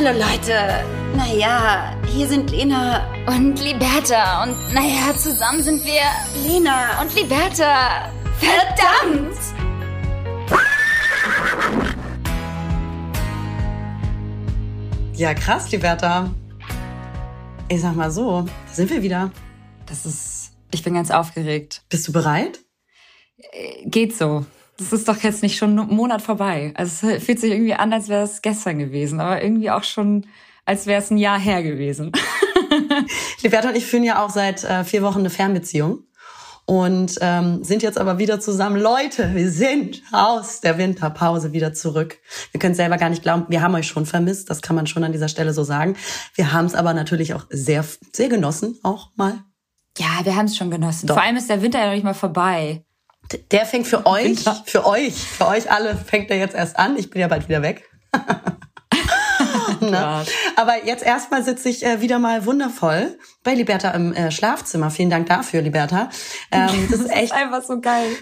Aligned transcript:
Hallo 0.00 0.16
Leute. 0.16 0.84
Naja, 1.16 1.92
hier 2.06 2.28
sind 2.28 2.52
Lena 2.52 3.04
und 3.26 3.58
Liberta. 3.60 4.44
Und 4.44 4.72
naja, 4.72 5.12
zusammen 5.16 5.60
sind 5.60 5.84
wir 5.84 6.02
Lena 6.46 7.02
und 7.02 7.12
Liberta. 7.16 8.12
Verdammt! 8.38 9.36
Ja, 15.14 15.34
krass, 15.34 15.72
Liberta. 15.72 16.30
Ich 17.68 17.80
sag 17.80 17.96
mal 17.96 18.12
so, 18.12 18.42
da 18.42 18.72
sind 18.72 18.90
wir 18.90 19.02
wieder. 19.02 19.32
Das 19.86 20.06
ist. 20.06 20.52
Ich 20.70 20.84
bin 20.84 20.94
ganz 20.94 21.10
aufgeregt. 21.10 21.82
Bist 21.88 22.06
du 22.06 22.12
bereit? 22.12 22.60
Äh, 23.36 23.88
geht 23.88 24.16
so. 24.16 24.46
Das 24.78 24.92
ist 24.92 25.08
doch 25.08 25.16
jetzt 25.18 25.42
nicht 25.42 25.58
schon 25.58 25.76
einen 25.76 25.94
Monat 25.94 26.22
vorbei. 26.22 26.72
Also 26.76 27.08
es 27.08 27.24
fühlt 27.24 27.40
sich 27.40 27.50
irgendwie 27.50 27.74
an, 27.74 27.92
als 27.92 28.08
wäre 28.08 28.22
es 28.22 28.42
gestern 28.42 28.78
gewesen, 28.78 29.18
aber 29.18 29.42
irgendwie 29.42 29.70
auch 29.70 29.82
schon, 29.82 30.26
als 30.64 30.86
wäre 30.86 31.02
es 31.02 31.10
ein 31.10 31.18
Jahr 31.18 31.38
her 31.38 31.64
gewesen. 31.64 32.12
Liberta 33.42 33.70
und 33.70 33.76
ich 33.76 33.84
führen 33.84 34.04
ja 34.04 34.24
auch 34.24 34.30
seit 34.30 34.62
äh, 34.62 34.84
vier 34.84 35.02
Wochen 35.02 35.18
eine 35.18 35.30
Fernbeziehung 35.30 36.04
und 36.64 37.14
ähm, 37.22 37.64
sind 37.64 37.82
jetzt 37.82 37.98
aber 37.98 38.18
wieder 38.18 38.38
zusammen. 38.38 38.78
Leute, 38.78 39.34
wir 39.34 39.50
sind 39.50 40.02
aus 40.12 40.60
der 40.60 40.78
Winterpause 40.78 41.52
wieder 41.52 41.74
zurück. 41.74 42.18
Wir 42.52 42.60
können 42.60 42.74
selber 42.74 42.98
gar 42.98 43.08
nicht 43.08 43.22
glauben, 43.22 43.46
wir 43.48 43.62
haben 43.62 43.74
euch 43.74 43.88
schon 43.88 44.06
vermisst, 44.06 44.48
das 44.48 44.62
kann 44.62 44.76
man 44.76 44.86
schon 44.86 45.02
an 45.02 45.10
dieser 45.10 45.28
Stelle 45.28 45.52
so 45.52 45.64
sagen. 45.64 45.96
Wir 46.34 46.52
haben 46.52 46.66
es 46.66 46.76
aber 46.76 46.94
natürlich 46.94 47.34
auch 47.34 47.46
sehr, 47.50 47.84
sehr 48.12 48.28
genossen, 48.28 48.78
auch 48.84 49.10
mal. 49.16 49.42
Ja, 49.96 50.24
wir 50.24 50.36
haben 50.36 50.44
es 50.44 50.56
schon 50.56 50.70
genossen. 50.70 51.08
Doch. 51.08 51.14
Vor 51.14 51.24
allem 51.24 51.36
ist 51.36 51.50
der 51.50 51.62
Winter 51.62 51.80
ja 51.80 51.86
noch 51.86 51.94
nicht 51.94 52.04
mal 52.04 52.14
vorbei. 52.14 52.84
Der 53.50 53.66
fängt 53.66 53.86
für 53.86 54.06
euch, 54.06 54.24
Winter. 54.24 54.62
für 54.66 54.86
euch, 54.86 55.14
für 55.14 55.46
euch 55.46 55.70
alle 55.70 55.96
fängt 55.96 56.30
er 56.30 56.38
jetzt 56.38 56.54
erst 56.54 56.78
an. 56.78 56.96
Ich 56.96 57.10
bin 57.10 57.20
ja 57.20 57.28
bald 57.28 57.48
wieder 57.48 57.62
weg. 57.62 57.88
ne? 59.80 60.24
Aber 60.56 60.84
jetzt 60.84 61.04
erstmal 61.04 61.44
sitze 61.44 61.68
ich 61.68 61.84
äh, 61.84 62.00
wieder 62.00 62.18
mal 62.18 62.46
wundervoll 62.46 63.18
bei 63.42 63.54
Liberta 63.54 63.90
im 63.90 64.12
äh, 64.14 64.30
Schlafzimmer. 64.30 64.90
Vielen 64.90 65.10
Dank 65.10 65.28
dafür, 65.28 65.60
Liberta. 65.60 66.10
Ähm, 66.50 66.88
das, 66.90 67.00
ist 67.00 67.10
echt 67.10 67.32
das 67.32 67.38
ist 67.38 67.44
einfach 67.44 67.62
so 67.62 67.80
geil. 67.80 68.16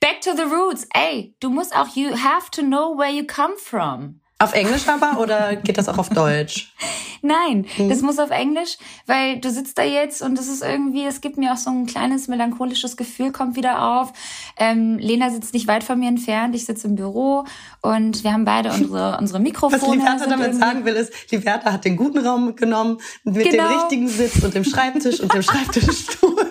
Back 0.00 0.20
to 0.20 0.30
the 0.36 0.42
roots. 0.42 0.86
Ey, 0.94 1.34
du 1.40 1.50
musst 1.50 1.74
auch, 1.74 1.88
you 1.96 2.10
have 2.10 2.50
to 2.52 2.62
know 2.62 2.96
where 2.96 3.10
you 3.10 3.26
come 3.26 3.54
from. 3.56 4.21
Auf 4.42 4.54
Englisch 4.54 4.88
aber 4.88 5.20
oder 5.20 5.56
geht 5.56 5.78
das 5.78 5.88
auch 5.88 5.98
auf 5.98 6.08
Deutsch? 6.08 6.72
Nein, 7.22 7.66
hm. 7.76 7.88
das 7.88 8.02
muss 8.02 8.18
auf 8.18 8.30
Englisch, 8.30 8.76
weil 9.06 9.38
du 9.38 9.48
sitzt 9.50 9.78
da 9.78 9.84
jetzt 9.84 10.22
und 10.22 10.36
es 10.36 10.48
ist 10.48 10.62
irgendwie, 10.62 11.04
es 11.04 11.20
gibt 11.20 11.36
mir 11.36 11.52
auch 11.52 11.56
so 11.56 11.70
ein 11.70 11.86
kleines 11.86 12.26
melancholisches 12.26 12.96
Gefühl, 12.96 13.30
kommt 13.30 13.54
wieder 13.54 13.80
auf. 13.80 14.12
Ähm, 14.56 14.98
Lena 14.98 15.30
sitzt 15.30 15.54
nicht 15.54 15.68
weit 15.68 15.84
von 15.84 16.00
mir 16.00 16.08
entfernt, 16.08 16.56
ich 16.56 16.64
sitze 16.64 16.88
im 16.88 16.96
Büro 16.96 17.44
und 17.80 18.24
wir 18.24 18.32
haben 18.32 18.44
beide 18.44 18.72
unsere, 18.72 19.16
unsere 19.20 19.38
Mikrofone. 19.38 19.80
Was 19.80 19.88
Liberta 19.88 20.26
damit 20.26 20.56
sagen 20.56 20.84
will, 20.84 20.94
ist, 20.94 21.12
Liberta 21.30 21.72
hat 21.72 21.84
den 21.84 21.96
guten 21.96 22.18
Raum 22.18 22.56
genommen 22.56 22.98
mit 23.22 23.48
genau. 23.48 23.68
dem 23.68 23.78
richtigen 23.78 24.08
Sitz 24.08 24.42
und 24.42 24.54
dem 24.54 24.64
Schreibtisch 24.64 25.20
und 25.20 25.32
dem 25.32 25.42
Schreibtischstuhl. 25.44 26.50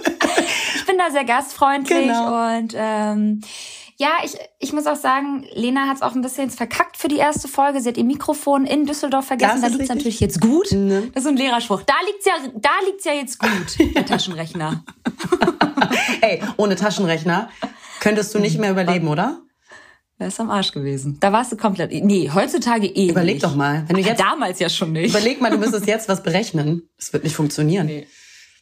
ich 0.75 0.85
bin 0.85 0.97
da 0.97 1.11
sehr 1.11 1.25
gastfreundlich 1.25 2.07
genau. 2.07 2.57
und 2.57 2.73
ähm, 2.77 3.41
ja, 4.01 4.17
ich, 4.23 4.35
ich 4.57 4.73
muss 4.73 4.87
auch 4.87 4.95
sagen, 4.95 5.45
Lena 5.53 5.87
hat 5.87 5.97
es 5.97 6.01
auch 6.01 6.15
ein 6.15 6.23
bisschen 6.23 6.49
verkackt 6.49 6.97
für 6.97 7.07
die 7.07 7.17
erste 7.17 7.47
Folge. 7.47 7.81
Sie 7.81 7.89
hat 7.89 7.97
ihr 7.97 8.03
Mikrofon 8.03 8.65
in 8.65 8.87
Düsseldorf 8.87 9.27
vergessen. 9.27 9.61
Da 9.61 9.67
liegt 9.67 9.83
es 9.83 9.89
natürlich 9.89 10.19
jetzt 10.19 10.41
gut. 10.41 10.71
Ne? 10.71 11.11
Das 11.13 11.23
ist 11.23 11.29
ein 11.29 11.37
Lehrerspruch. 11.37 11.83
Da 11.83 11.93
liegt's 12.07 12.25
ja, 12.25 12.33
da 12.55 12.71
liegt's 12.87 13.05
ja 13.05 13.13
jetzt 13.13 13.37
gut, 13.37 13.77
der 13.95 14.03
Taschenrechner. 14.03 14.83
Ey, 16.21 16.41
ohne 16.57 16.75
Taschenrechner 16.75 17.51
könntest 17.99 18.33
du 18.33 18.39
nicht 18.39 18.57
mehr 18.57 18.71
überleben, 18.71 19.07
oder? 19.07 19.41
Er 20.17 20.29
ist 20.29 20.39
am 20.39 20.49
Arsch 20.49 20.71
gewesen. 20.71 21.17
Da 21.19 21.31
warst 21.31 21.51
du 21.51 21.57
komplett. 21.57 21.91
Nee, 21.91 22.31
heutzutage 22.33 22.87
eh. 22.87 23.09
Überleg 23.09 23.35
nicht. 23.35 23.43
doch 23.43 23.55
mal. 23.55 23.83
Wenn 23.87 23.97
du 23.97 24.01
jetzt, 24.01 24.19
damals 24.19 24.57
ja 24.57 24.69
schon 24.69 24.93
nicht. 24.93 25.09
Überleg 25.11 25.41
mal, 25.41 25.51
du 25.51 25.59
müsstest 25.59 25.85
jetzt 25.85 26.09
was 26.09 26.23
berechnen. 26.23 26.89
Das 26.97 27.13
wird 27.13 27.23
nicht 27.23 27.35
funktionieren. 27.35 27.85
Nee. 27.85 28.07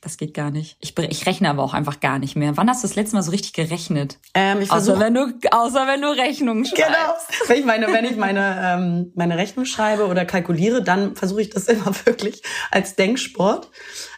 Das 0.01 0.17
geht 0.17 0.33
gar 0.33 0.49
nicht. 0.49 0.77
Ich, 0.79 0.97
ich 0.97 1.25
rechne 1.25 1.49
aber 1.49 1.61
auch 1.61 1.73
einfach 1.73 1.99
gar 1.99 2.19
nicht 2.19 2.37
mehr. 2.37 2.55
Wann 2.55 2.69
hast 2.69 2.83
du 2.83 2.87
das 2.87 2.95
letzte 2.95 3.17
Mal 3.17 3.21
so 3.21 3.31
richtig 3.31 3.51
gerechnet? 3.51 4.17
Ähm, 4.33 4.61
ich 4.61 4.71
außer 4.71 4.97
wenn 4.97 5.13
du, 5.13 5.33
außer 5.51 5.87
wenn 5.87 6.01
du 6.01 6.07
Rechnungen 6.07 6.65
schreibst. 6.65 6.85
Genau. 6.87 7.47
Wenn 7.47 7.59
ich 7.59 7.65
meine, 7.65 7.87
wenn 7.87 8.05
ich 8.05 8.15
meine, 8.15 8.61
ähm, 8.63 9.11
meine 9.15 9.37
Rechnung 9.37 9.65
schreibe 9.65 10.07
oder 10.07 10.23
kalkuliere, 10.23 10.81
dann 10.81 11.15
versuche 11.15 11.41
ich 11.41 11.49
das 11.49 11.67
immer 11.67 11.93
wirklich 12.05 12.41
als 12.71 12.95
Denksport. 12.95 13.69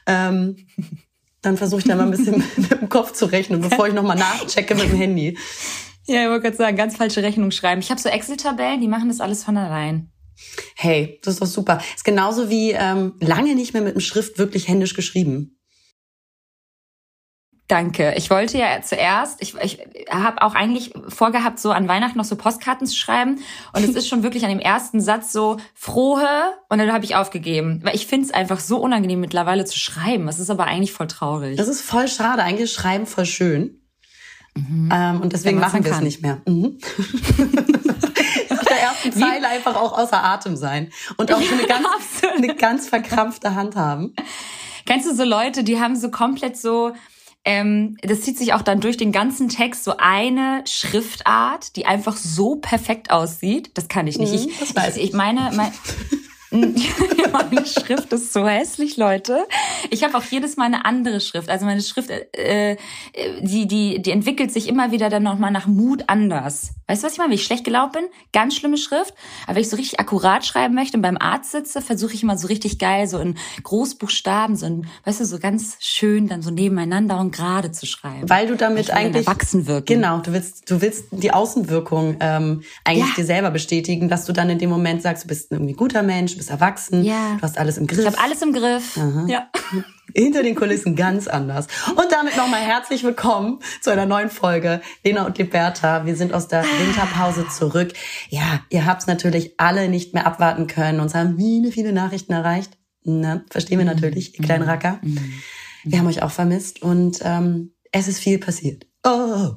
Ähm, 0.05 0.67
dann 1.41 1.57
versuche 1.57 1.79
ich 1.79 1.87
da 1.87 1.95
mal 1.95 2.03
ein 2.03 2.11
bisschen 2.11 2.43
mit 2.57 2.71
dem 2.71 2.89
Kopf 2.89 3.13
zu 3.13 3.25
rechnen, 3.25 3.61
bevor 3.61 3.87
ich 3.87 3.93
nochmal 3.95 4.17
nachchecke 4.17 4.75
mit 4.75 4.85
dem 4.85 4.97
Handy. 4.97 5.37
Ja, 6.05 6.23
ich 6.23 6.29
wollte 6.29 6.43
gerade 6.43 6.57
sagen, 6.57 6.77
ganz 6.77 6.97
falsche 6.97 7.23
Rechnung 7.23 7.49
schreiben. 7.49 7.81
Ich 7.81 7.89
habe 7.89 7.99
so 7.99 8.09
Excel-Tabellen, 8.09 8.81
die 8.81 8.87
machen 8.87 9.07
das 9.07 9.19
alles 9.19 9.43
von 9.43 9.57
allein. 9.57 10.11
Hey, 10.75 11.19
das 11.23 11.35
ist 11.35 11.41
doch 11.41 11.47
super. 11.47 11.81
Ist 11.95 12.03
genauso 12.03 12.49
wie 12.49 12.71
ähm, 12.71 13.13
lange 13.19 13.55
nicht 13.55 13.73
mehr 13.73 13.81
mit 13.81 13.95
dem 13.95 14.01
Schrift 14.01 14.37
wirklich 14.37 14.67
händisch 14.67 14.93
geschrieben. 14.93 15.57
Danke. 17.71 18.15
Ich 18.17 18.29
wollte 18.29 18.57
ja 18.57 18.81
zuerst, 18.81 19.41
ich, 19.41 19.55
ich 19.55 19.79
habe 20.09 20.41
auch 20.41 20.55
eigentlich 20.55 20.91
vorgehabt, 21.07 21.57
so 21.57 21.71
an 21.71 21.87
Weihnachten 21.87 22.17
noch 22.17 22.25
so 22.25 22.35
Postkarten 22.35 22.85
zu 22.85 22.97
schreiben. 22.97 23.39
Und 23.71 23.85
es 23.85 23.91
ist 23.95 24.09
schon 24.09 24.23
wirklich 24.23 24.43
an 24.43 24.49
dem 24.49 24.59
ersten 24.59 24.99
Satz 24.99 25.31
so 25.31 25.55
frohe 25.73 26.51
und 26.67 26.79
dann 26.79 26.91
habe 26.91 27.05
ich 27.05 27.15
aufgegeben. 27.15 27.79
Weil 27.83 27.95
ich 27.95 28.07
finde 28.07 28.25
es 28.27 28.33
einfach 28.33 28.59
so 28.59 28.77
unangenehm 28.77 29.21
mittlerweile 29.21 29.63
zu 29.63 29.79
schreiben. 29.79 30.27
Es 30.27 30.37
ist 30.37 30.49
aber 30.49 30.65
eigentlich 30.65 30.91
voll 30.91 31.07
traurig. 31.07 31.55
Das 31.55 31.69
ist 31.69 31.79
voll 31.79 32.09
schade. 32.09 32.43
Eigentlich 32.43 32.73
Schreiben 32.73 33.05
voll 33.05 33.25
schön. 33.25 33.81
Mhm. 34.53 34.89
Ähm, 34.93 35.21
und 35.21 35.31
deswegen 35.31 35.59
machen 35.59 35.85
wir 35.85 35.93
es 35.93 36.01
nicht 36.01 36.21
mehr. 36.21 36.41
Mhm. 36.45 36.77
Der 38.69 38.81
ersten 38.81 39.13
Zeile 39.13 39.47
einfach 39.47 39.77
auch 39.77 39.97
außer 39.97 40.21
Atem 40.21 40.57
sein. 40.57 40.91
Und 41.15 41.33
auch 41.33 41.41
so 41.41 41.53
eine 41.53 41.63
ganz, 41.67 41.85
eine 42.35 42.53
ganz 42.53 42.89
verkrampfte 42.89 43.55
Hand 43.55 43.77
haben. 43.77 44.13
Kennst 44.85 45.09
du 45.09 45.15
so 45.15 45.23
Leute, 45.23 45.63
die 45.63 45.79
haben 45.79 45.95
so 45.95 46.11
komplett 46.11 46.57
so 46.57 46.91
ähm, 47.43 47.97
das 48.01 48.21
zieht 48.21 48.37
sich 48.37 48.53
auch 48.53 48.61
dann 48.61 48.81
durch 48.81 48.97
den 48.97 49.11
ganzen 49.11 49.49
Text 49.49 49.83
so 49.83 49.95
eine 49.97 50.63
Schriftart, 50.67 51.75
die 51.75 51.85
einfach 51.85 52.15
so 52.15 52.57
perfekt 52.57 53.11
aussieht. 53.11 53.71
Das 53.73 53.87
kann 53.87 54.05
ich 54.05 54.19
nicht. 54.19 54.45
Mhm, 54.45 54.51
ich, 54.61 54.95
ich, 54.95 55.03
ich 55.03 55.13
meine, 55.13 55.51
mein, 55.55 55.71
meine 57.31 57.65
Schrift 57.65 58.11
ist 58.11 58.33
so 58.33 58.45
hässlich, 58.45 58.97
Leute. 58.97 59.45
Ich 59.89 60.03
habe 60.03 60.17
auch 60.17 60.23
jedes 60.23 60.57
Mal 60.57 60.65
eine 60.65 60.83
andere 60.83 61.21
Schrift. 61.21 61.49
Also 61.49 61.65
meine 61.65 61.81
Schrift, 61.81 62.09
äh, 62.09 62.75
die, 63.41 63.67
die, 63.67 64.01
die 64.01 64.11
entwickelt 64.11 64.51
sich 64.51 64.67
immer 64.67 64.91
wieder 64.91 65.09
dann 65.09 65.23
nochmal 65.23 65.51
nach 65.51 65.67
Mut 65.67 66.03
anders. 66.07 66.71
Weißt 66.87 67.03
du, 67.03 67.05
was 67.05 67.13
ich 67.13 67.19
meine? 67.19 67.29
Wenn 67.29 67.35
ich 67.35 67.45
schlecht 67.45 67.63
gelaunt 67.63 67.93
bin, 67.93 68.03
ganz 68.33 68.55
schlimme 68.55 68.75
Schrift. 68.75 69.13
Aber 69.45 69.55
wenn 69.55 69.61
ich 69.61 69.69
so 69.69 69.77
richtig 69.77 70.01
akkurat 70.01 70.45
schreiben 70.45 70.75
möchte 70.75 70.97
und 70.97 71.01
beim 71.01 71.17
Arzt 71.17 71.51
sitze, 71.51 71.81
versuche 71.81 72.13
ich 72.13 72.23
immer 72.23 72.37
so 72.37 72.47
richtig 72.47 72.79
geil, 72.79 73.07
so 73.07 73.19
in 73.19 73.37
Großbuchstaben, 73.63 74.57
so 74.57 74.65
in, 74.65 74.87
weißt 75.05 75.21
du, 75.21 75.25
so 75.25 75.39
ganz 75.39 75.77
schön 75.79 76.27
dann 76.27 76.41
so 76.41 76.51
nebeneinander 76.51 77.17
und 77.17 77.31
gerade 77.33 77.71
zu 77.71 77.85
schreiben. 77.85 78.29
Weil 78.29 78.47
du 78.47 78.57
damit 78.57 78.89
Weil 78.89 78.95
eigentlich 78.95 79.25
erwachsen 79.25 79.67
wirken. 79.67 79.85
Genau, 79.85 80.19
du 80.19 80.33
willst, 80.33 80.69
du 80.69 80.81
willst 80.81 81.05
die 81.11 81.31
Außenwirkung 81.31 82.17
ähm, 82.19 82.63
eigentlich 82.83 83.07
ja. 83.07 83.15
dir 83.15 83.25
selber 83.25 83.51
bestätigen, 83.51 84.09
dass 84.09 84.25
du 84.25 84.33
dann 84.33 84.49
in 84.49 84.59
dem 84.59 84.69
Moment 84.69 85.01
sagst, 85.01 85.23
du 85.23 85.29
bist 85.29 85.51
ein 85.51 85.55
irgendwie 85.55 85.75
guter 85.75 86.03
Mensch, 86.03 86.35
bist 86.41 86.49
erwachsen, 86.49 87.03
ja. 87.03 87.35
du 87.35 87.43
hast 87.43 87.59
alles 87.59 87.77
im 87.77 87.85
Griff. 87.85 87.99
Ich 87.99 88.05
habe 88.07 88.17
alles 88.17 88.41
im 88.41 88.51
Griff. 88.51 88.97
Aha. 88.97 89.27
Ja. 89.27 89.51
Hinter 90.15 90.41
den 90.41 90.55
Kulissen 90.55 90.95
ganz 90.95 91.27
anders. 91.27 91.67
Und 91.89 92.11
damit 92.11 92.35
nochmal 92.35 92.61
herzlich 92.61 93.03
willkommen 93.03 93.59
zu 93.79 93.91
einer 93.91 94.07
neuen 94.07 94.31
Folge. 94.31 94.81
Lena 95.03 95.27
und 95.27 95.37
Liberta, 95.37 96.07
wir 96.07 96.15
sind 96.15 96.33
aus 96.33 96.47
der 96.47 96.63
Winterpause 96.63 97.47
zurück. 97.47 97.93
Ja, 98.29 98.61
ihr 98.71 98.87
habt 98.87 99.01
es 99.01 99.07
natürlich 99.07 99.53
alle 99.59 99.87
nicht 99.87 100.15
mehr 100.15 100.25
abwarten 100.25 100.65
können. 100.65 100.99
Uns 100.99 101.13
haben 101.13 101.37
viele, 101.37 101.71
viele 101.71 101.93
Nachrichten 101.93 102.33
erreicht. 102.33 102.75
Na, 103.03 103.43
verstehen 103.51 103.77
wir 103.77 103.85
natürlich, 103.85 104.39
ihr 104.39 104.43
kleinen 104.43 104.63
Racker. 104.63 104.99
Wir 105.83 105.99
haben 105.99 106.07
euch 106.07 106.23
auch 106.23 106.31
vermisst 106.31 106.81
und 106.81 107.19
ähm, 107.21 107.75
es 107.91 108.07
ist 108.07 108.19
viel 108.19 108.39
passiert. 108.39 108.87
Oh. 109.03 109.51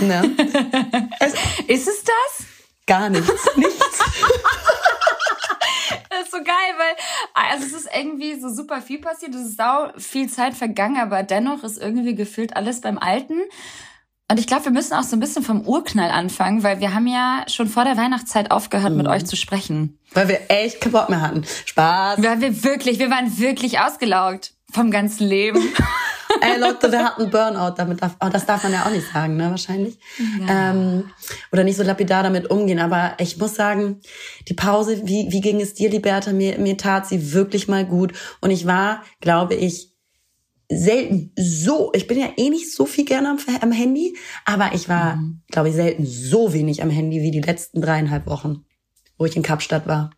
Na? 0.00 0.22
Es, 1.18 1.34
ist 1.66 1.88
es 1.88 2.04
das? 2.04 2.46
Gar 2.86 3.10
nichts. 3.10 3.30
Nichts. 3.56 3.98
So 6.30 6.38
geil, 6.38 6.74
weil 6.78 6.96
also 7.34 7.66
es 7.66 7.72
ist 7.72 7.88
irgendwie 7.94 8.38
so 8.38 8.48
super 8.48 8.80
viel 8.80 9.00
passiert, 9.00 9.34
es 9.34 9.48
ist 9.48 9.56
sau 9.56 9.90
viel 9.96 10.28
Zeit 10.28 10.54
vergangen, 10.54 10.98
aber 10.98 11.22
dennoch 11.22 11.64
ist 11.64 11.78
irgendwie 11.78 12.14
gefühlt 12.14 12.56
alles 12.56 12.80
beim 12.80 12.98
Alten. 12.98 13.40
Und 14.30 14.38
ich 14.38 14.46
glaube, 14.46 14.66
wir 14.66 14.72
müssen 14.72 14.94
auch 14.94 15.02
so 15.02 15.16
ein 15.16 15.20
bisschen 15.20 15.42
vom 15.42 15.62
Urknall 15.62 16.12
anfangen, 16.12 16.62
weil 16.62 16.78
wir 16.78 16.94
haben 16.94 17.08
ja 17.08 17.44
schon 17.48 17.66
vor 17.66 17.84
der 17.84 17.96
Weihnachtszeit 17.96 18.52
aufgehört, 18.52 18.92
mhm. 18.92 18.98
mit 18.98 19.08
euch 19.08 19.26
zu 19.26 19.34
sprechen. 19.34 19.98
Weil 20.12 20.28
wir 20.28 20.40
echt 20.48 20.80
keinen 20.80 20.92
Bock 20.92 21.08
mehr 21.08 21.20
hatten. 21.20 21.44
Spaß. 21.66 22.22
Weil 22.22 22.40
wir 22.40 22.62
wirklich, 22.62 23.00
wir 23.00 23.10
waren 23.10 23.38
wirklich 23.38 23.80
ausgelaugt 23.80 24.52
vom 24.70 24.92
ganzen 24.92 25.26
Leben. 25.26 25.60
Ey 26.40 26.58
Leute, 26.58 26.90
wir 26.92 27.04
hatten 27.04 27.30
Burnout, 27.30 27.74
damit 27.76 28.02
darf, 28.02 28.16
oh, 28.20 28.28
das 28.30 28.46
darf 28.46 28.62
man 28.62 28.72
ja 28.72 28.86
auch 28.86 28.90
nicht 28.90 29.10
sagen, 29.12 29.36
ne, 29.36 29.50
wahrscheinlich. 29.50 29.98
Ja. 30.46 30.70
Ähm, 30.70 31.10
oder 31.52 31.64
nicht 31.64 31.76
so 31.76 31.82
lapidar 31.82 32.22
damit 32.22 32.50
umgehen. 32.50 32.78
Aber 32.78 33.14
ich 33.18 33.36
muss 33.38 33.54
sagen, 33.54 34.00
die 34.48 34.54
Pause, 34.54 35.02
wie, 35.04 35.26
wie 35.30 35.40
ging 35.40 35.60
es 35.60 35.74
dir, 35.74 35.90
Liberta? 35.90 36.32
Mir, 36.32 36.58
mir 36.58 36.76
tat 36.76 37.06
sie 37.06 37.32
wirklich 37.32 37.68
mal 37.68 37.84
gut. 37.84 38.12
Und 38.40 38.50
ich 38.50 38.66
war, 38.66 39.02
glaube 39.20 39.54
ich, 39.54 39.90
selten 40.70 41.32
so, 41.36 41.90
ich 41.94 42.06
bin 42.06 42.18
ja 42.18 42.28
eh 42.36 42.48
nicht 42.48 42.72
so 42.72 42.86
viel 42.86 43.04
gerne 43.04 43.30
am, 43.30 43.38
am 43.60 43.72
Handy, 43.72 44.16
aber 44.44 44.70
ich 44.72 44.88
war, 44.88 45.16
mhm. 45.16 45.42
glaube 45.50 45.68
ich, 45.68 45.74
selten 45.74 46.06
so 46.06 46.52
wenig 46.52 46.82
am 46.82 46.90
Handy 46.90 47.20
wie 47.20 47.32
die 47.32 47.40
letzten 47.40 47.82
dreieinhalb 47.82 48.26
Wochen, 48.26 48.64
wo 49.18 49.24
ich 49.24 49.36
in 49.36 49.42
Kapstadt 49.42 49.86
war. 49.86 50.10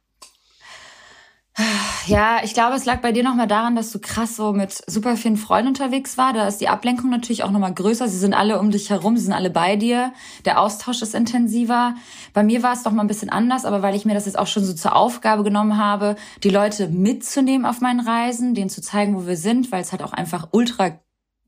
Ja, 2.06 2.40
ich 2.42 2.52
glaube, 2.52 2.74
es 2.74 2.84
lag 2.84 3.00
bei 3.00 3.12
dir 3.12 3.22
nochmal 3.22 3.46
daran, 3.46 3.76
dass 3.76 3.92
du 3.92 4.00
krass 4.00 4.34
so 4.34 4.52
mit 4.52 4.82
super 4.90 5.16
vielen 5.16 5.36
Freunden 5.36 5.68
unterwegs 5.68 6.18
war. 6.18 6.32
Da 6.32 6.48
ist 6.48 6.60
die 6.60 6.68
Ablenkung 6.68 7.10
natürlich 7.10 7.44
auch 7.44 7.52
nochmal 7.52 7.72
größer. 7.72 8.08
Sie 8.08 8.18
sind 8.18 8.34
alle 8.34 8.58
um 8.58 8.72
dich 8.72 8.90
herum, 8.90 9.16
sie 9.16 9.24
sind 9.24 9.32
alle 9.32 9.50
bei 9.50 9.76
dir. 9.76 10.12
Der 10.44 10.60
Austausch 10.60 11.00
ist 11.02 11.14
intensiver. 11.14 11.94
Bei 12.32 12.42
mir 12.42 12.62
war 12.64 12.72
es 12.72 12.82
doch 12.82 12.90
mal 12.90 13.02
ein 13.02 13.08
bisschen 13.08 13.30
anders, 13.30 13.64
aber 13.64 13.82
weil 13.82 13.94
ich 13.94 14.04
mir 14.04 14.14
das 14.14 14.26
jetzt 14.26 14.38
auch 14.38 14.48
schon 14.48 14.64
so 14.64 14.74
zur 14.74 14.96
Aufgabe 14.96 15.44
genommen 15.44 15.78
habe, 15.78 16.16
die 16.42 16.50
Leute 16.50 16.88
mitzunehmen 16.88 17.64
auf 17.64 17.80
meinen 17.80 18.00
Reisen, 18.00 18.54
denen 18.54 18.70
zu 18.70 18.82
zeigen, 18.82 19.14
wo 19.14 19.26
wir 19.26 19.36
sind, 19.36 19.70
weil 19.70 19.82
es 19.82 19.92
halt 19.92 20.02
auch 20.02 20.12
einfach 20.12 20.48
ultra 20.50 20.98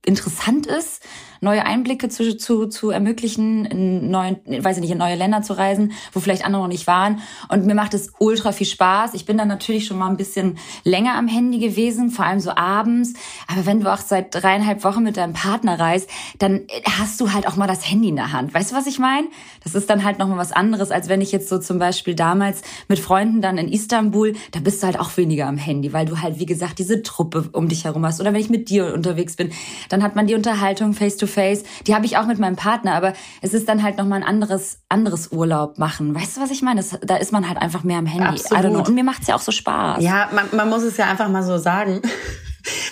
interessant 0.07 0.67
ist, 0.67 1.03
neue 1.45 1.65
Einblicke 1.65 2.09
zu, 2.09 2.37
zu, 2.37 2.67
zu 2.67 2.91
ermöglichen, 2.91 3.65
in 3.67 4.11
neuen, 4.11 4.39
weiß 4.47 4.79
ich 4.79 4.81
nicht, 4.81 4.91
in 4.91 4.99
neue 4.99 5.15
Länder 5.15 5.43
zu 5.43 5.57
reisen, 5.57 5.93
wo 6.13 6.21
vielleicht 6.21 6.45
andere 6.45 6.63
noch 6.63 6.69
nicht 6.69 6.87
waren. 6.87 7.21
Und 7.49 7.67
mir 7.67 7.75
macht 7.75 7.95
es 7.95 8.13
ultra 8.19 8.51
viel 8.53 8.67
Spaß. 8.67 9.15
Ich 9.15 9.27
bin 9.27 9.39
dann 9.39 9.49
natürlich 9.49 9.87
schon 9.87 9.99
mal 9.99 10.09
ein 10.09 10.17
bisschen 10.17 10.59
länger 10.83 11.17
am 11.17 11.29
Handy 11.29 11.59
gewesen, 11.59 12.11
vor 12.11 12.25
allem 12.25 12.41
so 12.41 12.51
abends. 12.51 13.15
Aber 13.47 13.67
wenn 13.67 13.81
du 13.81 13.93
auch 13.93 13.99
seit 13.99 14.35
dreieinhalb 14.35 14.83
Wochen 14.83 15.03
mit 15.03 15.17
deinem 15.17 15.35
Partner 15.35 15.79
reist, 15.79 16.09
dann 16.39 16.63
hast 16.99 17.21
du 17.21 17.33
halt 17.33 17.47
auch 17.47 17.57
mal 17.57 17.69
das 17.69 17.89
Handy 17.89 18.09
in 18.09 18.17
der 18.17 18.33
Hand. 18.33 18.55
Weißt 18.55 18.73
du, 18.73 18.77
was 18.77 18.87
ich 18.87 18.99
meine? 18.99 19.29
Das 19.63 19.75
ist 19.75 19.89
dann 19.91 20.05
halt 20.05 20.19
noch 20.19 20.29
mal 20.29 20.39
was 20.39 20.53
anderes, 20.53 20.91
als 20.91 21.09
wenn 21.09 21.21
ich 21.21 21.31
jetzt 21.31 21.49
so 21.49 21.59
zum 21.59 21.79
Beispiel 21.79 22.15
damals 22.15 22.63
mit 22.89 22.99
Freunden 22.99 23.43
dann 23.43 23.59
in 23.59 23.69
Istanbul, 23.69 24.33
da 24.53 24.61
bist 24.61 24.83
du 24.83 24.87
halt 24.87 24.99
auch 24.99 25.15
weniger 25.17 25.47
am 25.47 25.59
Handy, 25.59 25.93
weil 25.93 26.07
du 26.07 26.23
halt, 26.23 26.39
wie 26.39 26.47
gesagt, 26.47 26.79
diese 26.79 27.03
Truppe 27.03 27.49
um 27.53 27.69
dich 27.69 27.85
herum 27.85 28.05
hast. 28.05 28.21
Oder 28.21 28.33
wenn 28.33 28.41
ich 28.41 28.51
mit 28.51 28.71
dir 28.71 28.95
unterwegs 28.95 29.37
bin, 29.37 29.53
dann 29.91 30.03
hat 30.03 30.17
man 30.17 30.27
die 30.27 30.35
Unterhaltung 30.35 30.95
face 30.95 31.17
to 31.17 31.27
face. 31.27 31.34
Die 31.37 31.95
habe 31.95 32.07
ich 32.07 32.17
auch 32.17 32.27
mit 32.27 32.39
meinem 32.39 32.57
Partner, 32.57 32.95
aber 32.95 33.13
es 33.43 33.55
ist 33.55 33.69
dann 33.69 33.83
halt 33.83 33.99
nochmal 33.99 34.23
ein 34.23 34.27
anderes, 34.27 34.79
anderes 34.89 35.33
Urlaub 35.33 35.79
machen. 35.79 36.15
Weißt 36.15 36.37
du, 36.37 36.41
was 36.41 36.51
ich 36.51 36.63
meine? 36.63 36.81
Das, 36.81 36.99
da 37.03 37.17
ist 37.17 37.33
man 37.33 37.49
halt 37.49 37.59
einfach 37.59 37.85
mehr 37.85 37.99
am 37.99 38.07
Handy. 38.07 38.41
Absolut. 38.41 38.89
Und 38.89 38.95
mir 38.95 39.05
macht's 39.05 39.27
ja 39.27 39.35
auch 39.35 39.41
so 39.41 39.53
Spaß. 39.53 40.03
Ja, 40.03 40.29
man, 40.35 40.47
man 40.53 40.69
muss 40.69 40.83
es 40.83 40.97
ja 40.97 41.07
einfach 41.07 41.29
mal 41.29 41.43
so 41.43 41.59
sagen. 41.59 42.01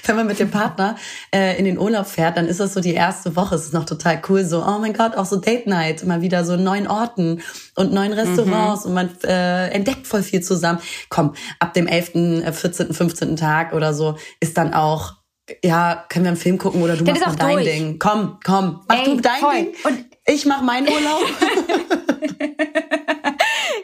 wenn 0.04 0.16
man 0.16 0.26
mit 0.26 0.38
dem 0.38 0.50
Partner 0.50 0.96
äh, 1.34 1.58
in 1.58 1.64
den 1.64 1.78
Urlaub 1.78 2.06
fährt, 2.06 2.36
dann 2.36 2.46
ist 2.46 2.60
das 2.60 2.74
so 2.74 2.80
die 2.80 2.94
erste 2.94 3.36
Woche. 3.36 3.54
Es 3.54 3.64
ist 3.64 3.74
noch 3.74 3.84
total 3.84 4.20
cool. 4.28 4.44
So, 4.44 4.64
oh 4.64 4.78
mein 4.78 4.92
Gott, 4.92 5.16
auch 5.16 5.24
so 5.24 5.36
Date 5.36 5.66
Night, 5.66 6.04
mal 6.04 6.20
wieder 6.20 6.44
so 6.44 6.56
neuen 6.56 6.86
Orten 6.86 7.42
und 7.74 7.92
neuen 7.92 8.12
Restaurants 8.12 8.84
mhm. 8.84 8.88
und 8.88 8.94
man 8.94 9.10
äh, 9.24 9.68
entdeckt 9.68 10.06
voll 10.06 10.22
viel 10.22 10.42
zusammen. 10.42 10.80
Komm, 11.08 11.34
ab 11.58 11.74
dem 11.74 11.86
11., 11.86 12.52
14., 12.52 12.92
15. 12.92 13.36
Tag 13.36 13.72
oder 13.72 13.94
so 13.94 14.16
ist 14.40 14.58
dann 14.58 14.74
auch 14.74 15.14
ja, 15.64 16.04
können 16.08 16.24
wir 16.24 16.30
einen 16.30 16.36
Film 16.36 16.58
gucken 16.58 16.82
oder 16.82 16.96
du 16.96 17.04
das 17.04 17.20
machst 17.20 17.38
mal 17.38 17.46
dein 17.46 17.56
durch. 17.56 17.66
Ding. 17.68 17.98
Komm, 17.98 18.38
komm, 18.44 18.80
mach 18.88 18.98
Ey, 18.98 19.04
du 19.04 19.20
dein 19.20 19.40
voll. 19.40 19.54
Ding. 19.54 19.74
Und 19.84 20.04
ich 20.26 20.46
mach 20.46 20.62
meinen 20.62 20.88
Urlaub. 20.88 21.22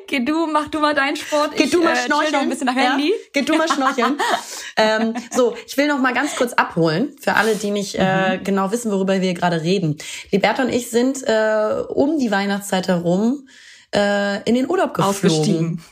Geh 0.09 0.25
du, 0.25 0.47
mach 0.47 0.69
du 0.69 0.81
mal 0.81 0.95
deinen 0.95 1.17
Sport. 1.17 1.51
Geh 1.57 1.67
du 1.67 1.83
mal 1.83 1.93
äh, 1.93 2.07
schnorcheln. 2.07 2.33
Noch 2.33 2.41
ein 2.41 2.49
bisschen 2.49 2.67
nach 2.67 2.75
Handy. 2.75 3.11
Ja? 3.11 3.17
Geh 3.35 3.43
du 3.43 3.57
mal 3.57 3.69
schnorcheln. 3.69 4.19
ähm, 4.77 5.15
so, 5.31 5.55
ich 5.67 5.77
will 5.77 5.87
noch 5.87 5.99
mal 5.99 6.15
ganz 6.15 6.35
kurz 6.35 6.55
abholen 6.55 7.15
für 7.21 7.35
alle, 7.35 7.55
die 7.57 7.71
nicht 7.71 7.97
äh, 7.97 8.39
mhm. 8.39 8.45
genau 8.45 8.73
wissen, 8.73 8.91
worüber 8.91 9.21
wir 9.21 9.35
gerade 9.35 9.63
reden. 9.63 9.99
Liberta 10.31 10.63
und 10.63 10.71
ich 10.71 10.91
sind 10.91 11.23
äh, 11.25 11.83
um 11.89 12.19
die 12.19 12.31
Weihnachtszeit 12.31 12.89
herum 12.89 13.49
äh, 13.95 14.43
in 14.49 14.55
den 14.55 14.71
Urlaub 14.71 14.95
geflogen. 14.95 15.83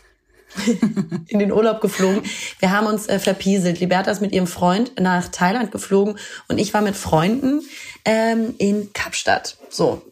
in 1.29 1.39
den 1.39 1.53
Urlaub 1.53 1.81
geflogen. 1.81 2.23
Wir 2.59 2.73
haben 2.73 2.87
uns 2.87 3.09
äh, 3.09 3.19
verpieselt. 3.19 3.81
Liberta 3.81 4.11
ist 4.11 4.21
mit 4.21 4.33
ihrem 4.33 4.47
Freund 4.47 4.99
nach 5.01 5.29
Thailand 5.29 5.71
geflogen 5.71 6.19
und 6.49 6.59
ich 6.59 6.75
war 6.75 6.83
mit 6.83 6.97
Freunden 6.97 7.63
ähm, 8.05 8.55
in 8.59 8.93
Kapstadt. 8.93 9.57
So. 9.69 10.03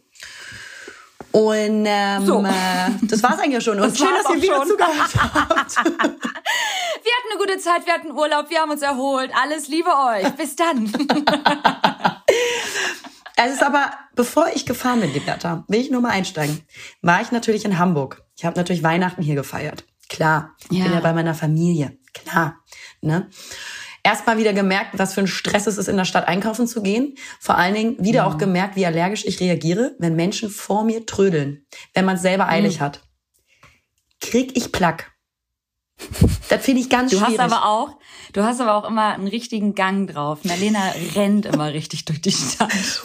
Und 1.31 1.85
ähm, 1.85 2.25
so. 2.25 2.41
äh, 2.45 2.51
das 3.01 3.21
war's 3.21 3.39
eigentlich 3.39 3.63
schon. 3.63 3.79
Und 3.79 3.89
das 3.89 3.97
schön, 3.97 4.07
dass 4.23 4.35
ihr 4.35 4.41
wieder 4.41 4.57
schon. 4.57 4.69
zugehört 4.69 5.15
habt. 5.17 5.75
wir 5.75 5.91
hatten 5.91 7.29
eine 7.31 7.39
gute 7.39 7.57
Zeit, 7.59 7.85
wir 7.85 7.93
hatten 7.93 8.11
Urlaub, 8.11 8.49
wir 8.49 8.59
haben 8.59 8.71
uns 8.71 8.81
erholt. 8.81 9.31
Alles 9.43 9.67
Liebe 9.67 9.89
euch. 9.89 10.29
Bis 10.35 10.55
dann. 10.55 10.91
Es 13.37 13.53
ist 13.53 13.63
aber, 13.63 13.91
bevor 14.15 14.47
ich 14.55 14.65
gefahren 14.65 15.01
bin, 15.01 15.13
Liberta, 15.13 15.65
will 15.67 15.81
ich 15.81 15.91
nur 15.91 15.99
mal 15.99 16.11
einsteigen. 16.11 16.61
War 17.01 17.21
ich 17.21 17.31
natürlich 17.31 17.65
in 17.65 17.77
Hamburg. 17.77 18.23
Ich 18.37 18.45
habe 18.45 18.57
natürlich 18.57 18.81
Weihnachten 18.81 19.21
hier 19.21 19.35
gefeiert. 19.35 19.83
Klar, 20.09 20.55
ich 20.69 20.77
ja. 20.77 20.83
bin 20.85 20.93
ja 20.93 20.99
bei 20.99 21.13
meiner 21.13 21.33
Familie. 21.33 21.97
Klar. 22.13 22.59
Ne? 23.01 23.29
Erstmal 24.03 24.37
wieder 24.37 24.53
gemerkt, 24.53 24.99
was 24.99 25.13
für 25.13 25.21
ein 25.21 25.27
Stress 25.27 25.65
es 25.65 25.77
ist, 25.77 25.87
in 25.87 25.97
der 25.97 26.05
Stadt 26.05 26.27
einkaufen 26.27 26.67
zu 26.67 26.83
gehen. 26.83 27.15
Vor 27.39 27.57
allen 27.57 27.73
Dingen 27.73 27.95
wieder 27.99 28.27
mhm. 28.27 28.33
auch 28.33 28.37
gemerkt, 28.37 28.75
wie 28.75 28.85
allergisch 28.85 29.25
ich 29.25 29.39
reagiere, 29.39 29.95
wenn 29.99 30.15
Menschen 30.15 30.49
vor 30.49 30.83
mir 30.83 31.05
trödeln, 31.05 31.65
wenn 31.93 32.05
man 32.05 32.15
es 32.15 32.21
selber 32.21 32.47
eilig 32.47 32.79
mhm. 32.79 32.83
hat. 32.83 33.01
Krieg 34.21 34.55
ich 34.55 34.71
Plack. 34.71 35.11
Das 36.49 36.63
finde 36.63 36.81
ich 36.81 36.89
ganz 36.89 37.11
du 37.11 37.17
schwierig. 37.17 37.37
Du 37.37 37.41
hast 37.41 37.51
aber 37.51 37.65
auch, 37.65 37.97
du 38.33 38.43
hast 38.43 38.61
aber 38.61 38.75
auch 38.75 38.87
immer 38.87 39.13
einen 39.13 39.27
richtigen 39.27 39.75
Gang 39.75 40.11
drauf. 40.11 40.43
Marlena 40.43 40.93
rennt 41.15 41.45
immer 41.45 41.73
richtig 41.73 42.05
durch 42.05 42.21
die 42.21 42.31
Stadt. 42.31 42.71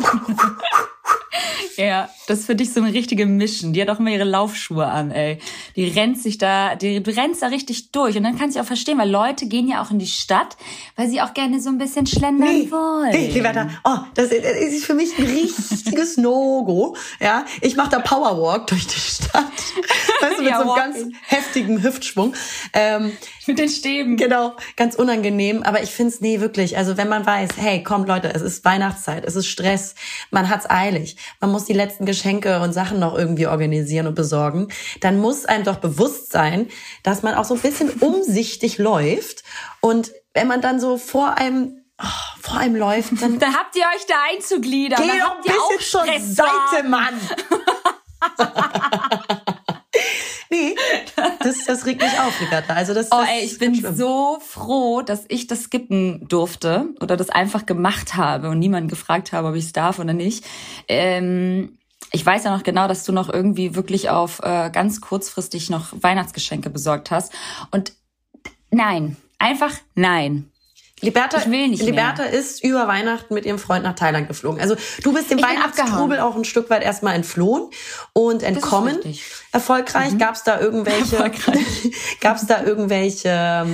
Ja, 1.81 2.11
das 2.27 2.41
ist 2.41 2.47
für 2.47 2.55
dich 2.55 2.73
so 2.73 2.81
eine 2.81 2.93
richtige 2.93 3.27
Mission. 3.27 3.73
Die 3.73 3.81
hat 3.81 3.89
auch 3.89 3.99
immer 3.99 4.11
ihre 4.11 4.25
Laufschuhe 4.25 4.87
an, 4.87 5.11
ey. 5.11 5.39
Die 5.77 5.89
rennt 5.89 6.21
sich 6.21 6.39
da, 6.39 6.75
die, 6.75 7.03
du 7.03 7.11
rennst 7.11 7.43
da 7.43 7.47
richtig 7.47 7.91
durch. 7.93 8.17
Und 8.17 8.25
dann 8.25 8.39
kannst 8.39 8.57
du 8.57 8.61
auch 8.61 8.67
verstehen, 8.67 8.99
weil 8.99 9.11
Leute 9.11 9.47
gehen 9.47 9.69
ja 9.69 9.83
auch 9.83 9.91
in 9.91 9.99
die 9.99 10.07
Stadt, 10.07 10.57
weil 10.97 11.09
sie 11.09 11.21
auch 11.21 11.35
gerne 11.35 11.61
so 11.61 11.71
ein 11.71 11.79
bisschen 11.79 12.07
schlendern 12.07 12.49
nee, 12.49 12.71
wollen. 12.71 13.13
Nee, 13.13 13.31
Liberta, 13.31 13.69
oh, 13.85 13.99
das 14.15 14.31
ist 14.31 14.85
für 14.85 14.95
mich 14.95 15.19
ein 15.19 15.25
richtiges 15.25 16.17
No-Go. 16.19 16.97
Ja, 17.21 17.45
ich 17.61 17.77
mache 17.77 17.91
da 17.91 17.99
Powerwalk 18.01 18.67
durch 18.67 18.87
die 18.87 19.01
Stadt. 19.01 19.45
Weißt 20.21 20.39
du, 20.39 20.43
mit 20.43 20.51
ja, 20.51 20.63
so 20.63 20.73
einem 20.73 20.93
ganz 20.93 21.15
heftigen 21.27 21.83
Hüftschwung. 21.83 22.35
Ähm, 22.73 23.13
mit 23.51 23.59
den 23.59 23.69
Stäben. 23.69 24.17
Genau, 24.17 24.57
ganz 24.77 24.95
unangenehm. 24.95 25.63
Aber 25.63 25.83
ich 25.83 25.91
find's 25.91 26.21
nee, 26.21 26.41
wirklich. 26.41 26.77
Also 26.77 26.97
wenn 26.97 27.09
man 27.09 27.27
weiß, 27.27 27.51
hey, 27.57 27.83
kommt 27.83 28.09
Leute, 28.09 28.33
es 28.35 28.43
ist 28.43 28.65
Weihnachtszeit, 28.65 29.25
es 29.25 29.37
ist 29.37 29.47
Stress, 29.47 29.95
man 30.31 30.49
hat's 30.49 30.69
eilig, 30.69 31.17
man 31.41 31.51
muss 31.51 31.69
die 31.71 31.75
letzten 31.75 32.05
Geschenke 32.05 32.61
und 32.61 32.73
Sachen 32.73 32.99
noch 32.99 33.17
irgendwie 33.17 33.47
organisieren 33.47 34.09
und 34.09 34.15
besorgen, 34.15 34.69
dann 35.01 35.21
muss 35.21 35.47
einem 35.47 35.65
doch 35.65 35.77
bewusst 35.77 36.33
sein, 36.33 36.69
dass 37.05 37.23
man 37.23 37.35
auch 37.35 37.45
so 37.45 37.55
ein 37.55 37.61
bisschen 37.61 37.91
umsichtig 38.01 38.79
läuft. 38.79 39.45
Und 39.81 40.11
wenn 40.35 40.49
man 40.49 40.61
dann 40.61 40.81
so 40.81 40.99
vor 40.99 41.39
einem 41.39 41.77
Oh, 42.03 42.39
vor 42.41 42.57
einem 42.57 42.77
läuft, 42.77 43.21
dann. 43.21 43.39
Dann 43.39 43.55
habt 43.55 43.77
ihr 43.77 43.85
euch 43.95 44.07
da 44.07 44.15
einzugliedern. 44.33 45.03
Geh 45.03 45.19
doch 45.19 45.37
ein 45.37 45.43
bisschen 45.77 46.27
zur 46.27 46.47
Seite, 46.47 46.89
Mann! 46.89 47.21
nee, 50.51 50.75
das, 51.41 51.65
das 51.65 51.87
regt 51.87 52.03
mich 52.03 52.19
auf, 52.19 52.41
Liberta. 52.41 52.75
Also 52.75 52.95
das, 52.95 53.09
oh, 53.11 53.19
das 53.21 53.29
ey, 53.29 53.45
ich 53.45 53.59
bin 53.59 53.75
schlimm. 53.75 53.97
so 53.97 54.39
froh, 54.41 55.03
dass 55.03 55.25
ich 55.29 55.47
das 55.47 55.65
skippen 55.65 56.29
durfte 56.29 56.89
oder 57.01 57.17
das 57.17 57.31
einfach 57.31 57.67
gemacht 57.67 58.17
habe 58.17 58.51
und 58.51 58.59
niemand 58.59 58.89
gefragt 58.89 59.33
habe, 59.33 59.49
ob 59.49 59.55
ich 59.55 59.65
es 59.65 59.73
darf 59.73 59.99
oder 59.99 60.13
nicht. 60.13 60.45
Ähm, 60.89 61.79
ich 62.13 62.25
weiß 62.25 62.45
ja 62.45 62.55
noch 62.55 62.65
genau, 62.65 62.89
dass 62.89 63.05
du 63.05 63.13
noch 63.13 63.29
irgendwie 63.29 63.75
wirklich 63.75 64.11
auf 64.11 64.41
äh, 64.43 64.71
ganz 64.71 65.01
kurzfristig 65.01 65.71
noch 65.71 65.93
Weihnachtsgeschenke 66.01 66.71
besorgt 66.71 67.11
hast. 67.11 67.33
Und 67.71 67.93
nein, 68.71 69.17
einfach 69.39 69.75
nein. 69.95 70.51
Liberta, 71.01 71.39
ich 71.39 71.51
will 71.51 71.69
nicht 71.69 71.83
Liberta 71.83 72.23
mehr. 72.23 72.33
ist 72.33 72.63
über 72.63 72.87
Weihnachten 72.87 73.33
mit 73.35 73.47
ihrem 73.47 73.59
Freund 73.59 73.85
nach 73.85 73.95
Thailand 73.95 74.29
geflogen. 74.29 74.61
Also 74.61 74.77
du 75.03 75.13
bist 75.13 75.31
dem 75.31 75.43
Weihnachtstrubel 75.43 76.21
auch 76.21 76.37
ein 76.37 76.45
Stück 76.45 76.69
weit 76.71 76.83
erstmal 76.83 77.15
entflohen 77.15 77.69
und 78.13 78.43
entkommen. 78.43 78.99
Erfolgreich. 79.53 80.13
Mhm. 80.13 80.19
Gab 80.19 80.35
es 80.35 80.43
da 80.45 80.61
irgendwelche? 80.61 81.17
Gab 82.21 82.37
es 82.37 82.47
da 82.47 82.63
irgendwelche? 82.63 83.67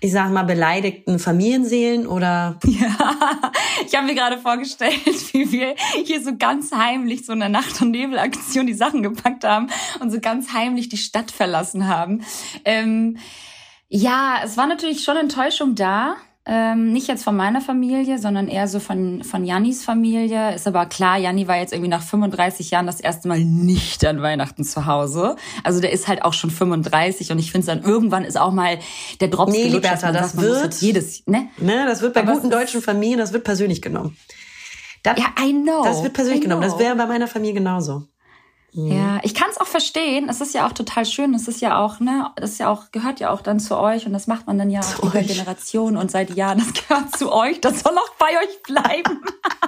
Ich 0.00 0.10
sag 0.10 0.30
mal 0.32 0.42
beleidigten 0.42 1.20
Familienseelen 1.20 2.06
oder? 2.06 2.58
Ja, 2.66 3.52
ich 3.86 3.94
habe 3.94 4.06
mir 4.06 4.14
gerade 4.14 4.38
vorgestellt, 4.38 5.00
wie 5.32 5.52
wir 5.52 5.76
hier 6.04 6.22
so 6.22 6.36
ganz 6.36 6.72
heimlich 6.72 7.24
so 7.24 7.32
eine 7.32 7.48
Nacht- 7.48 7.80
und 7.80 7.92
Nebelaktion 7.92 8.66
die 8.66 8.74
Sachen 8.74 9.02
gepackt 9.02 9.44
haben 9.44 9.68
und 10.00 10.10
so 10.10 10.18
ganz 10.18 10.52
heimlich 10.52 10.88
die 10.88 10.96
Stadt 10.96 11.30
verlassen 11.30 11.86
haben. 11.86 12.24
Ähm, 12.64 13.18
ja, 13.88 14.40
es 14.42 14.56
war 14.56 14.66
natürlich 14.66 15.04
schon 15.04 15.16
Enttäuschung 15.16 15.74
da. 15.76 16.16
Ähm, 16.44 16.92
nicht 16.92 17.06
jetzt 17.06 17.22
von 17.22 17.36
meiner 17.36 17.60
Familie, 17.60 18.18
sondern 18.18 18.48
eher 18.48 18.66
so 18.66 18.80
von, 18.80 19.22
von 19.22 19.44
Jannis 19.44 19.84
Familie. 19.84 20.52
Ist 20.54 20.66
aber 20.66 20.86
klar, 20.86 21.16
Janni 21.16 21.46
war 21.46 21.58
jetzt 21.58 21.72
irgendwie 21.72 21.88
nach 21.88 22.02
35 22.02 22.72
Jahren 22.72 22.86
das 22.86 22.98
erste 22.98 23.28
Mal 23.28 23.38
nicht 23.44 24.04
an 24.04 24.22
Weihnachten 24.22 24.64
zu 24.64 24.86
Hause. 24.86 25.36
Also 25.62 25.80
der 25.80 25.92
ist 25.92 26.08
halt 26.08 26.22
auch 26.24 26.32
schon 26.32 26.50
35 26.50 27.30
und 27.30 27.38
ich 27.38 27.52
finde 27.52 27.68
dann 27.68 27.82
irgendwann 27.82 28.24
ist 28.24 28.36
auch 28.36 28.50
mal 28.50 28.80
der 29.20 29.28
Drops 29.28 29.52
nee, 29.52 29.68
gelutscht, 29.68 29.84
Liberta, 29.84 30.10
das 30.10 30.32
sagt, 30.32 30.42
wird 30.42 30.74
jedes, 30.80 31.24
ne? 31.26 31.48
ne? 31.58 31.86
Das 31.86 32.02
wird 32.02 32.12
bei 32.14 32.22
aber 32.22 32.32
guten 32.32 32.50
deutschen 32.50 32.82
Familien, 32.82 33.18
das 33.18 33.32
wird 33.32 33.44
persönlich 33.44 33.80
genommen. 33.80 34.16
Das, 35.04 35.18
ja, 35.18 35.26
I 35.40 35.52
know. 35.52 35.84
Das 35.84 36.02
wird 36.02 36.12
persönlich 36.12 36.42
genommen. 36.42 36.62
Das 36.62 36.78
wäre 36.78 36.96
bei 36.96 37.06
meiner 37.06 37.28
Familie 37.28 37.54
genauso. 37.54 38.08
Mhm. 38.74 38.92
Ja, 38.92 39.20
ich 39.22 39.34
kann 39.34 39.50
es 39.50 39.58
auch 39.58 39.66
verstehen. 39.66 40.28
Es 40.28 40.40
ist 40.40 40.54
ja 40.54 40.66
auch 40.66 40.72
total 40.72 41.04
schön. 41.04 41.34
Es 41.34 41.46
ist 41.46 41.60
ja 41.60 41.78
auch, 41.78 42.00
ne, 42.00 42.30
das 42.36 42.52
ist 42.52 42.58
ja 42.58 42.70
auch, 42.70 42.90
gehört 42.90 43.20
ja 43.20 43.30
auch 43.30 43.42
dann 43.42 43.60
zu 43.60 43.76
euch 43.76 44.06
und 44.06 44.12
das 44.12 44.26
macht 44.26 44.46
man 44.46 44.58
dann 44.58 44.70
ja 44.70 44.80
zu 44.80 45.02
über 45.02 45.18
euch. 45.18 45.26
Generationen 45.26 45.96
und 45.96 46.10
seit 46.10 46.34
Jahren. 46.34 46.58
Das 46.58 46.72
gehört 46.72 47.16
zu 47.16 47.32
euch. 47.32 47.60
Das 47.60 47.80
soll 47.80 47.96
auch 47.96 48.14
bei 48.18 48.28
euch 48.42 48.62
bleiben. 48.62 49.20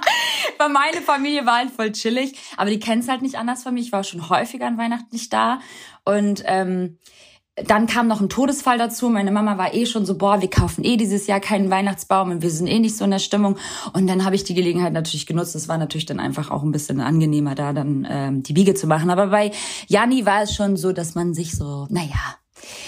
Weil 0.57 0.69
meine 0.69 1.01
Familie 1.01 1.45
war 1.45 1.57
halt 1.57 1.71
voll 1.71 1.91
chillig, 1.91 2.39
aber 2.57 2.69
die 2.69 2.79
kennt's 2.79 3.07
halt 3.07 3.21
nicht 3.21 3.35
anders 3.35 3.63
von 3.63 3.73
mir. 3.73 3.81
Ich 3.81 3.91
war 3.91 4.03
schon 4.03 4.29
häufiger 4.29 4.65
an 4.65 4.77
Weihnachten 4.77 5.09
nicht 5.11 5.31
da. 5.31 5.59
Und 6.03 6.43
ähm, 6.45 6.97
dann 7.55 7.87
kam 7.87 8.07
noch 8.07 8.19
ein 8.19 8.27
Todesfall 8.29 8.77
dazu. 8.77 9.09
Meine 9.09 9.31
Mama 9.31 9.57
war 9.57 9.73
eh 9.73 9.85
schon 9.85 10.05
so, 10.05 10.17
boah, 10.17 10.41
wir 10.41 10.49
kaufen 10.49 10.83
eh 10.83 10.97
dieses 10.97 11.25
Jahr 11.27 11.39
keinen 11.39 11.69
Weihnachtsbaum 11.69 12.31
und 12.31 12.41
wir 12.41 12.51
sind 12.51 12.67
eh 12.67 12.79
nicht 12.79 12.97
so 12.97 13.05
in 13.05 13.11
der 13.11 13.19
Stimmung. 13.19 13.57
Und 13.93 14.07
dann 14.07 14.25
habe 14.25 14.35
ich 14.35 14.43
die 14.43 14.53
Gelegenheit 14.53 14.91
natürlich 14.91 15.25
genutzt. 15.25 15.55
Es 15.55 15.69
war 15.69 15.77
natürlich 15.77 16.05
dann 16.05 16.19
einfach 16.19 16.51
auch 16.51 16.63
ein 16.63 16.71
bisschen 16.71 16.99
angenehmer, 16.99 17.55
da 17.55 17.71
dann 17.71 18.05
ähm, 18.09 18.43
die 18.43 18.53
Biege 18.53 18.73
zu 18.73 18.87
machen. 18.87 19.09
Aber 19.09 19.27
bei 19.27 19.51
Janni 19.87 20.25
war 20.25 20.41
es 20.41 20.53
schon 20.53 20.75
so, 20.75 20.91
dass 20.91 21.15
man 21.15 21.33
sich 21.33 21.55
so, 21.55 21.87
naja, 21.89 22.35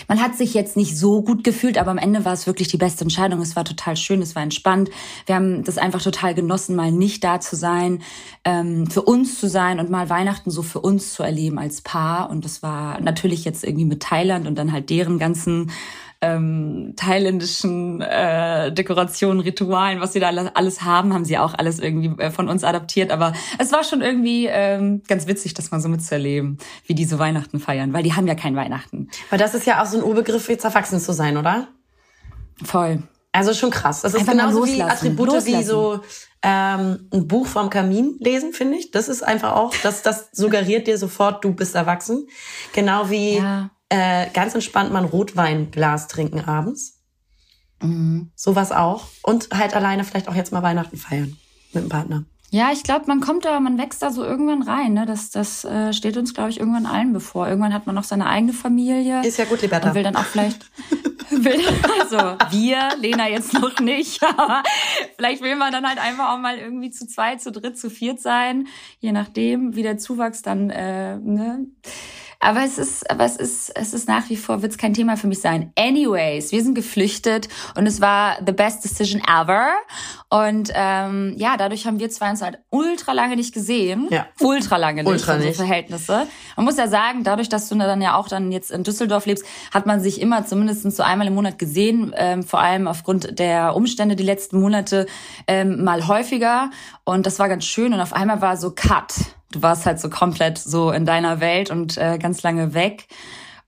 man 0.08 0.22
hat 0.22 0.36
sich 0.36 0.54
jetzt 0.54 0.78
nicht 0.78 0.98
so 0.98 1.22
gut 1.22 1.44
gefühlt, 1.44 1.78
aber 1.78 1.92
am 1.92 1.98
Ende 1.98 2.26
war 2.26 2.34
es 2.34 2.48
wirklich 2.48 2.68
die 2.68 2.78
beste 2.78 3.04
Entscheidung. 3.04 3.42
Es 3.42 3.56
war 3.56 3.66
total 3.66 3.96
schön, 3.96 4.22
es 4.22 4.36
war 4.36 4.44
entspannt. 4.44 4.90
Wir 5.26 5.36
haben 5.36 5.64
das 5.64 5.78
einfach 5.78 6.02
total 6.02 6.34
genossen, 6.34 6.76
mal 6.76 6.92
nicht 6.92 7.24
da 7.24 7.40
zu 7.40 7.56
sein, 7.56 8.02
ähm, 8.44 8.88
für 8.88 9.02
uns 9.02 9.40
zu 9.40 9.48
sein 9.50 9.80
und 9.80 9.90
mal 9.90 10.10
Weihnachten 10.10 10.52
so 10.52 10.62
für 10.62 10.80
uns 10.80 11.14
zu 11.14 11.24
erleben 11.24 11.60
als 11.60 11.82
Paar. 11.82 12.30
Und 12.30 12.46
das 12.46 12.64
war 12.64 13.00
natürlich 13.02 13.46
jetzt 13.46 13.64
irgendwie 13.64 13.86
mit 13.86 14.02
Thailand 14.02 14.48
und 14.48 14.56
dann 14.58 14.72
halt 14.72 14.90
deren 14.90 15.20
ganzen 15.20 15.72
ähm, 16.22 16.94
thailändischen 16.96 18.02
äh, 18.02 18.72
Dekorationen, 18.72 19.40
Ritualen, 19.42 20.02
was 20.02 20.14
sie 20.14 20.20
da 20.20 20.30
alles 20.30 20.82
haben, 20.82 21.14
haben 21.14 21.26
sie 21.26 21.38
auch 21.38 21.54
alles 21.54 21.80
irgendwie 21.80 22.22
äh, 22.22 22.32
von 22.32 22.50
uns 22.50 22.64
adaptiert. 22.64 23.12
Aber 23.12 23.34
es 23.60 23.72
war 23.72 23.84
schon 23.84 24.02
irgendwie 24.02 24.48
ähm, 24.48 25.04
ganz 25.08 25.28
witzig, 25.28 25.54
das 25.54 25.72
mal 25.72 25.80
so 25.80 25.90
mitzuerleben, 25.90 26.58
wie 26.86 26.96
die 26.96 27.06
so 27.06 27.20
Weihnachten 27.20 27.60
feiern, 27.60 27.94
weil 27.94 28.04
die 28.04 28.14
haben 28.14 28.28
ja 28.28 28.36
kein 28.36 28.56
Weihnachten. 28.56 29.10
Weil 29.30 29.40
das 29.40 29.54
ist 29.54 29.68
ja 29.68 29.82
auch 29.82 29.86
so 29.86 29.98
ein 29.98 30.04
Urbegriff, 30.04 30.50
jetzt 30.50 30.64
erwachsen 30.66 31.00
zu 31.00 31.14
sein, 31.14 31.38
oder? 31.38 31.68
Voll. 32.64 33.04
Also 33.32 33.54
schon 33.54 33.70
krass. 33.70 34.02
Das 34.02 34.14
ist 34.14 34.22
Einfach 34.22 34.34
genauso 34.34 34.66
wie 34.66 34.72
loslassen. 34.72 34.92
Attribute 34.92 35.46
wie 35.46 35.52
Loslassen. 35.52 35.68
so 35.68 36.00
ähm, 36.42 37.08
ein 37.14 37.28
Buch 37.28 37.46
vom 37.46 37.70
Kamin 37.70 38.18
lesen, 38.20 38.54
finde 38.54 38.78
ich. 38.78 38.90
Das 38.90 39.08
ist 39.10 39.22
einfach 39.22 39.56
auch, 39.56 39.74
das, 39.84 40.02
das 40.02 40.30
suggeriert 40.32 40.88
dir 40.88 40.98
sofort, 40.98 41.44
du 41.44 41.54
bist 41.54 41.76
erwachsen. 41.76 42.28
Genau 42.74 43.12
wie 43.12 43.38
Ja. 43.38 43.70
Äh, 43.90 44.28
ganz 44.34 44.54
entspannt 44.54 44.92
mal 44.92 45.00
ein 45.00 45.10
Rotweinglas 45.10 46.08
trinken 46.08 46.42
abends. 46.42 47.02
Mhm. 47.82 48.32
Sowas 48.36 48.72
auch. 48.72 49.06
Und 49.24 49.50
halt 49.54 49.76
alleine 49.76 50.04
vielleicht 50.04 50.28
auch 50.28 50.36
jetzt 50.36 50.52
mal 50.52 50.64
Weihnachten 50.64 50.98
feiern 50.98 51.38
mit 51.74 51.84
dem 51.84 51.90
Partner. 51.90 52.26
Ja, 52.50 52.72
ich 52.72 52.84
glaube, 52.84 53.06
man 53.08 53.20
kommt 53.20 53.44
da, 53.44 53.60
man 53.60 53.78
wächst 53.78 54.02
da 54.02 54.12
so 54.12 54.24
irgendwann 54.24 54.62
rein. 54.62 54.94
Ne? 54.94 55.06
Das, 55.06 55.32
das 55.32 55.66
äh, 55.66 55.92
steht 55.92 56.16
uns, 56.16 56.34
glaube 56.34 56.50
ich, 56.50 56.60
irgendwann 56.60 56.86
allen 56.86 57.12
bevor. 57.12 57.48
Irgendwann 57.48 57.74
hat 57.74 57.86
man 57.88 57.96
noch 57.96 58.06
seine 58.06 58.28
eigene 58.28 58.54
Familie. 58.54 59.22
Ist 59.26 59.38
ja 59.38 59.46
gut, 59.46 59.62
Liberta. 59.62 59.90
Und 59.90 59.96
will 59.96 60.04
dann 60.04 60.16
auch 60.16 60.24
vielleicht, 60.24 60.66
will, 61.30 61.60
also 62.00 62.38
wir, 62.52 62.96
Lena 63.00 63.28
jetzt 63.28 63.54
noch 63.54 63.80
nicht, 63.82 64.24
aber 64.38 64.64
vielleicht 65.18 65.42
will 65.42 65.58
man 65.58 65.74
dann 65.74 65.86
halt 65.86 66.00
einfach 66.00 66.34
auch 66.34 66.38
mal 66.38 66.58
irgendwie 66.58 66.90
zu 66.90 67.06
zweit, 67.06 67.42
zu 67.42 67.52
dritt, 67.52 67.78
zu 67.78 67.90
viert 67.90 68.22
sein, 68.22 68.68
je 69.00 69.12
nachdem, 69.12 69.76
wie 69.76 69.84
der 69.84 69.98
Zuwachs 69.98 70.42
dann, 70.42 70.70
äh, 70.70 71.18
ne. 71.18 71.66
Aber 72.48 72.64
es 72.64 72.78
ist, 72.78 73.12
aber 73.12 73.26
es 73.26 73.36
ist, 73.36 73.72
es 73.76 73.94
ist 73.94 74.08
nach 74.08 74.30
wie 74.30 74.38
vor, 74.38 74.62
wird 74.62 74.72
es 74.72 74.78
kein 74.78 74.94
Thema 74.94 75.18
für 75.18 75.28
mich 75.28 75.42
sein. 75.42 75.74
Anyways, 75.78 76.54
wir 76.54 76.64
sind 76.64 76.76
geflüchtet 76.76 77.50
und 77.76 77.86
es 77.86 78.00
war 78.00 78.38
the 78.46 78.54
best 78.54 78.86
decision 78.86 79.22
ever. 79.28 79.68
Und 80.30 80.72
ähm, 80.74 81.36
ja, 81.36 81.58
dadurch 81.58 81.86
haben 81.86 82.00
wir 82.00 82.10
zwei 82.10 82.30
uns 82.30 82.42
halt 82.42 82.60
ultra 82.70 83.12
lange 83.12 83.36
nicht 83.36 83.54
gesehen. 83.54 84.08
Ja. 84.12 84.28
Ultra 84.40 84.78
lange 84.78 85.04
nicht. 85.04 85.12
Ultra 85.12 85.38
so 85.38 85.46
nicht. 85.46 85.58
Verhältnisse. 85.58 86.26
Man 86.56 86.64
muss 86.66 86.78
ja 86.78 86.88
sagen, 86.88 87.26
dadurch, 87.26 87.50
dass 87.50 87.68
du 87.68 87.78
dann 87.78 88.02
ja 88.02 88.16
auch 88.16 88.30
dann 88.30 88.54
jetzt 88.54 88.72
in 88.72 88.84
Düsseldorf 88.84 89.26
lebst, 89.26 89.44
hat 89.74 89.86
man 89.86 90.00
sich 90.00 90.22
immer 90.22 90.46
zumindest 90.46 90.90
so 90.90 91.04
einmal 91.04 91.28
im 91.28 91.36
Monat 91.36 91.60
gesehen, 91.60 92.14
ähm, 92.16 92.44
vor 92.44 92.62
allem 92.62 92.88
aufgrund 92.88 93.40
der 93.40 93.76
Umstände 93.76 94.16
die 94.16 94.24
letzten 94.24 94.62
Monate 94.62 95.06
ähm, 95.48 95.84
mal 95.84 96.08
häufiger. 96.08 96.72
Und 97.04 97.26
das 97.26 97.40
war 97.40 97.50
ganz 97.50 97.66
schön. 97.66 97.94
Und 97.94 98.00
auf 98.00 98.14
einmal 98.14 98.40
war 98.40 98.56
so 98.56 98.72
Cut. 98.72 99.37
Du 99.58 99.64
warst 99.64 99.88
halt 99.88 100.00
so 100.00 100.08
komplett 100.10 100.60
so 100.60 100.92
in 100.92 101.06
deiner 101.08 101.40
Welt 101.40 101.72
und 101.72 101.98
äh, 101.98 102.20
ganz 102.20 102.44
lange 102.44 102.76
weg. 102.76 103.08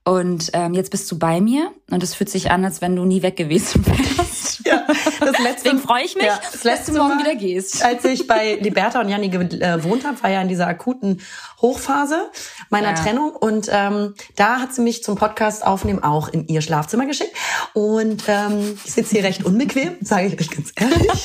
Und 0.04 0.50
ähm, 0.54 0.72
jetzt 0.72 0.90
bist 0.92 1.10
du 1.10 1.18
bei 1.18 1.40
mir 1.40 1.72
und 1.90 2.02
es 2.02 2.14
fühlt 2.14 2.30
sich 2.30 2.50
an, 2.50 2.64
als 2.64 2.80
wenn 2.80 2.94
du 2.96 3.04
nie 3.04 3.22
weg 3.22 3.36
gewesen 3.36 3.84
wärst. 4.16 4.64
Ja, 4.64 4.86
das 4.86 5.38
letzte, 5.38 5.64
Deswegen 5.64 5.78
freue 5.80 6.04
ich 6.04 6.14
mich, 6.14 6.24
Ja, 6.26 6.36
dass 6.36 6.52
das 6.52 6.62
du 6.62 6.68
letzte 6.68 6.92
morgen 6.92 7.18
wieder 7.18 7.34
gehst. 7.34 7.84
Als 7.84 8.04
ich 8.04 8.26
bei 8.28 8.54
Liberta 8.60 9.00
und 9.00 9.08
Janni 9.08 9.28
gewohnt 9.30 10.06
habe, 10.06 10.22
war 10.22 10.30
ja 10.30 10.40
in 10.40 10.48
dieser 10.48 10.68
akuten 10.68 11.20
Hochphase 11.60 12.30
meiner 12.70 12.90
Ja. 12.90 12.94
Trennung. 12.94 13.32
Und 13.32 13.68
ähm, 13.70 14.14
da 14.36 14.60
hat 14.60 14.72
sie 14.72 14.80
mich 14.82 15.02
zum 15.02 15.16
Podcast 15.16 15.66
aufnehmen 15.66 16.02
auch 16.04 16.28
in 16.28 16.46
ihr 16.46 16.62
Schlafzimmer 16.62 17.06
geschickt. 17.06 17.34
Und 17.74 18.22
ähm, 18.28 18.78
ich 18.84 18.92
sitze 18.92 19.16
hier 19.16 19.24
recht 19.24 19.44
unbequem, 19.44 19.96
sage 20.02 20.28
ich 20.28 20.40
euch 20.40 20.50
ganz 20.50 20.72
ehrlich. 20.76 21.24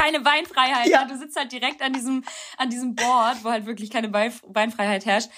keine 0.00 0.20
Beinfreiheit. 0.20 0.86
Ja. 0.86 1.02
Ja. 1.02 1.04
Du 1.06 1.16
sitzt 1.16 1.36
halt 1.38 1.52
direkt 1.52 1.82
an 1.82 1.92
diesem, 1.92 2.24
an 2.56 2.70
diesem 2.70 2.94
Board, 2.94 3.38
wo 3.42 3.50
halt 3.50 3.66
wirklich 3.66 3.90
keine 3.90 4.08
Bein, 4.08 4.32
Beinfreiheit 4.48 5.06
herrscht. 5.06 5.28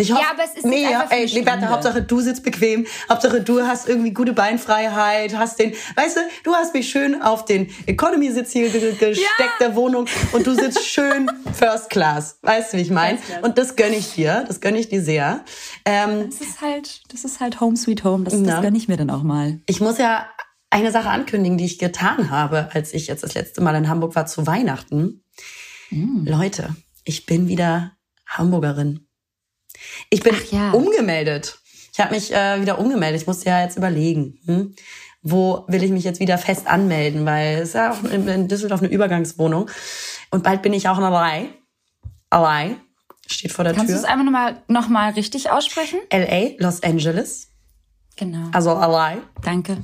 Ich 0.00 0.12
hoffe, 0.12 0.22
Ja, 0.22 0.30
aber 0.30 0.44
es 0.44 0.54
ist 0.54 0.64
nee, 0.64 0.84
ja, 0.84 1.00
einfach 1.00 1.10
ey, 1.10 1.24
Liberta. 1.26 1.70
Hauptsache 1.70 2.02
du 2.02 2.20
sitzt 2.20 2.44
bequem, 2.44 2.86
Hauptsache 3.10 3.40
du 3.40 3.66
hast 3.66 3.88
irgendwie 3.88 4.12
gute 4.12 4.32
Beinfreiheit, 4.32 5.36
hast 5.36 5.58
den, 5.58 5.72
weißt 5.96 6.16
du, 6.18 6.20
du 6.44 6.54
hast 6.54 6.72
mich 6.72 6.88
schön 6.88 7.20
auf 7.20 7.44
den 7.46 7.68
Economy-Sitz 7.86 8.52
hier 8.52 8.68
ge 8.70 8.92
gesteckt, 8.92 9.60
der 9.60 9.74
Wohnung 9.74 10.06
und 10.30 10.46
du 10.46 10.54
sitzt 10.54 10.86
schön 10.86 11.28
First 11.52 11.90
Class, 11.90 12.38
weißt 12.42 12.72
du, 12.72 12.76
wie 12.76 12.82
ich 12.82 12.90
meine? 12.90 13.18
Und 13.42 13.58
das 13.58 13.74
gönne 13.74 13.96
ich 13.96 14.14
dir, 14.14 14.44
das 14.46 14.60
gönne 14.60 14.78
ich 14.78 14.88
dir 14.88 15.02
sehr. 15.02 15.40
Ähm, 15.84 16.30
Das 16.30 16.40
ist 16.42 16.60
halt, 16.60 17.02
das 17.12 17.24
ist 17.24 17.40
halt 17.40 17.60
Home 17.60 17.76
Sweet 17.76 18.04
Home. 18.04 18.22
Das, 18.22 18.34
Ja. 18.34 18.40
das 18.42 18.62
gönn 18.62 18.76
ich 18.76 18.86
mir 18.86 18.98
dann 18.98 19.10
auch 19.10 19.24
mal. 19.24 19.58
ich 19.66 19.80
muss 19.80 19.98
ja 19.98 20.28
eine 20.70 20.92
Sache 20.92 21.10
ankündigen, 21.10 21.58
die 21.58 21.64
ich 21.64 21.78
getan 21.78 22.30
habe, 22.30 22.68
als 22.72 22.92
ich 22.92 23.06
jetzt 23.06 23.22
das 23.22 23.34
letzte 23.34 23.60
Mal 23.60 23.74
in 23.74 23.88
Hamburg 23.88 24.14
war 24.14 24.26
zu 24.26 24.46
Weihnachten. 24.46 25.24
Mm. 25.90 26.26
Leute, 26.26 26.74
ich 27.04 27.26
bin 27.26 27.48
wieder 27.48 27.92
Hamburgerin. 28.26 29.08
Ich 30.10 30.20
bin 30.20 30.34
ja. 30.50 30.72
umgemeldet. 30.72 31.58
Ich 31.92 32.00
habe 32.00 32.14
mich 32.14 32.32
äh, 32.32 32.60
wieder 32.60 32.78
umgemeldet. 32.78 33.22
Ich 33.22 33.26
musste 33.26 33.48
ja 33.48 33.62
jetzt 33.62 33.76
überlegen, 33.76 34.38
hm? 34.44 34.74
wo 35.22 35.64
will 35.68 35.82
ich 35.82 35.90
mich 35.90 36.04
jetzt 36.04 36.20
wieder 36.20 36.38
fest 36.38 36.66
anmelden, 36.66 37.26
weil 37.26 37.58
es 37.58 37.70
ist 37.70 37.74
ja 37.74 37.92
auch 37.92 38.04
in, 38.04 38.28
in 38.28 38.48
Düsseldorf 38.48 38.82
eine 38.82 38.90
Übergangswohnung. 38.90 39.70
Und 40.30 40.42
bald 40.42 40.62
bin 40.62 40.72
ich 40.72 40.88
auch 40.88 40.98
dabei. 40.98 41.48
Allein. 42.30 42.76
Steht 43.26 43.52
vor 43.52 43.64
der 43.64 43.74
Kannst 43.74 43.90
du 43.90 43.96
es 43.96 44.02
Tür. 44.02 44.10
einfach 44.10 44.24
nochmal 44.24 44.62
noch 44.68 44.88
mal 44.88 45.12
richtig 45.12 45.50
aussprechen? 45.50 45.98
LA, 46.12 46.56
Los 46.58 46.82
Angeles. 46.82 47.48
Genau. 48.16 48.48
Also 48.52 48.74
allein. 48.74 49.22
Danke. 49.42 49.78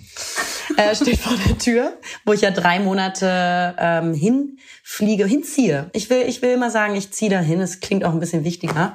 Äh, 0.76 0.94
steht 0.94 1.18
vor 1.18 1.37
der 1.47 1.59
Tür, 1.59 1.99
wo 2.25 2.33
ich 2.33 2.42
ja 2.42 2.50
drei 2.50 2.80
Monate 2.80 3.75
ähm, 3.78 4.14
hinfliege, 4.14 5.26
hinziehe. 5.26 5.90
Ich 5.92 6.11
will, 6.11 6.23
ich 6.26 6.42
will 6.42 6.50
immer 6.50 6.71
sagen, 6.71 6.94
ich 6.97 7.12
ziehe 7.12 7.30
dahin. 7.30 7.61
Es 7.61 7.80
klingt 7.80 8.04
auch 8.04 8.12
ein 8.12 8.21
bisschen 8.21 8.44
wichtiger. 8.44 8.94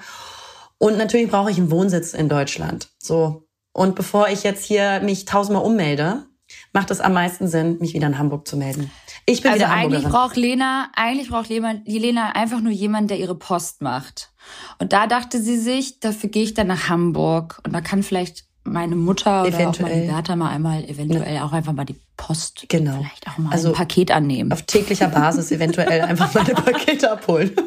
Und 0.78 0.98
natürlich 0.98 1.30
brauche 1.30 1.52
ich 1.52 1.58
einen 1.58 1.72
Wohnsitz 1.72 2.14
in 2.14 2.30
Deutschland. 2.30 2.90
So. 3.00 3.48
Und 3.74 3.96
bevor 3.96 4.30
ich 4.30 4.44
jetzt 4.44 4.66
hier 4.66 5.02
mich 5.02 5.26
tausendmal 5.26 5.64
ummelde, 5.64 6.26
macht 6.74 6.92
es 6.92 7.00
am 7.00 7.14
meisten 7.14 7.48
Sinn, 7.48 7.78
mich 7.80 7.94
wieder 7.94 8.08
in 8.08 8.18
Hamburg 8.18 8.48
zu 8.48 8.58
melden. 8.58 8.92
Ich 9.26 9.42
bin 9.42 9.52
Also 9.52 9.66
wieder 9.66 9.74
eigentlich 9.74 10.04
braucht 10.06 10.36
Lena, 10.36 10.90
eigentlich 10.96 11.30
braucht 11.30 11.50
Lena, 11.50 11.76
die 11.76 12.00
Lena 12.00 12.32
einfach 12.32 12.62
nur 12.62 12.72
jemanden, 12.72 13.10
der 13.10 13.20
ihre 13.20 13.36
Post 13.36 13.82
macht. 13.82 14.32
Und 14.80 14.94
da 14.94 15.06
dachte 15.06 15.40
sie 15.42 15.58
sich, 15.58 16.00
dafür 16.00 16.30
gehe 16.30 16.44
ich 16.44 16.56
dann 16.56 16.68
nach 16.68 16.90
Hamburg. 16.90 17.62
Und 17.64 17.74
da 17.74 17.82
kann 17.82 18.02
vielleicht 18.02 18.46
meine 18.70 18.96
Mutter 18.96 19.42
oder 19.44 19.50
auch 19.50 19.60
Eventuell. 19.60 19.96
meine 20.08 20.12
Bertha 20.14 20.36
mal 20.36 20.50
einmal 20.50 20.84
eventuell 20.86 21.40
auch 21.40 21.52
einfach 21.52 21.74
mal 21.74 21.86
die 21.86 22.00
Post 22.18 22.66
Genau. 22.70 22.98
vielleicht 22.98 23.28
auch 23.28 23.38
mal 23.38 23.52
Also 23.52 23.70
ein 23.70 23.74
Paket 23.76 24.12
annehmen. 24.12 24.52
Auf 24.52 24.62
täglicher 24.64 25.08
Basis 25.10 25.52
eventuell 25.52 26.02
einfach 26.02 26.34
meine 26.34 26.54
Pakete 26.56 27.12
abholen. 27.12 27.52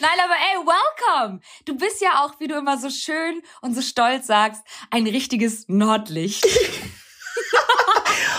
Nein, 0.00 0.10
aber 0.24 0.34
ey, 0.34 0.58
welcome! 0.64 1.40
Du 1.64 1.76
bist 1.76 2.00
ja 2.00 2.24
auch, 2.24 2.38
wie 2.38 2.46
du 2.46 2.54
immer 2.56 2.78
so 2.78 2.88
schön 2.90 3.42
und 3.62 3.74
so 3.74 3.82
stolz 3.82 4.26
sagst, 4.28 4.62
ein 4.90 5.06
richtiges 5.06 5.64
Nordlicht. 5.68 6.46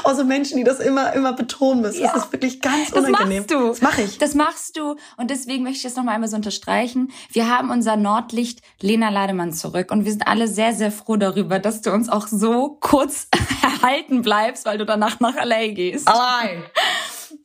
Außer 0.03 0.23
Menschen, 0.23 0.57
die 0.57 0.63
das 0.63 0.79
immer, 0.79 1.13
immer 1.13 1.33
betonen 1.33 1.81
müssen. 1.81 2.01
Ja. 2.01 2.13
Das 2.13 2.25
ist 2.25 2.31
wirklich 2.31 2.61
ganz 2.61 2.91
Das 2.91 3.03
unangenehm. 3.05 3.39
machst 3.43 3.51
du. 3.51 3.67
Das 3.67 3.81
mache 3.81 4.01
ich. 4.03 4.17
Das 4.17 4.33
machst 4.33 4.77
du. 4.77 4.95
Und 5.17 5.29
deswegen 5.29 5.63
möchte 5.63 5.77
ich 5.77 5.83
das 5.83 5.95
nochmal 5.95 6.15
einmal 6.15 6.29
so 6.29 6.35
unterstreichen. 6.35 7.11
Wir 7.31 7.49
haben 7.49 7.69
unser 7.69 7.95
Nordlicht 7.95 8.61
Lena 8.81 9.09
Lademann 9.09 9.53
zurück. 9.53 9.91
Und 9.91 10.05
wir 10.05 10.11
sind 10.11 10.27
alle 10.27 10.47
sehr, 10.47 10.73
sehr 10.73 10.91
froh 10.91 11.17
darüber, 11.17 11.59
dass 11.59 11.81
du 11.81 11.91
uns 11.91 12.09
auch 12.09 12.27
so 12.27 12.77
kurz 12.79 13.27
erhalten 13.61 14.21
bleibst, 14.21 14.65
weil 14.65 14.77
du 14.77 14.85
danach 14.85 15.19
nach 15.19 15.35
L.A. 15.35 15.67
gehst. 15.67 16.07
Allein. 16.07 16.63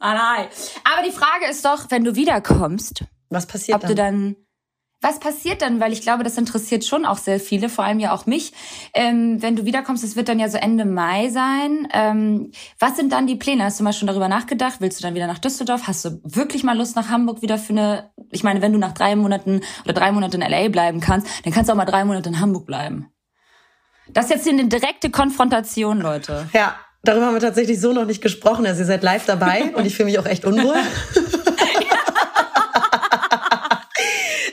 Nein. 0.01 0.47
Aber 0.85 1.03
die 1.07 1.13
Frage 1.13 1.47
ist 1.51 1.65
doch, 1.65 1.87
wenn 1.91 2.05
du 2.05 2.15
wiederkommst, 2.15 3.05
Was 3.31 3.47
passiert 3.47 3.77
ob 3.77 3.83
dann? 3.83 3.89
du 3.91 3.95
dann 3.95 4.37
was 5.05 5.21
passiert 5.21 5.61
dann? 5.61 5.81
Weil 5.81 5.93
ich 5.93 6.01
glaube, 6.01 6.25
das 6.25 6.39
interessiert 6.39 6.85
schon 6.85 7.05
auch 7.05 7.19
sehr 7.19 7.39
viele, 7.39 7.69
vor 7.69 7.85
allem 7.85 8.01
ja 8.01 8.13
auch 8.13 8.25
mich. 8.25 8.53
Ähm, 8.95 9.41
wenn 9.43 9.55
du 9.55 9.67
wiederkommst, 9.67 10.03
es 10.03 10.17
wird 10.17 10.29
dann 10.29 10.41
ja 10.41 10.49
so 10.49 10.57
Ende 10.57 10.87
Mai 10.87 11.29
sein. 11.29 11.87
Ähm, 11.93 12.51
was 12.79 12.97
sind 12.97 13.13
dann 13.13 13.27
die 13.27 13.37
Pläne? 13.37 13.65
Hast 13.65 13.79
du 13.79 13.85
mal 13.85 13.93
schon 13.93 14.09
darüber 14.09 14.29
nachgedacht? 14.29 14.77
Willst 14.81 14.99
du 14.99 15.03
dann 15.03 15.15
wieder 15.15 15.27
nach 15.27 15.39
Düsseldorf? 15.39 15.83
Hast 15.87 16.07
du 16.07 16.21
wirklich 16.25 16.65
mal 16.65 16.77
Lust 16.77 16.97
nach 16.97 17.11
Hamburg 17.11 17.43
wieder 17.43 17.59
für 17.59 17.75
eine? 17.75 18.11
Ich 18.31 18.43
meine, 18.43 18.63
wenn 18.63 18.73
du 18.73 18.79
nach 18.79 18.93
drei 18.93 19.15
Monaten 19.15 19.61
oder 19.85 19.93
drei 19.93 20.11
Monate 20.11 20.39
in 20.39 20.43
LA 20.43 20.69
bleiben 20.69 21.01
kannst, 21.01 21.27
dann 21.45 21.53
kannst 21.53 21.69
du 21.69 21.75
auch 21.75 21.77
mal 21.77 21.85
drei 21.85 22.05
Monate 22.07 22.31
in 22.31 22.41
Hamburg 22.41 22.65
bleiben. 22.65 23.11
Das 24.09 24.27
ist 24.27 24.31
jetzt 24.31 24.49
eine 24.49 24.67
direkte 24.67 25.11
Konfrontation, 25.11 26.01
Leute. 26.01 26.49
Ja, 26.55 26.77
darüber 27.03 27.27
haben 27.27 27.35
wir 27.35 27.41
tatsächlich 27.41 27.79
so 27.79 27.93
noch 27.93 28.07
nicht 28.07 28.23
gesprochen. 28.23 28.67
Also 28.67 28.81
ihr 28.81 28.87
seid 28.87 29.03
live 29.03 29.27
dabei 29.27 29.65
und 29.75 29.85
ich 29.85 29.97
fühle 29.97 30.07
mich 30.07 30.19
auch 30.19 30.27
echt 30.27 30.47
unwohl. 30.47 30.77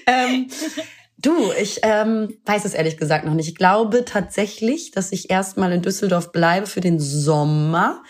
ähm, 0.08 0.48
Du, 1.22 1.52
ich 1.62 1.82
ähm, 1.84 2.36
weiß 2.46 2.66
es 2.66 2.74
ehrlich 2.74 2.98
gesagt 2.98 3.26
noch 3.26 3.36
nicht. 3.36 3.48
Ich 3.48 3.56
glaube 3.56 4.06
tatsächlich, 4.06 4.90
dass 4.90 5.12
ich 5.12 5.30
erstmal 5.30 5.72
in 5.72 5.84
Düsseldorf 5.84 6.32
bleibe 6.32 6.66
für 6.66 6.82
den 6.82 7.00
Sommer. 7.00 8.02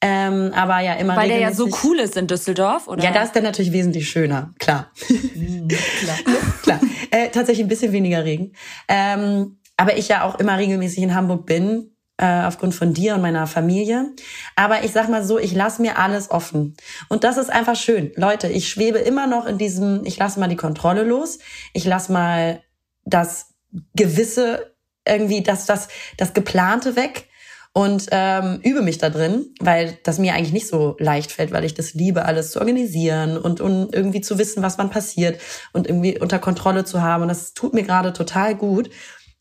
Ähm, 0.00 0.52
aber 0.54 0.80
ja 0.80 0.94
immer 0.94 1.16
Weil 1.16 1.28
der 1.28 1.38
ja 1.38 1.52
so 1.52 1.68
cool 1.82 1.98
ist 1.98 2.16
in 2.16 2.26
Düsseldorf, 2.26 2.88
oder? 2.88 3.02
Ja, 3.04 3.12
da 3.12 3.22
ist 3.22 3.32
der 3.32 3.42
natürlich 3.42 3.72
wesentlich 3.72 4.08
schöner, 4.08 4.54
klar. 4.58 4.90
Mhm, 5.08 5.68
klar. 5.68 6.16
klar. 6.62 6.80
Äh, 7.10 7.28
tatsächlich 7.30 7.64
ein 7.64 7.68
bisschen 7.68 7.92
weniger 7.92 8.24
Regen. 8.24 8.52
Ähm, 8.88 9.58
aber 9.76 9.98
ich 9.98 10.08
ja 10.08 10.24
auch 10.24 10.38
immer 10.38 10.56
regelmäßig 10.56 11.02
in 11.02 11.14
Hamburg 11.14 11.44
bin, 11.44 11.95
äh, 12.18 12.42
aufgrund 12.44 12.74
von 12.74 12.94
dir 12.94 13.14
und 13.14 13.22
meiner 13.22 13.46
Familie. 13.46 14.12
Aber 14.54 14.84
ich 14.84 14.92
sag 14.92 15.08
mal 15.08 15.24
so, 15.24 15.38
ich 15.38 15.54
lasse 15.54 15.82
mir 15.82 15.98
alles 15.98 16.30
offen. 16.30 16.76
Und 17.08 17.24
das 17.24 17.36
ist 17.36 17.50
einfach 17.50 17.76
schön. 17.76 18.12
Leute, 18.16 18.48
ich 18.48 18.68
schwebe 18.68 18.98
immer 18.98 19.26
noch 19.26 19.46
in 19.46 19.58
diesem, 19.58 20.04
ich 20.04 20.18
lasse 20.18 20.40
mal 20.40 20.48
die 20.48 20.56
Kontrolle 20.56 21.02
los. 21.02 21.38
Ich 21.72 21.84
lasse 21.84 22.12
mal 22.12 22.62
das 23.04 23.54
Gewisse 23.94 24.74
irgendwie, 25.06 25.42
das, 25.42 25.66
das, 25.66 25.88
das 26.16 26.32
Geplante 26.32 26.96
weg 26.96 27.28
und 27.76 28.06
ähm, 28.10 28.60
übe 28.62 28.80
mich 28.80 28.96
da 28.96 29.10
drin, 29.10 29.54
weil 29.60 29.98
das 30.02 30.18
mir 30.18 30.32
eigentlich 30.32 30.54
nicht 30.54 30.66
so 30.66 30.96
leicht 30.98 31.30
fällt, 31.30 31.52
weil 31.52 31.64
ich 31.64 31.74
das 31.74 31.92
liebe, 31.92 32.24
alles 32.24 32.52
zu 32.52 32.58
organisieren 32.58 33.36
und, 33.36 33.60
und 33.60 33.94
irgendwie 33.94 34.22
zu 34.22 34.38
wissen, 34.38 34.62
was 34.62 34.78
wann 34.78 34.88
passiert 34.88 35.38
und 35.74 35.86
irgendwie 35.86 36.18
unter 36.18 36.38
Kontrolle 36.38 36.86
zu 36.86 37.02
haben. 37.02 37.24
Und 37.24 37.28
das 37.28 37.52
tut 37.52 37.74
mir 37.74 37.82
gerade 37.82 38.14
total 38.14 38.54
gut, 38.54 38.88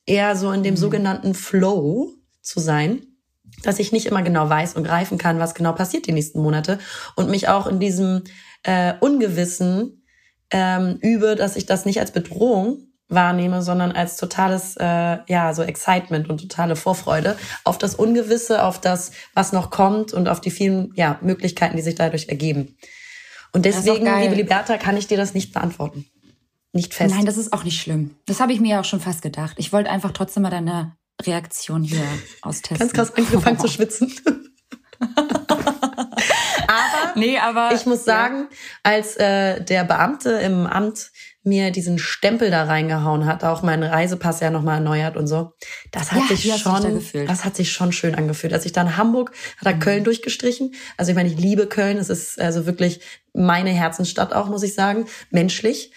eher 0.06 0.36
so 0.36 0.52
in 0.52 0.64
dem 0.64 0.74
mhm. 0.74 0.80
sogenannten 0.80 1.34
Flow 1.34 2.15
zu 2.46 2.60
sein, 2.60 3.06
dass 3.64 3.80
ich 3.80 3.92
nicht 3.92 4.06
immer 4.06 4.22
genau 4.22 4.50
weiß 4.50 4.76
und 4.76 4.84
greifen 4.84 5.18
kann, 5.18 5.40
was 5.40 5.56
genau 5.56 5.74
passiert 5.74 6.08
die 6.08 6.12
nächsten 6.12 6.42
Monate 6.42 6.80
und 7.16 7.30
mich 7.30 7.48
auch 7.48 7.68
in 7.68 7.80
diesem 7.80 8.24
äh, 8.64 8.94
Ungewissen 9.00 10.04
ähm, 10.52 10.98
übe, 11.02 11.36
dass 11.36 11.56
ich 11.56 11.66
das 11.66 11.86
nicht 11.86 12.00
als 12.00 12.12
Bedrohung 12.12 12.88
wahrnehme, 13.08 13.62
sondern 13.62 13.92
als 13.92 14.18
totales, 14.18 14.78
äh, 14.78 15.18
ja, 15.28 15.54
so 15.54 15.62
Excitement 15.62 16.28
und 16.30 16.40
totale 16.42 16.76
Vorfreude 16.76 17.38
auf 17.64 17.78
das 17.78 17.96
Ungewisse, 17.96 18.64
auf 18.64 18.82
das, 18.82 19.12
was 19.34 19.52
noch 19.52 19.70
kommt 19.70 20.14
und 20.14 20.28
auf 20.28 20.42
die 20.42 20.52
vielen, 20.52 20.92
ja, 20.96 21.20
Möglichkeiten, 21.22 21.76
die 21.76 21.84
sich 21.84 21.96
dadurch 21.96 22.30
ergeben. 22.30 22.78
Und 23.54 23.66
deswegen, 23.66 24.06
liebe 24.20 24.36
Liberta, 24.36 24.78
kann 24.78 24.98
ich 24.98 25.08
dir 25.08 25.18
das 25.18 25.34
nicht 25.34 25.54
beantworten. 25.54 26.06
Nicht 26.74 26.94
fest. 26.94 27.16
Nein, 27.16 27.26
das 27.26 27.38
ist 27.38 27.54
auch 27.54 27.64
nicht 27.64 27.80
schlimm. 27.80 28.16
Das 28.26 28.42
habe 28.42 28.52
ich 28.52 28.60
mir 28.60 28.72
ja 28.72 28.80
auch 28.82 28.86
schon 28.86 29.00
fast 29.00 29.22
gedacht. 29.22 29.56
Ich 29.60 29.72
wollte 29.72 29.90
einfach 29.90 30.12
trotzdem 30.12 30.44
mal 30.44 30.50
deine 30.50 30.94
Reaktion 31.24 31.84
hier 31.84 32.04
austesten. 32.42 32.78
Ganz 32.78 32.94
krass 32.94 33.14
angefangen 33.16 33.60
zu 33.60 33.68
schwitzen. 33.70 34.14
aber, 35.16 37.14
nee, 37.16 37.38
aber 37.38 37.72
ich 37.74 37.86
muss 37.86 38.06
sagen, 38.06 38.48
ja. 38.50 38.58
als 38.84 39.18
äh, 39.18 39.62
der 39.64 39.84
Beamte 39.84 40.32
im 40.32 40.66
Amt 40.68 41.12
mir 41.46 41.70
diesen 41.72 42.00
Stempel 42.00 42.50
da 42.50 42.64
reingehauen 42.64 43.26
hat, 43.28 43.44
auch 43.44 43.62
meinen 43.62 43.84
Reisepass 43.84 44.40
ja 44.40 44.50
nochmal 44.50 44.76
erneuert 44.76 45.16
und 45.16 45.28
so. 45.28 45.54
Das 45.92 46.12
hat 46.12 46.24
ja, 46.28 46.36
sich 46.36 46.56
schon, 46.58 47.04
da 47.14 47.24
das 47.26 47.46
hat 47.46 47.56
sich 47.56 47.72
schon 47.72 47.92
schön 47.92 48.16
angefühlt. 48.16 48.52
Als 48.52 48.66
ich 48.66 48.72
dann 48.72 48.98
Hamburg, 48.98 49.32
hat 49.58 49.68
er 49.68 49.76
mhm. 49.76 49.80
Köln 49.80 50.04
durchgestrichen. 50.04 50.74
Also 50.98 51.12
ich 51.12 51.16
meine, 51.16 51.30
ich 51.30 51.38
liebe 51.38 51.68
Köln. 51.68 51.98
Es 51.98 52.10
ist 52.10 52.42
also 52.42 52.66
wirklich 52.66 53.00
meine 53.34 53.70
Herzensstadt 53.70 54.34
auch, 54.34 54.48
muss 54.48 54.64
ich 54.64 54.74
sagen, 54.74 55.06
menschlich. 55.30 55.92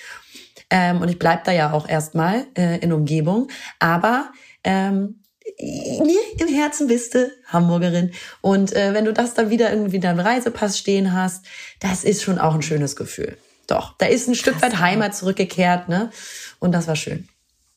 Ähm, 0.69 1.01
und 1.01 1.09
ich 1.09 1.19
bleib 1.19 1.45
da 1.45 1.53
ja 1.53 1.73
auch 1.73 1.89
erstmal 1.89 2.47
äh, 2.55 2.79
in 2.81 2.93
Umgebung. 2.93 3.49
Aber 3.79 4.31
ähm, 4.69 5.21
mir 5.59 6.21
im 6.39 6.49
Herzen 6.49 6.89
bist 6.89 7.15
du 7.15 7.33
Hamburgerin. 7.47 8.13
Und 8.43 8.75
äh, 8.75 8.93
wenn 8.93 9.07
du 9.07 9.13
das 9.13 9.35
dann 9.35 9.49
wieder 9.51 9.73
irgendwie 9.73 9.99
deinen 9.99 10.21
Reisepass 10.21 10.79
stehen 10.79 11.15
hast, 11.15 11.47
das 11.81 12.05
ist 12.05 12.23
schon 12.23 12.39
auch 12.39 12.55
ein 12.55 12.63
schönes 12.63 12.95
Gefühl. 12.95 13.39
Doch, 13.67 13.97
da 13.99 14.07
ist 14.07 14.29
ein 14.29 14.33
Krass, 14.33 14.41
Stück 14.41 14.63
weit 14.63 14.79
Heimat 14.79 15.15
zurückgekehrt, 15.15 15.89
ne? 15.89 16.11
Und 16.59 16.73
das 16.73 16.87
war 16.87 16.97
schön. 16.97 17.29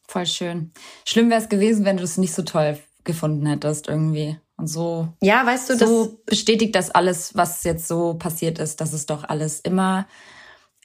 Voll 0.07 0.25
schön. 0.25 0.71
Schlimm 1.05 1.29
wäre 1.29 1.41
es 1.41 1.49
gewesen, 1.49 1.85
wenn 1.85 1.97
du 1.97 2.03
es 2.03 2.17
nicht 2.17 2.33
so 2.33 2.41
toll 2.41 2.77
gefunden 3.05 3.45
hättest 3.45 3.87
irgendwie. 3.87 4.37
Und 4.57 4.67
so. 4.67 5.07
Ja, 5.21 5.45
weißt 5.45 5.69
du, 5.69 5.77
so 5.77 6.05
das 6.05 6.25
bestätigt 6.25 6.75
das 6.75 6.91
alles, 6.91 7.35
was 7.35 7.63
jetzt 7.63 7.87
so 7.87 8.15
passiert 8.15 8.59
ist, 8.59 8.81
dass 8.81 8.93
es 8.93 9.05
doch 9.05 9.23
alles 9.23 9.61
immer 9.61 10.07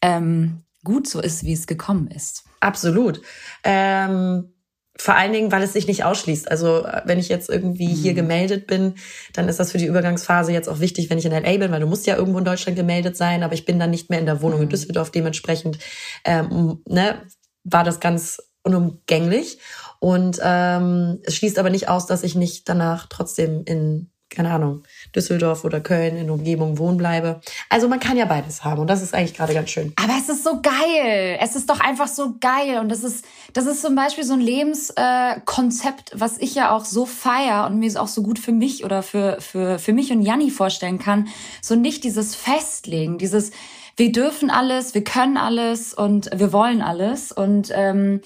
ähm, 0.03 0.62
gut 0.85 1.09
so 1.09 1.21
ist, 1.21 1.45
wie 1.45 1.53
es 1.53 1.66
gekommen 1.66 2.09
ist. 2.09 2.45
Absolut. 2.61 3.21
Ähm 3.64 4.53
vor 4.99 5.15
allen 5.15 5.33
Dingen, 5.33 5.53
weil 5.53 5.63
es 5.63 5.73
sich 5.73 5.87
nicht 5.87 6.05
ausschließt. 6.05 6.51
Also 6.51 6.85
äh, 6.85 7.03
wenn 7.05 7.19
ich 7.19 7.29
jetzt 7.29 7.49
irgendwie 7.49 7.89
mhm. 7.89 7.97
hier 7.97 8.15
gemeldet 8.15 8.67
bin, 8.67 8.95
dann 9.33 9.49
ist 9.49 9.61
das 9.61 9.73
für 9.73 9.79
die 9.79 9.87
Übergangsphase 9.87 10.53
jetzt 10.53 10.69
auch 10.69 10.81
wichtig, 10.81 11.11
wenn 11.11 11.19
ich 11.19 11.27
in 11.27 11.33
LA 11.33 11.59
bin, 11.59 11.71
weil 11.71 11.81
du 11.81 11.87
musst 11.87 12.07
ja 12.07 12.17
irgendwo 12.17 12.39
in 12.39 12.45
Deutschland 12.45 12.77
gemeldet 12.77 13.17
sein, 13.17 13.43
aber 13.43 13.55
ich 13.55 13.65
bin 13.65 13.79
dann 13.79 13.91
nicht 13.91 14.11
mehr 14.11 14.19
in 14.19 14.27
der 14.27 14.43
Wohnung 14.43 14.59
mhm. 14.59 14.65
in 14.65 14.69
Düsseldorf. 14.71 15.11
Dementsprechend 15.11 15.79
ähm, 16.25 16.83
ne, 16.89 17.23
war 17.65 17.85
das 17.85 18.01
ganz 18.01 18.43
unumgänglich. 18.63 19.59
Und 19.99 20.39
ähm, 20.43 21.21
es 21.25 21.37
schließt 21.37 21.59
aber 21.59 21.71
nicht 21.71 21.89
aus, 21.89 22.07
dass 22.07 22.23
ich 22.23 22.35
nicht 22.35 22.69
danach 22.69 23.07
trotzdem 23.09 23.63
in 23.65 24.11
keine 24.29 24.51
Ahnung, 24.51 24.83
Düsseldorf 25.14 25.64
oder 25.64 25.81
Köln 25.81 26.16
in 26.16 26.31
Umgebung 26.31 26.79
wohnen 26.79 26.97
bleibe. 26.97 27.40
Also 27.69 27.88
man 27.88 28.01
kann 28.01 28.16
ja 28.16 28.25
beides 28.25 28.64
haben 28.64 28.81
und 28.81 28.88
das 28.88 29.03
ist 29.03 29.14
eigentlich 29.14 29.35
gerade 29.35 29.55
ganz 29.55 29.71
schön. 29.71 29.92
Aber 29.97 30.14
es 30.19 30.29
ist 30.29 30.45
so 30.45 30.61
geil. 30.61 31.38
Es 31.40 31.57
ist 31.57 31.71
doch 31.71 31.81
einfach 31.81 32.09
so 32.09 32.35
geil 32.40 32.79
und 32.81 32.88
das 32.88 33.05
ist, 33.05 33.25
das 33.53 33.66
ist 33.66 33.83
zum 33.83 33.95
Beispiel 33.95 34.25
so 34.25 34.35
ein 34.35 34.40
Lebenskonzept, 34.40 36.12
äh, 36.12 36.21
was 36.21 36.38
ich 36.38 36.55
ja 36.55 36.75
auch 36.75 36.85
so 36.85 37.07
feier 37.07 37.66
und 37.66 37.79
mir 37.79 37.87
ist 37.87 37.97
auch 37.97 38.09
so 38.09 38.23
gut 38.23 38.38
für 38.38 38.53
mich 38.53 38.85
oder 38.85 39.03
für, 39.03 39.40
für, 39.40 39.79
für 39.79 39.92
mich 39.92 40.12
und 40.12 40.23
Janni 40.23 40.51
vorstellen 40.51 40.99
kann. 40.99 41.29
So 41.62 41.75
nicht 41.75 42.05
dieses 42.05 42.35
Festlegen, 42.35 43.19
dieses, 43.19 43.51
wir 43.97 44.12
dürfen 44.12 44.51
alles, 44.51 44.95
wir 44.95 45.05
können 45.05 45.37
alles 45.37 45.95
und 45.95 46.31
wir 46.35 46.53
wollen 46.53 46.83
alles 46.83 47.33
und, 47.33 47.71
ähm, 47.75 48.21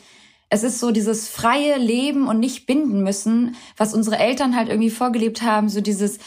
es 0.53 0.65
ist 0.65 0.81
so 0.81 0.91
dieses 0.91 1.29
freie 1.29 1.79
Leben 1.79 2.27
und 2.27 2.41
nicht 2.41 2.67
binden 2.67 3.05
müssen, 3.05 3.55
was 3.77 3.95
unsere 3.95 4.19
Eltern 4.19 4.57
halt 4.57 4.69
irgendwie 4.69 4.91
vorgelebt 4.91 5.43
haben, 5.43 5.69
so 5.69 5.81
dieses 5.81 6.19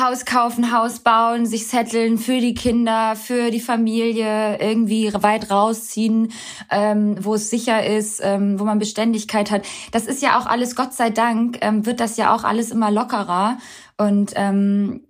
Haus 0.00 0.24
kaufen, 0.24 0.72
Haus 0.72 1.00
bauen, 1.00 1.46
sich 1.46 1.66
setteln 1.66 2.16
für 2.16 2.40
die 2.40 2.54
Kinder, 2.54 3.16
für 3.16 3.50
die 3.50 3.60
Familie, 3.60 4.58
irgendwie 4.60 5.12
weit 5.12 5.50
rausziehen, 5.50 6.32
ähm, 6.70 7.16
wo 7.20 7.34
es 7.34 7.50
sicher 7.50 7.84
ist, 7.84 8.20
ähm, 8.22 8.60
wo 8.60 8.64
man 8.64 8.78
Beständigkeit 8.78 9.50
hat. 9.50 9.62
Das 9.90 10.06
ist 10.06 10.22
ja 10.22 10.38
auch 10.38 10.46
alles, 10.46 10.76
Gott 10.76 10.94
sei 10.94 11.10
Dank, 11.10 11.58
ähm, 11.60 11.84
wird 11.86 11.98
das 11.98 12.16
ja 12.16 12.34
auch 12.34 12.44
alles 12.44 12.70
immer 12.70 12.92
lockerer. 12.92 13.58
Und 13.98 14.32
ähm, 14.36 15.00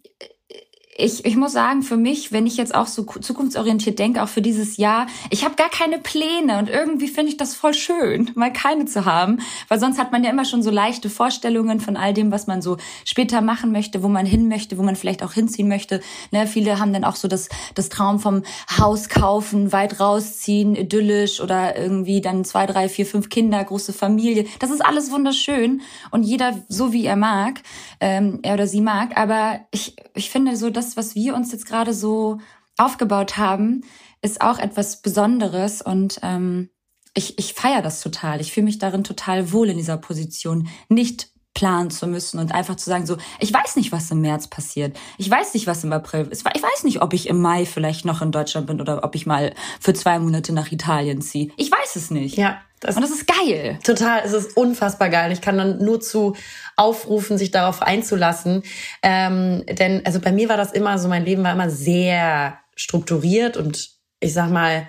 ich, 0.99 1.25
ich 1.25 1.37
muss 1.37 1.53
sagen, 1.53 1.83
für 1.83 1.97
mich, 1.97 2.33
wenn 2.33 2.47
ich 2.47 2.57
jetzt 2.57 2.75
auch 2.75 2.87
so 2.87 3.05
zukunftsorientiert 3.05 3.99
denke, 3.99 4.23
auch 4.23 4.29
für 4.29 4.41
dieses 4.41 4.77
Jahr, 4.79 5.07
ich 5.31 5.45
habe 5.45 5.55
gar 5.55 5.69
keine 5.69 5.99
Pläne 5.99 6.59
und 6.59 6.71
irgendwie 6.71 7.09
finde 7.09 7.31
ich 7.31 7.37
das 7.37 7.55
voll 7.55 7.75
schön, 7.75 8.31
mal 8.35 8.53
keine 8.53 8.87
zu 8.87 9.05
haben, 9.05 9.39
weil 9.69 9.79
sonst 9.79 9.99
hat 9.99 10.13
man 10.13 10.25
ja 10.25 10.31
immer 10.31 10.45
schon 10.45 10.63
so 10.63 10.71
leichte 10.71 11.11
Vorstellungen 11.11 11.81
von 11.81 11.97
all 11.97 12.15
dem, 12.15 12.31
was 12.31 12.47
man 12.47 12.63
so 12.63 12.79
später 13.05 13.43
machen 13.43 13.73
möchte, 13.73 14.03
wo 14.03 14.09
man 14.09 14.25
hin 14.25 14.49
möchte, 14.49 14.79
wo 14.79 14.83
man 14.83 14.97
vielleicht 14.97 15.23
auch 15.23 15.33
hinziehen 15.33 15.69
möchte. 15.69 16.01
Ne, 16.31 16.47
viele 16.47 16.79
haben 16.79 16.93
dann 16.93 17.05
auch 17.05 17.17
so 17.17 17.29
das, 17.29 17.49
das 17.75 17.89
Traum 17.89 18.19
vom 18.19 18.43
Haus 18.79 19.09
kaufen, 19.09 19.73
weit 19.73 20.01
rausziehen, 20.01 20.75
idyllisch 20.77 21.41
oder 21.41 21.77
irgendwie 21.77 22.21
dann 22.21 22.45
zwei, 22.45 22.67
drei, 22.67 22.89
vier, 22.89 23.07
fünf 23.07 23.29
Kinder, 23.29 23.63
große 23.63 23.93
Familie. 23.93 24.47
Das 24.61 24.71
ist 24.71 24.85
alles 24.85 25.11
wunderschön 25.11 25.83
und 26.11 26.23
jeder 26.23 26.55
so 26.69 26.93
wie 26.93 27.05
er 27.05 27.17
mag, 27.17 27.61
ähm, 28.01 28.41
er 28.43 28.55
oder 28.55 28.67
sie 28.67 28.81
mag. 28.81 29.17
Aber 29.17 29.61
ich, 29.73 29.97
ich 30.15 30.31
finde 30.31 30.57
so, 30.57 30.71
dass 30.71 30.86
das, 30.87 30.97
was 30.97 31.15
wir 31.15 31.35
uns 31.35 31.53
jetzt 31.53 31.67
gerade 31.67 31.93
so 31.93 32.39
aufgebaut 32.79 33.37
haben, 33.37 33.83
ist 34.23 34.41
auch 34.41 34.59
etwas 34.59 35.03
Besonderes 35.03 35.83
und 35.83 36.21
ähm, 36.23 36.71
ich, 37.15 37.39
ich 37.39 37.55
feiere 37.55 37.83
das 37.83 38.01
total. 38.01 38.41
Ich 38.41 38.53
fühle 38.53 38.67
mich 38.67 38.79
darin 38.79 39.03
total 39.03 39.53
wohl 39.53 39.71
in 39.71 39.79
dieser 39.79 39.97
Position, 39.97 40.69
nicht 40.89 41.31
planen 41.57 41.91
zu 41.91 42.07
müssen 42.07 42.39
und 42.39 42.53
einfach 42.53 42.77
zu 42.77 42.91
sagen, 42.91 43.07
so, 43.07 43.17
ich 43.41 43.53
weiß 43.53 43.77
nicht, 43.77 43.91
was 43.91 44.11
im 44.11 44.21
März 44.21 44.47
passiert. 44.47 44.95
Ich 45.17 45.31
weiß 45.31 45.55
nicht, 45.55 45.67
was 45.67 45.83
im 45.85 45.93
April 45.93 46.29
ist. 46.31 46.47
Ich 46.55 46.63
weiß 46.63 46.85
nicht, 46.85 47.01
ob 47.01 47.15
ich 47.15 47.31
im 47.31 47.41
Mai 47.41 47.65
vielleicht 47.65 48.05
noch 48.05 48.21
in 48.21 48.31
Deutschland 48.31 48.67
bin 48.67 48.79
oder 48.79 49.03
ob 49.03 49.15
ich 49.15 49.25
mal 49.25 49.55
für 49.81 49.95
zwei 49.95 50.19
Monate 50.19 50.53
nach 50.53 50.71
Italien 50.71 51.23
ziehe. 51.23 51.51
Ich 51.57 51.73
weiß 51.73 51.97
es 51.97 52.11
nicht. 52.11 52.37
Ja. 52.37 52.61
Das 52.81 52.95
und 52.95 53.01
das 53.01 53.11
ist 53.11 53.27
geil. 53.27 53.79
Total, 53.83 54.21
es 54.23 54.35
ist 54.35 54.55
unfassbar 54.55 55.09
geil. 55.09 55.33
Ich 55.33 55.41
kann 55.41 55.57
dann 55.57 55.83
nur 55.83 55.99
zu 56.03 56.37
aufrufen, 56.77 57.39
sich 57.39 57.51
darauf 57.51 57.81
einzulassen. 57.81 58.63
Ähm, 59.03 59.65
denn 59.67 60.05
also 60.05 60.21
bei 60.21 60.31
mir 60.31 60.51
war 60.51 60.59
das 60.59 60.73
immer 60.73 60.99
so, 60.99 61.09
mein 61.09 61.25
Leben 61.25 61.43
war 61.43 61.55
immer 61.55 61.71
sehr 61.71 62.59
strukturiert 62.77 63.57
und 63.57 63.93
ich 64.21 64.35
sag 64.35 64.51
mal, 64.51 64.87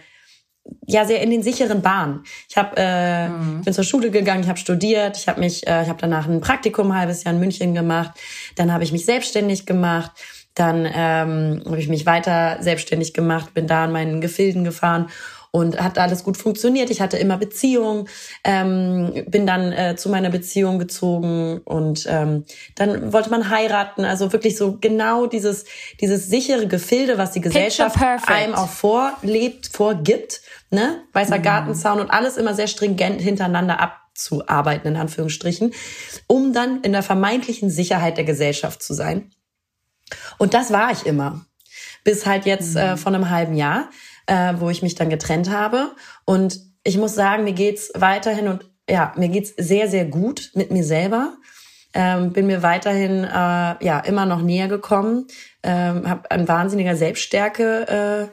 ja 0.86 1.06
sehr 1.06 1.21
in 1.21 1.30
den 1.30 1.43
sicheren 1.43 1.82
Bahnen. 1.82 2.23
Ich 2.49 2.58
habe 2.58 2.71
äh, 2.77 3.30
mhm. 3.30 3.62
bin 3.62 3.73
zur 3.73 3.84
Schule 3.84 4.12
gegangen, 4.12 4.43
ich 4.43 4.49
habe 4.49 4.60
studiert, 4.60 5.17
ich 5.17 5.27
habe 5.27 5.39
mich, 5.39 5.67
äh, 5.67 5.84
ich 5.84 5.89
habe 5.89 5.99
danach 5.99 6.27
ein 6.27 6.41
Praktikum 6.41 6.91
ein 6.91 6.99
halbes 6.99 7.23
Jahr 7.23 7.34
in 7.34 7.39
München 7.39 7.73
gemacht, 7.73 8.12
dann 8.56 8.73
habe 8.73 8.84
ich 8.84 8.91
mich 8.91 9.06
selbstständig 9.06 9.65
gemacht, 9.65 10.12
dann 10.53 10.86
ähm, 10.86 11.62
habe 11.65 11.80
ich 11.80 11.88
mich 11.88 12.06
weiter 12.06 12.58
selbstständig 12.62 13.13
gemacht, 13.13 13.53
bin 13.53 13.67
da 13.67 13.86
in 13.86 13.91
meinen 13.91 14.21
Gefilden 14.21 14.63
gefahren 14.63 15.10
und 15.51 15.79
hat 15.81 15.97
alles 15.97 16.23
gut 16.23 16.38
funktioniert. 16.38 16.89
Ich 16.89 17.01
hatte 17.01 17.17
immer 17.17 17.38
Beziehungen, 17.38 18.07
ähm, 18.43 19.25
bin 19.27 19.47
dann 19.47 19.71
äh, 19.71 19.95
zu 19.95 20.10
meiner 20.10 20.29
Beziehung 20.29 20.79
gezogen 20.79 21.62
und 21.63 22.05
ähm, 22.10 22.45
dann 22.75 23.13
wollte 23.13 23.29
man 23.29 23.49
heiraten. 23.49 24.05
Also 24.05 24.31
wirklich 24.33 24.57
so 24.57 24.77
genau 24.79 25.25
dieses, 25.27 25.65
dieses 26.01 26.27
sichere 26.27 26.67
Gefilde, 26.67 27.17
was 27.17 27.31
die 27.31 27.41
Gesellschaft 27.41 27.97
einem 28.27 28.55
auch 28.55 28.69
vorlebt, 28.69 29.69
vorgibt. 29.71 30.41
Ne? 30.69 31.03
Weißer 31.13 31.38
mhm. 31.38 31.43
Gartenzaun 31.43 31.99
und 31.99 32.10
alles 32.10 32.38
immer 32.38 32.53
sehr 32.53 32.67
stringent 32.67 33.21
hintereinander 33.21 33.79
abzuarbeiten, 33.79 34.89
in 34.89 34.97
Anführungsstrichen, 34.97 35.73
um 36.27 36.51
dann 36.51 36.81
in 36.81 36.91
der 36.91 37.03
vermeintlichen 37.03 37.69
Sicherheit 37.69 38.17
der 38.17 38.25
Gesellschaft 38.25 38.83
zu 38.83 38.93
sein. 38.93 39.31
Und 40.38 40.53
das 40.53 40.71
war 40.71 40.91
ich 40.91 41.05
immer. 41.05 41.45
Bis 42.03 42.25
halt 42.25 42.45
jetzt 42.45 42.75
mhm. 42.75 42.81
äh, 42.81 42.97
von 42.97 43.15
einem 43.15 43.29
halben 43.29 43.55
Jahr, 43.55 43.89
äh, 44.27 44.53
wo 44.57 44.69
ich 44.69 44.81
mich 44.81 44.95
dann 44.95 45.09
getrennt 45.09 45.49
habe. 45.49 45.91
Und 46.25 46.59
ich 46.83 46.97
muss 46.97 47.15
sagen, 47.15 47.43
mir 47.43 47.53
geht's 47.53 47.91
weiterhin 47.95 48.47
und 48.47 48.69
ja, 48.89 49.13
mir 49.17 49.29
geht's 49.29 49.53
sehr, 49.57 49.89
sehr 49.89 50.05
gut 50.05 50.51
mit 50.53 50.71
mir 50.71 50.83
selber. 50.83 51.35
Ähm, 51.93 52.31
bin 52.31 52.47
mir 52.47 52.63
weiterhin 52.63 53.23
äh, 53.23 53.83
ja 53.83 53.99
immer 54.05 54.25
noch 54.25 54.41
näher 54.41 54.67
gekommen, 54.67 55.27
ähm, 55.63 56.07
habe 56.07 56.29
an 56.29 56.47
wahnsinniger 56.47 56.95
Selbststärke 56.95 58.29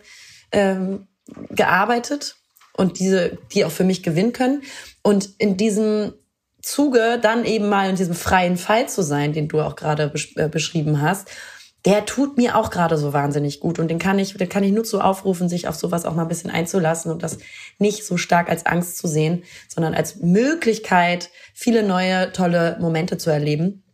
äh, 0.53 0.59
ähm, 0.59 1.07
gearbeitet 1.51 2.37
und 2.77 2.99
diese, 2.99 3.39
die 3.53 3.65
auch 3.65 3.71
für 3.71 3.85
mich 3.85 4.03
gewinnen 4.03 4.33
können. 4.33 4.63
Und 5.03 5.31
in 5.39 5.57
diesem 5.57 6.13
Zuge 6.63 7.19
dann 7.21 7.45
eben 7.45 7.69
mal 7.69 7.89
in 7.91 7.97
diesem 7.97 8.15
freien 8.15 8.57
Fall 8.57 8.89
zu 8.89 9.03
sein, 9.03 9.33
den 9.33 9.49
du 9.49 9.61
auch 9.61 9.77
gerade 9.77 10.09
besch 10.09 10.35
äh, 10.37 10.49
beschrieben 10.49 11.01
hast, 11.01 11.31
der 11.85 12.07
tut 12.07 12.39
mir 12.39 12.57
auch 12.57 12.71
gerade 12.71 12.97
so 12.97 13.13
wahnsinnig 13.13 13.61
gut 13.61 13.79
und 13.79 13.89
den 13.89 13.99
kann 13.99 14.19
ich, 14.19 14.35
den 14.35 14.49
kann 14.49 14.63
ich 14.63 14.73
nur 14.73 14.85
so 14.85 15.01
aufrufen, 15.01 15.49
sich 15.49 15.69
auf 15.69 15.75
sowas 15.75 16.07
auch 16.07 16.15
mal 16.15 16.23
ein 16.23 16.29
bisschen 16.29 16.51
einzulassen 16.51 17.13
und 17.13 17.23
das 17.23 17.39
nicht 17.79 18.07
so 18.07 18.17
stark 18.17 18.49
als 18.49 18.65
Angst 18.65 18.97
zu 18.97 19.07
sehen, 19.07 19.45
sondern 19.69 19.95
als 19.95 20.17
Möglichkeit, 20.17 21.31
viele 21.53 21.83
neue 21.83 22.33
tolle 22.33 22.79
Momente 22.81 23.19
zu 23.19 23.31
erleben 23.31 23.85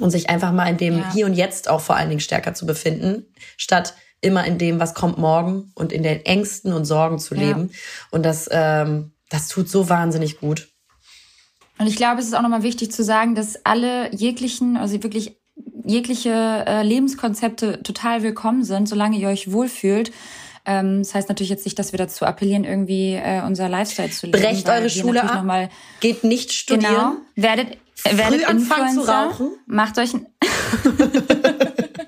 und 0.00 0.10
sich 0.10 0.28
einfach 0.30 0.52
mal 0.52 0.68
in 0.68 0.78
dem 0.78 0.98
ja. 0.98 1.12
Hier 1.12 1.26
und 1.26 1.34
Jetzt 1.34 1.68
auch 1.68 1.80
vor 1.80 1.96
allen 1.96 2.08
Dingen 2.08 2.20
stärker 2.20 2.54
zu 2.54 2.66
befinden, 2.66 3.26
statt 3.56 3.94
immer 4.20 4.44
in 4.44 4.58
dem, 4.58 4.80
was 4.80 4.94
kommt 4.94 5.18
morgen 5.18 5.70
und 5.76 5.92
in 5.92 6.02
den 6.02 6.24
Ängsten 6.24 6.72
und 6.72 6.86
Sorgen 6.86 7.20
zu 7.20 7.36
leben. 7.36 7.70
Ja. 7.72 7.78
Und 8.10 8.24
das, 8.24 8.48
ähm, 8.50 9.12
das 9.30 9.46
tut 9.46 9.68
so 9.68 9.88
wahnsinnig 9.88 10.40
gut. 10.40 10.68
Und 11.78 11.86
ich 11.86 11.94
glaube, 11.94 12.20
es 12.20 12.26
ist 12.26 12.34
auch 12.34 12.42
nochmal 12.42 12.64
wichtig 12.64 12.90
zu 12.90 13.04
sagen, 13.04 13.36
dass 13.36 13.64
alle 13.64 14.12
jeglichen, 14.12 14.76
also 14.76 15.00
wirklich 15.04 15.38
jegliche 15.84 16.64
äh, 16.66 16.82
Lebenskonzepte 16.82 17.82
total 17.82 18.22
willkommen 18.22 18.64
sind, 18.64 18.88
solange 18.88 19.16
ihr 19.16 19.28
euch 19.28 19.52
wohlfühlt. 19.52 20.12
Ähm, 20.66 20.98
das 20.98 21.14
heißt 21.14 21.28
natürlich 21.28 21.50
jetzt 21.50 21.64
nicht, 21.64 21.78
dass 21.78 21.92
wir 21.92 21.98
dazu 21.98 22.26
appellieren, 22.26 22.64
irgendwie 22.64 23.14
äh, 23.14 23.42
unser 23.44 23.68
Lifestyle 23.68 24.10
zu 24.10 24.26
leben. 24.26 24.38
Brecht 24.38 24.68
eure 24.68 24.90
Schule 24.90 25.22
ab, 25.22 25.44
mal, 25.44 25.70
geht 26.00 26.24
nicht 26.24 26.52
studieren. 26.52 26.92
Genau, 26.92 27.12
werdet, 27.36 27.78
werdet 28.04 28.42
Früh 28.42 28.52
Influencer, 28.52 29.02
zu 29.02 29.10
rauchen. 29.10 29.50
macht 29.66 29.98
euch 29.98 30.14
ein 30.14 30.26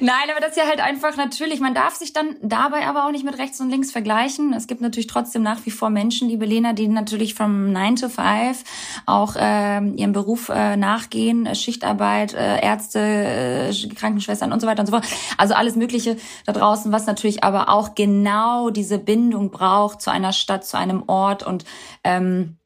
Nein, 0.00 0.30
aber 0.30 0.40
das 0.40 0.50
ist 0.50 0.56
ja 0.56 0.66
halt 0.66 0.80
einfach 0.80 1.16
natürlich, 1.16 1.60
man 1.60 1.74
darf 1.74 1.94
sich 1.94 2.12
dann 2.12 2.36
dabei 2.40 2.86
aber 2.86 3.06
auch 3.06 3.10
nicht 3.10 3.24
mit 3.24 3.38
rechts 3.38 3.60
und 3.60 3.70
links 3.70 3.90
vergleichen. 3.90 4.52
Es 4.52 4.66
gibt 4.66 4.80
natürlich 4.80 5.06
trotzdem 5.06 5.42
nach 5.42 5.64
wie 5.66 5.70
vor 5.70 5.90
Menschen, 5.90 6.28
liebe 6.28 6.44
Lena, 6.44 6.72
die 6.72 6.88
natürlich 6.88 7.34
vom 7.34 7.72
9 7.72 7.96
to 7.96 8.08
5 8.08 8.64
auch 9.06 9.36
äh, 9.36 9.80
ihrem 9.96 10.12
Beruf 10.12 10.48
äh, 10.50 10.76
nachgehen, 10.76 11.46
äh, 11.46 11.54
Schichtarbeit, 11.54 12.34
äh, 12.34 12.60
Ärzte, 12.60 13.00
äh, 13.00 13.88
Krankenschwestern 13.94 14.52
und 14.52 14.60
so 14.60 14.66
weiter 14.66 14.80
und 14.80 14.86
so 14.86 14.92
fort. 14.92 15.06
Also 15.36 15.54
alles 15.54 15.76
Mögliche 15.76 16.16
da 16.46 16.52
draußen, 16.52 16.92
was 16.92 17.06
natürlich 17.06 17.44
aber 17.44 17.68
auch 17.68 17.94
genau 17.94 18.70
diese 18.70 18.98
Bindung 18.98 19.50
braucht 19.50 20.00
zu 20.00 20.10
einer 20.10 20.32
Stadt, 20.32 20.64
zu 20.64 20.78
einem 20.78 21.04
Ort 21.06 21.42
und 21.42 21.64
ähm, 22.04 22.58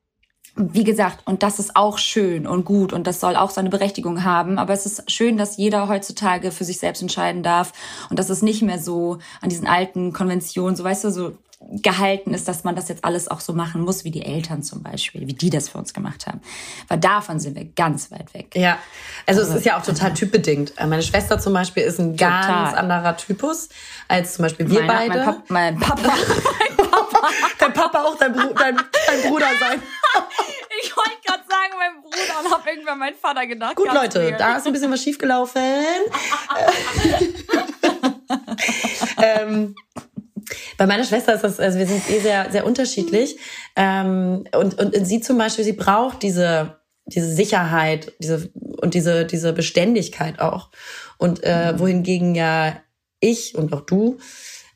wie 0.55 0.85
gesagt, 0.85 1.27
und 1.27 1.43
das 1.43 1.59
ist 1.59 1.77
auch 1.77 1.97
schön 1.97 2.47
und 2.47 2.65
gut 2.65 2.93
und 2.93 3.07
das 3.07 3.21
soll 3.21 3.37
auch 3.37 3.51
seine 3.51 3.71
Berechtigung 3.71 4.23
haben. 4.23 4.59
Aber 4.59 4.73
es 4.75 4.85
ist 4.85 5.11
schön, 5.11 5.39
dass 5.39 5.57
jeder 5.57 5.89
heutzutage 5.89 6.51
für 6.51 6.65
sich 6.65 6.79
selbst 6.79 7.01
entscheiden 7.01 7.43
darf 7.43 7.73
und 8.11 8.19
dass 8.19 8.29
es 8.29 8.43
nicht 8.43 8.63
mehr 8.63 8.79
so 8.79 9.19
an 9.41 9.49
diesen 9.49 9.67
alten 9.67 10.13
Konventionen, 10.13 10.77
so 10.77 10.85
weißt 10.85 11.05
du, 11.05 11.11
so 11.11 11.33
gehalten 11.71 12.35
ist, 12.35 12.49
dass 12.49 12.65
man 12.65 12.77
das 12.77 12.89
jetzt 12.89 13.05
alles 13.05 13.29
auch 13.29 13.41
so 13.41 13.53
machen 13.53 13.83
muss, 13.83 14.05
wie 14.05 14.11
die 14.11 14.25
Eltern 14.25 14.63
zum 14.63 14.83
Beispiel, 14.83 15.27
wie 15.27 15.33
die 15.33 15.49
das 15.49 15.69
für 15.69 15.79
uns 15.79 15.95
gemacht 15.95 16.27
haben. 16.27 16.41
Weil 16.89 16.99
davon 16.99 17.39
sind 17.39 17.57
wir 17.57 17.65
ganz 17.65 18.11
weit 18.11 18.35
weg. 18.35 18.55
Ja, 18.55 18.79
also, 19.27 19.41
also 19.41 19.53
es 19.53 19.59
ist 19.59 19.67
ja 19.67 19.79
auch 19.79 19.83
total 19.83 20.13
typbedingt. 20.13 20.75
Meine 20.79 21.03
Schwester 21.03 21.39
zum 21.39 21.53
Beispiel 21.53 21.85
ist 21.85 21.99
ein 21.99 22.17
total. 22.17 22.47
ganz 22.47 22.75
anderer 22.75 23.17
Typus 23.17 23.69
als 24.09 24.35
zum 24.35 24.45
Beispiel 24.45 24.69
wir 24.71 24.83
Meine, 24.83 25.09
beide. 25.15 25.41
Mein, 25.49 25.79
Pap 25.79 25.97
mein 25.97 26.03
Papa. 26.03 26.13
dein 27.59 27.73
Papa 27.73 28.03
auch 28.03 28.17
dein, 28.17 28.33
Bru 28.33 28.53
dein, 28.55 28.77
dein 28.77 29.23
Bruder 29.23 29.47
sein. 29.59 29.83
ich 30.83 30.97
wollte 30.97 31.11
gerade 31.25 31.43
sagen, 31.49 31.75
mein 31.79 32.03
Bruder 32.03 32.45
und 32.45 32.53
habe 32.53 32.71
irgendwann 32.71 32.99
mein 32.99 33.15
Vater 33.15 33.47
gedacht. 33.47 33.77
Gut, 33.77 33.93
Leute, 33.93 34.35
da 34.39 34.57
ist 34.57 34.67
ein 34.67 34.73
bisschen 34.73 34.91
was 34.91 35.03
schiefgelaufen. 35.03 35.63
ähm, 39.23 39.75
bei 40.77 40.87
meiner 40.87 41.05
Schwester 41.05 41.35
ist 41.35 41.45
das, 41.45 41.61
also 41.61 41.79
wir 41.79 41.87
sind 41.87 42.09
eh 42.11 42.21
sehr, 42.21 42.51
sehr 42.51 42.67
unterschiedlich. 42.67 43.39
Ähm, 43.77 44.45
und, 44.55 44.79
und 44.79 45.07
sie 45.07 45.21
zum 45.21 45.39
Beispiel, 45.39 45.65
sie 45.65 45.73
braucht 45.73 46.23
diese, 46.23 46.79
diese 47.07 47.33
Sicherheit, 47.33 48.13
diese, 48.19 48.51
und 48.55 48.95
diese, 48.95 49.25
diese 49.25 49.53
Beständigkeit 49.53 50.41
auch. 50.41 50.71
Und 51.19 51.45
äh, 51.45 51.79
wohingegen 51.79 52.35
ja 52.35 52.81
ich 53.21 53.55
und 53.55 53.73
auch 53.73 53.83
du 53.83 54.19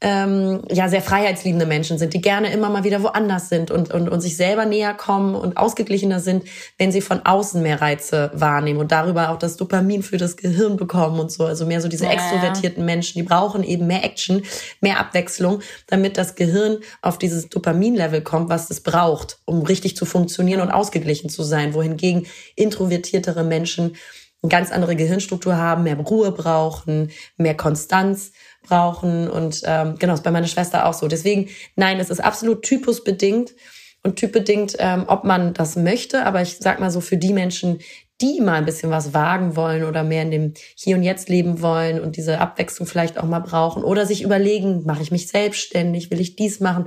ähm, 0.01 0.63
ja 0.71 0.89
sehr 0.89 1.01
freiheitsliebende 1.01 1.65
Menschen 1.65 1.99
sind, 1.99 2.13
die 2.13 2.21
gerne 2.21 2.53
immer 2.53 2.69
mal 2.69 2.85
wieder 2.85 3.03
woanders 3.03 3.49
sind 3.49 3.71
und, 3.71 3.93
und, 3.93 4.09
und 4.09 4.21
sich 4.21 4.37
selber 4.37 4.67
näher 4.67 4.93
kommen 4.93 5.35
und 5.35 5.57
ausgeglichener 5.57 6.21
sind, 6.21 6.45
wenn 6.77 6.93
sie 6.93 7.01
von 7.01 7.25
außen 7.25 7.63
mehr 7.63 7.81
Reize 7.81 8.31
wahrnehmen 8.35 8.79
und 8.79 8.93
darüber 8.93 9.31
auch 9.31 9.39
das 9.39 9.57
Dopamin 9.57 10.03
für 10.03 10.19
das 10.19 10.37
Gehirn 10.37 10.77
bekommen 10.77 11.19
und 11.19 11.33
so. 11.33 11.45
Also 11.45 11.65
mehr 11.65 11.81
so 11.81 11.89
diese 11.89 12.05
ja. 12.05 12.13
extrovertierten 12.13 12.85
Menschen, 12.85 13.19
die 13.19 13.27
brauchen 13.27 13.63
eben 13.63 13.87
mehr 13.87 14.05
Action, 14.05 14.43
mehr 14.81 15.01
Abwechslung, 15.01 15.61
damit 15.87 16.19
das 16.19 16.35
Gehirn 16.35 16.79
auf 17.01 17.17
dieses 17.17 17.49
Dopaminlevel 17.49 18.21
kommt, 18.21 18.51
was 18.51 18.69
es 18.71 18.83
braucht, 18.83 19.39
um 19.47 19.63
richtig 19.63 19.97
zu 19.97 20.05
funktionieren 20.05 20.61
und 20.61 20.71
ausgeglichen 20.71 21.31
zu 21.31 21.43
sein. 21.43 21.73
Wohingegen 21.73 22.27
introvertiertere 22.55 23.45
Menschen 23.45 23.97
eine 24.43 24.51
ganz 24.51 24.71
andere 24.71 24.97
Gehirnstruktur 24.97 25.57
haben, 25.57 25.85
mehr 25.85 25.97
Ruhe 25.97 26.31
brauchen, 26.31 27.11
mehr 27.37 27.57
Konstanz 27.57 28.33
brauchen. 28.67 29.29
Und 29.29 29.63
ähm, 29.65 29.97
genau, 29.99 30.15
ist 30.15 30.25
bei 30.25 30.31
meiner 30.31 30.47
Schwester 30.47 30.87
auch 30.87 30.95
so. 30.95 31.09
Deswegen, 31.09 31.49
nein, 31.77 31.99
es 32.01 32.11
ist 32.11 32.23
absolut 32.23 32.63
typusbedingt 32.63 33.55
und 34.03 34.17
typbedingt, 34.17 34.77
ähm, 34.79 35.05
ob 35.09 35.25
man 35.25 35.55
das 35.55 35.77
möchte. 35.77 36.25
Aber 36.25 36.43
ich 36.43 36.59
sag 36.59 36.81
mal 36.81 36.91
so, 36.91 37.01
für 37.01 37.17
die 37.17 37.33
Menschen, 37.33 37.81
die 38.21 38.41
mal 38.41 38.55
ein 38.55 38.65
bisschen 38.65 38.91
was 38.91 39.13
wagen 39.13 39.57
wollen 39.57 39.85
oder 39.85 40.03
mehr 40.03 40.23
in 40.23 40.31
dem 40.31 40.55
Hier 40.75 40.97
und 40.97 41.03
Jetzt 41.03 41.29
leben 41.29 41.61
wollen 41.61 42.01
und 42.01 42.17
diese 42.17 42.41
Abwechslung 42.41 42.87
vielleicht 42.87 43.19
auch 43.19 43.25
mal 43.25 43.41
brauchen 43.41 43.85
oder 43.85 44.07
sich 44.07 44.23
überlegen, 44.23 44.85
mache 44.85 45.03
ich 45.03 45.11
mich 45.11 45.29
selbstständig, 45.29 46.11
will 46.11 46.21
ich 46.21 46.37
dies 46.37 46.61
machen, 46.61 46.87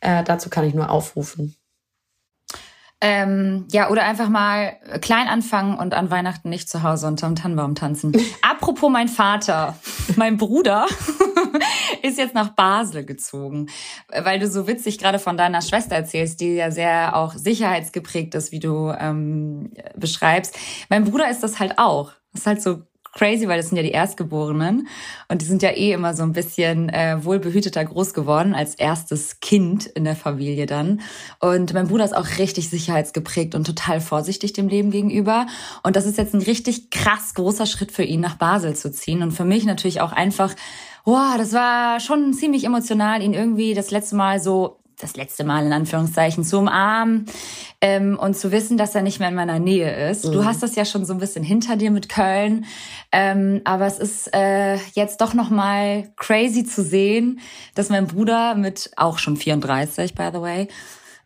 äh, 0.00 0.22
dazu 0.22 0.48
kann 0.48 0.64
ich 0.64 0.74
nur 0.74 0.90
aufrufen. 0.90 1.56
Ähm, 3.02 3.66
ja, 3.72 3.88
oder 3.88 4.04
einfach 4.04 4.28
mal 4.28 4.76
klein 5.00 5.26
anfangen 5.26 5.78
und 5.78 5.94
an 5.94 6.10
Weihnachten 6.10 6.50
nicht 6.50 6.68
zu 6.68 6.82
Hause 6.82 7.06
unterm 7.06 7.34
Tannenbaum 7.34 7.74
tanzen. 7.74 8.12
Apropos 8.42 8.90
mein 8.90 9.08
Vater, 9.08 9.74
mein 10.16 10.36
Bruder 10.36 10.86
ist 12.02 12.18
jetzt 12.18 12.34
nach 12.34 12.50
Basel 12.50 13.06
gezogen, 13.06 13.68
weil 14.08 14.38
du 14.38 14.46
so 14.46 14.66
witzig 14.66 14.98
gerade 14.98 15.18
von 15.18 15.38
deiner 15.38 15.62
Schwester 15.62 15.96
erzählst, 15.96 16.40
die 16.40 16.56
ja 16.56 16.70
sehr 16.70 17.16
auch 17.16 17.32
sicherheitsgeprägt 17.32 18.34
ist, 18.34 18.52
wie 18.52 18.60
du 18.60 18.90
ähm, 18.90 19.72
beschreibst. 19.96 20.58
Mein 20.90 21.04
Bruder 21.04 21.30
ist 21.30 21.42
das 21.42 21.58
halt 21.58 21.78
auch. 21.78 22.12
Das 22.32 22.42
ist 22.42 22.46
halt 22.46 22.62
so 22.62 22.82
crazy, 23.12 23.48
weil 23.48 23.56
das 23.56 23.68
sind 23.68 23.76
ja 23.76 23.82
die 23.82 23.90
Erstgeborenen 23.90 24.88
und 25.28 25.42
die 25.42 25.46
sind 25.46 25.62
ja 25.62 25.70
eh 25.70 25.92
immer 25.92 26.14
so 26.14 26.22
ein 26.22 26.32
bisschen 26.32 26.88
äh, 26.88 27.24
wohlbehüteter 27.24 27.84
groß 27.84 28.14
geworden 28.14 28.54
als 28.54 28.74
erstes 28.74 29.40
Kind 29.40 29.86
in 29.86 30.04
der 30.04 30.16
Familie 30.16 30.66
dann. 30.66 31.00
Und 31.40 31.72
mein 31.72 31.88
Bruder 31.88 32.04
ist 32.04 32.16
auch 32.16 32.38
richtig 32.38 32.70
sicherheitsgeprägt 32.70 33.54
und 33.54 33.66
total 33.66 34.00
vorsichtig 34.00 34.52
dem 34.52 34.68
Leben 34.68 34.90
gegenüber. 34.90 35.46
Und 35.82 35.96
das 35.96 36.06
ist 36.06 36.18
jetzt 36.18 36.34
ein 36.34 36.42
richtig 36.42 36.90
krass 36.90 37.34
großer 37.34 37.66
Schritt 37.66 37.92
für 37.92 38.04
ihn, 38.04 38.20
nach 38.20 38.36
Basel 38.36 38.76
zu 38.76 38.92
ziehen. 38.92 39.22
Und 39.22 39.32
für 39.32 39.44
mich 39.44 39.64
natürlich 39.64 40.00
auch 40.00 40.12
einfach, 40.12 40.54
wow, 41.04 41.34
das 41.36 41.52
war 41.52 42.00
schon 42.00 42.32
ziemlich 42.32 42.64
emotional, 42.64 43.22
ihn 43.22 43.34
irgendwie 43.34 43.74
das 43.74 43.90
letzte 43.90 44.16
Mal 44.16 44.40
so 44.40 44.79
das 45.02 45.16
letzte 45.16 45.44
Mal 45.44 45.66
in 45.66 45.72
Anführungszeichen 45.72 46.44
zu 46.44 46.58
umarmen 46.58 47.26
ähm, 47.80 48.18
und 48.18 48.36
zu 48.36 48.52
wissen, 48.52 48.76
dass 48.76 48.94
er 48.94 49.02
nicht 49.02 49.20
mehr 49.20 49.28
in 49.28 49.34
meiner 49.34 49.58
Nähe 49.58 50.10
ist. 50.10 50.26
Mhm. 50.26 50.32
Du 50.32 50.44
hast 50.44 50.62
das 50.62 50.76
ja 50.76 50.84
schon 50.84 51.04
so 51.04 51.12
ein 51.12 51.18
bisschen 51.18 51.44
hinter 51.44 51.76
dir 51.76 51.90
mit 51.90 52.08
Köln, 52.08 52.66
ähm, 53.12 53.60
aber 53.64 53.86
es 53.86 53.98
ist 53.98 54.34
äh, 54.34 54.76
jetzt 54.94 55.20
doch 55.20 55.34
noch 55.34 55.50
mal 55.50 56.08
crazy 56.16 56.64
zu 56.64 56.82
sehen, 56.82 57.40
dass 57.74 57.88
mein 57.88 58.06
Bruder 58.06 58.54
mit 58.54 58.90
auch 58.96 59.18
schon 59.18 59.36
34, 59.36 60.14
by 60.14 60.30
the 60.32 60.40
way, 60.40 60.68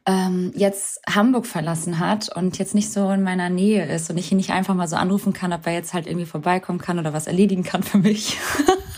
ähm, 0.07 0.53
jetzt 0.55 1.01
Hamburg 1.09 1.47
verlassen 1.47 1.99
hat 1.99 2.35
und 2.35 2.59
jetzt 2.59 2.75
nicht 2.75 2.93
so 2.93 3.11
in 3.11 3.23
meiner 3.23 3.49
Nähe 3.49 3.87
ist 3.87 4.11
und 4.11 4.19
ich 4.19 4.31
ihn 4.31 4.37
nicht 4.37 4.51
einfach 4.51 4.75
mal 4.75 4.89
so 4.89 4.97
anrufen 4.97 5.33
kann, 5.33 5.53
ob 5.53 5.67
er 5.67 5.73
jetzt 5.73 5.95
halt 5.95 6.07
irgendwie 6.07 6.27
vorbeikommen 6.27 6.79
kann 6.79 6.99
oder 6.99 7.13
was 7.13 7.27
erledigen 7.27 7.63
kann 7.63 7.83
für 7.83 7.99
mich. 7.99 8.39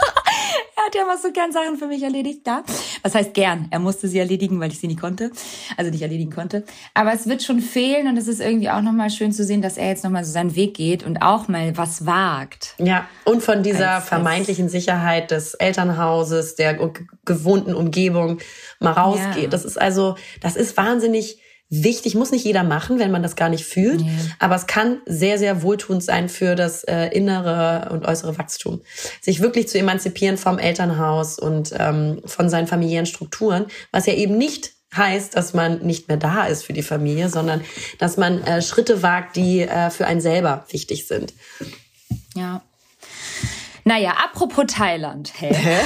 hat 0.87 0.94
ja 0.94 1.03
immer 1.03 1.18
so 1.18 1.33
gern 1.33 1.53
Sachen 1.53 1.77
für 1.77 1.87
mich 1.87 2.03
erledigt, 2.03 2.40
da. 2.44 2.62
Was 3.03 3.14
heißt 3.14 3.35
gern? 3.35 3.66
Er 3.70 3.79
musste 3.79 4.09
sie 4.09 4.18
erledigen, 4.18 4.61
weil 4.61 4.70
ich 4.70 4.79
sie 4.79 4.87
nicht 4.87 5.01
konnte. 5.01 5.31
Also 5.77 5.90
nicht 5.90 6.03
erledigen 6.03 6.31
konnte. 6.31 6.64
Aber 6.94 7.12
es 7.12 7.27
wird 7.27 7.42
schon 7.42 7.61
fehlen 7.61 8.07
und 8.09 8.16
es 8.16 8.29
ist 8.29 8.40
irgendwie 8.40 8.70
auch 8.70 8.81
nochmal 8.81 9.11
schön 9.11 9.33
zu 9.33 9.44
sehen, 9.44 9.62
dass 9.62 9.77
er 9.77 9.88
jetzt 9.88 10.05
nochmal 10.05 10.25
so 10.25 10.33
seinen 10.33 10.55
Weg 10.55 10.75
geht 10.75 11.05
und 11.05 11.18
auch 11.18 11.49
mal 11.49 11.77
was 11.77 12.07
wagt. 12.07 12.75
Ja, 12.79 13.07
und 13.25 13.42
von 13.42 13.62
dieser 13.62 13.96
als, 13.96 14.09
vermeintlichen 14.09 14.68
Sicherheit 14.68 15.31
des 15.31 15.55
Elternhauses, 15.55 16.55
der 16.55 16.79
gewohnten 17.25 17.75
Umgebung 17.75 18.38
mal 18.79 18.92
rausgeht. 18.92 19.44
Ja. 19.44 19.49
Das 19.49 19.64
ist 19.64 19.81
also, 19.81 20.16
das 20.40 20.57
ist 20.57 20.77
wahnsinnig 20.77 21.40
wichtig, 21.68 22.14
muss 22.14 22.31
nicht 22.31 22.44
jeder 22.44 22.62
machen, 22.62 22.98
wenn 22.98 23.11
man 23.11 23.22
das 23.22 23.37
gar 23.37 23.48
nicht 23.48 23.64
fühlt, 23.64 24.00
nee. 24.00 24.11
aber 24.38 24.55
es 24.55 24.66
kann 24.66 25.00
sehr, 25.07 25.38
sehr 25.38 25.62
wohltuend 25.62 26.02
sein 26.02 26.29
für 26.29 26.55
das 26.55 26.85
äh, 26.85 27.07
innere 27.09 27.88
und 27.90 28.05
äußere 28.05 28.38
Wachstum. 28.38 28.83
Sich 29.20 29.40
wirklich 29.40 29.68
zu 29.68 29.79
emanzipieren 29.79 30.38
vom 30.38 30.59
Elternhaus 30.59 31.38
und 31.38 31.72
ähm, 31.76 32.22
von 32.24 32.48
seinen 32.48 32.66
familiären 32.68 33.07
Strukturen, 33.07 33.66
was 33.90 34.07
ja 34.07 34.14
eben 34.14 34.38
nicht 34.38 34.72
heißt, 34.96 35.37
dass 35.37 35.55
man 35.55 35.81
nicht 35.81 36.09
mehr 36.09 36.16
da 36.16 36.46
ist 36.46 36.64
für 36.64 36.72
die 36.72 36.83
Familie, 36.83 37.29
sondern 37.29 37.62
dass 37.98 38.16
man 38.16 38.42
äh, 38.44 38.62
Schritte 38.62 39.02
wagt, 39.02 39.37
die 39.37 39.62
äh, 39.62 39.90
für 39.90 40.07
einen 40.07 40.20
selber 40.20 40.64
wichtig 40.70 41.07
sind. 41.07 41.35
Ja. 42.35 42.62
Naja, 43.85 44.14
apropos 44.24 44.66
Thailand. 44.68 45.33
Hä? 45.38 45.55
Hä? 45.55 45.79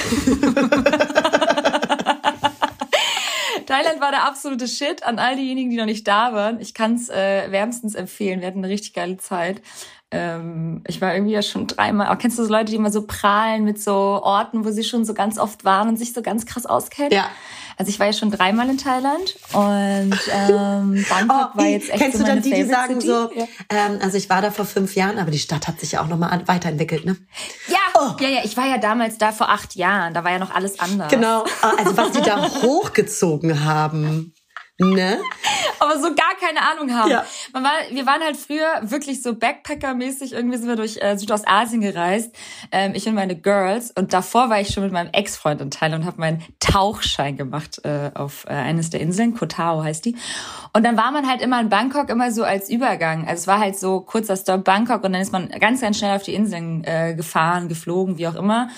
Thailand 3.70 4.00
war 4.00 4.10
der 4.10 4.24
absolute 4.26 4.66
Shit 4.66 5.04
an 5.04 5.18
all 5.20 5.36
diejenigen, 5.36 5.70
die 5.70 5.76
noch 5.76 5.84
nicht 5.84 6.08
da 6.08 6.32
waren. 6.32 6.60
Ich 6.60 6.74
kann 6.74 6.94
es 6.94 7.08
äh, 7.08 7.50
wärmstens 7.52 7.94
empfehlen. 7.94 8.40
Wir 8.40 8.48
hatten 8.48 8.64
eine 8.64 8.72
richtig 8.72 8.94
geile 8.94 9.16
Zeit. 9.16 9.62
Ähm, 10.10 10.82
ich 10.88 11.00
war 11.00 11.14
irgendwie 11.14 11.34
ja 11.34 11.42
schon 11.42 11.68
dreimal. 11.68 12.08
Auch 12.08 12.18
kennst 12.18 12.36
du 12.36 12.44
so 12.44 12.50
Leute, 12.50 12.72
die 12.72 12.76
immer 12.76 12.90
so 12.90 13.06
prahlen 13.06 13.62
mit 13.62 13.80
so 13.80 13.92
Orten, 13.92 14.64
wo 14.64 14.72
sie 14.72 14.82
schon 14.82 15.04
so 15.04 15.14
ganz 15.14 15.38
oft 15.38 15.64
waren 15.64 15.88
und 15.88 15.96
sich 15.96 16.12
so 16.12 16.20
ganz 16.20 16.46
krass 16.46 16.66
auskennen? 16.66 17.12
Ja. 17.12 17.30
Also 17.80 17.88
ich 17.88 17.98
war 17.98 18.08
ja 18.08 18.12
schon 18.12 18.30
dreimal 18.30 18.68
in 18.68 18.76
Thailand 18.76 19.36
und 19.54 20.14
ähm, 20.30 21.02
Bangkok 21.08 21.52
oh, 21.54 21.58
war 21.58 21.66
jetzt 21.66 21.88
echt 21.88 21.98
Kennst 21.98 22.18
so 22.18 22.24
du 22.24 22.28
dann 22.28 22.42
die, 22.42 22.50
die 22.50 22.64
sagen 22.64 23.00
City? 23.00 23.06
so, 23.06 23.30
ja. 23.34 23.46
ähm, 23.70 23.98
also 24.02 24.18
ich 24.18 24.28
war 24.28 24.42
da 24.42 24.50
vor 24.50 24.66
fünf 24.66 24.94
Jahren, 24.96 25.18
aber 25.18 25.30
die 25.30 25.38
Stadt 25.38 25.66
hat 25.66 25.80
sich 25.80 25.92
ja 25.92 26.02
auch 26.02 26.06
nochmal 26.06 26.42
weiterentwickelt, 26.44 27.06
ne? 27.06 27.16
Ja, 27.68 27.78
oh. 27.98 28.10
ja, 28.20 28.28
ja, 28.28 28.40
ich 28.44 28.54
war 28.58 28.66
ja 28.66 28.76
damals 28.76 29.16
da 29.16 29.32
vor 29.32 29.48
acht 29.48 29.76
Jahren, 29.76 30.12
da 30.12 30.24
war 30.24 30.30
ja 30.30 30.38
noch 30.38 30.54
alles 30.54 30.78
anders. 30.78 31.10
Genau, 31.10 31.44
ah, 31.62 31.72
also 31.78 31.96
was 31.96 32.10
die 32.10 32.20
da 32.20 32.50
hochgezogen 32.62 33.64
haben. 33.64 34.34
Ne? 34.80 35.20
Aber 35.78 35.98
so 35.98 36.14
gar 36.14 36.34
keine 36.40 36.60
Ahnung 36.62 36.94
haben. 36.94 37.10
Ja. 37.10 37.24
Man 37.52 37.64
war, 37.64 37.72
wir 37.90 38.06
waren 38.06 38.22
halt 38.22 38.36
früher 38.36 38.80
wirklich 38.82 39.22
so 39.22 39.34
Backpacker-mäßig. 39.34 40.32
Irgendwie 40.32 40.56
sind 40.56 40.68
wir 40.68 40.76
durch 40.76 40.98
äh, 41.00 41.16
Südostasien 41.16 41.80
gereist. 41.80 42.34
Ähm, 42.72 42.92
ich 42.94 43.06
und 43.06 43.14
meine 43.14 43.36
Girls. 43.36 43.90
Und 43.90 44.12
davor 44.12 44.50
war 44.50 44.60
ich 44.60 44.70
schon 44.70 44.82
mit 44.82 44.92
meinem 44.92 45.10
Ex-Freund 45.12 45.60
in 45.60 45.70
Thailand 45.70 46.02
und 46.02 46.06
habe 46.06 46.20
meinen 46.20 46.42
Tauchschein 46.60 47.36
gemacht 47.36 47.80
äh, 47.84 48.10
auf 48.14 48.44
äh, 48.46 48.52
eines 48.52 48.90
der 48.90 49.00
Inseln. 49.00 49.34
Koh 49.34 49.46
Tao 49.46 49.82
heißt 49.82 50.04
die. 50.04 50.16
Und 50.72 50.84
dann 50.84 50.96
war 50.96 51.12
man 51.12 51.28
halt 51.28 51.42
immer 51.42 51.60
in 51.60 51.68
Bangkok 51.68 52.08
immer 52.08 52.32
so 52.32 52.44
als 52.44 52.70
Übergang. 52.70 53.26
Also 53.26 53.40
es 53.40 53.46
war 53.46 53.58
halt 53.58 53.78
so 53.78 54.00
kurzer 54.00 54.36
Stop 54.36 54.64
Bangkok 54.64 55.04
und 55.04 55.12
dann 55.12 55.22
ist 55.22 55.32
man 55.32 55.48
ganz, 55.48 55.80
ganz 55.80 55.98
schnell 55.98 56.16
auf 56.16 56.22
die 56.22 56.34
Inseln 56.34 56.84
äh, 56.84 57.14
gefahren, 57.14 57.68
geflogen, 57.68 58.18
wie 58.18 58.28
auch 58.28 58.34
immer. 58.34 58.68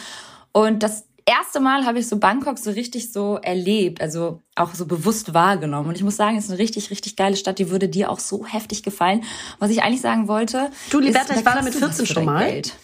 Und 0.53 0.83
das 0.83 1.07
erste 1.27 1.61
Mal 1.61 1.85
habe 1.85 1.99
ich 1.99 2.09
so 2.09 2.17
Bangkok 2.19 2.59
so 2.59 2.71
richtig 2.71 3.13
so 3.13 3.39
erlebt, 3.43 4.01
also 4.01 4.43
auch 4.57 4.75
so 4.75 4.87
bewusst 4.87 5.35
wahrgenommen. 5.35 5.89
Und 5.89 5.97
ich 5.97 6.03
muss 6.03 6.17
sagen, 6.17 6.37
es 6.37 6.45
ist 6.45 6.51
eine 6.51 6.59
richtig, 6.59 6.91
richtig 6.91 7.17
geile 7.17 7.37
Stadt. 7.37 7.59
Die 7.59 7.71
würde 7.71 7.89
dir 7.89 8.11
auch 8.11 8.19
so 8.19 8.47
heftig 8.47 8.83
gefallen. 8.83 9.25
Was 9.59 9.71
ich 9.71 9.83
eigentlich 9.83 10.01
sagen 10.01 10.29
wollte. 10.29 10.71
Du, 10.91 11.01
Liberta, 11.01 11.35
ich 11.35 11.45
war 11.45 11.55
da 11.55 11.63
mit 11.63 11.75
14 11.75 12.07
schon 12.07 12.25
mal. 12.25 12.47
Geld. 12.47 12.75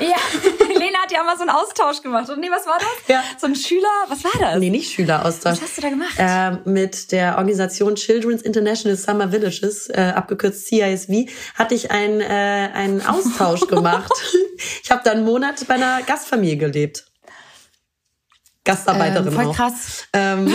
Ja, 0.00 0.16
Lena 0.78 0.98
hat 0.98 1.12
ja 1.12 1.22
mal 1.22 1.36
so 1.36 1.42
einen 1.42 1.50
Austausch 1.50 2.02
gemacht. 2.02 2.28
Und 2.30 2.40
nee, 2.40 2.50
was 2.50 2.66
war 2.66 2.78
das? 2.78 3.08
Ja. 3.08 3.22
So 3.38 3.46
ein 3.46 3.54
Schüler, 3.54 3.88
was 4.08 4.24
war 4.24 4.32
das? 4.40 4.58
Nee, 4.58 4.70
nicht 4.70 4.92
Schüleraustausch. 4.92 5.52
Was 5.52 5.62
hast 5.62 5.78
du 5.78 5.82
da 5.82 5.88
gemacht? 5.90 6.14
Äh, 6.16 6.68
mit 6.68 7.12
der 7.12 7.38
Organisation 7.38 7.94
Children's 7.94 8.42
International 8.42 8.96
Summer 8.96 9.32
Villages, 9.32 9.88
äh, 9.88 10.12
abgekürzt 10.14 10.66
CISV, 10.66 11.30
hatte 11.54 11.74
ich 11.74 11.90
einen, 11.90 12.20
äh, 12.20 12.24
einen 12.24 13.04
Austausch 13.04 13.60
gemacht. 13.68 14.12
ich 14.82 14.90
habe 14.90 15.02
da 15.04 15.12
einen 15.12 15.24
Monat 15.24 15.66
bei 15.66 15.74
einer 15.74 16.02
Gastfamilie 16.02 16.56
gelebt. 16.56 17.06
Gastarbeiterin 18.68 19.28
ähm, 19.28 19.32
voll 19.32 19.46
auch. 19.46 19.56
krass. 19.56 20.06
Ähm, 20.12 20.52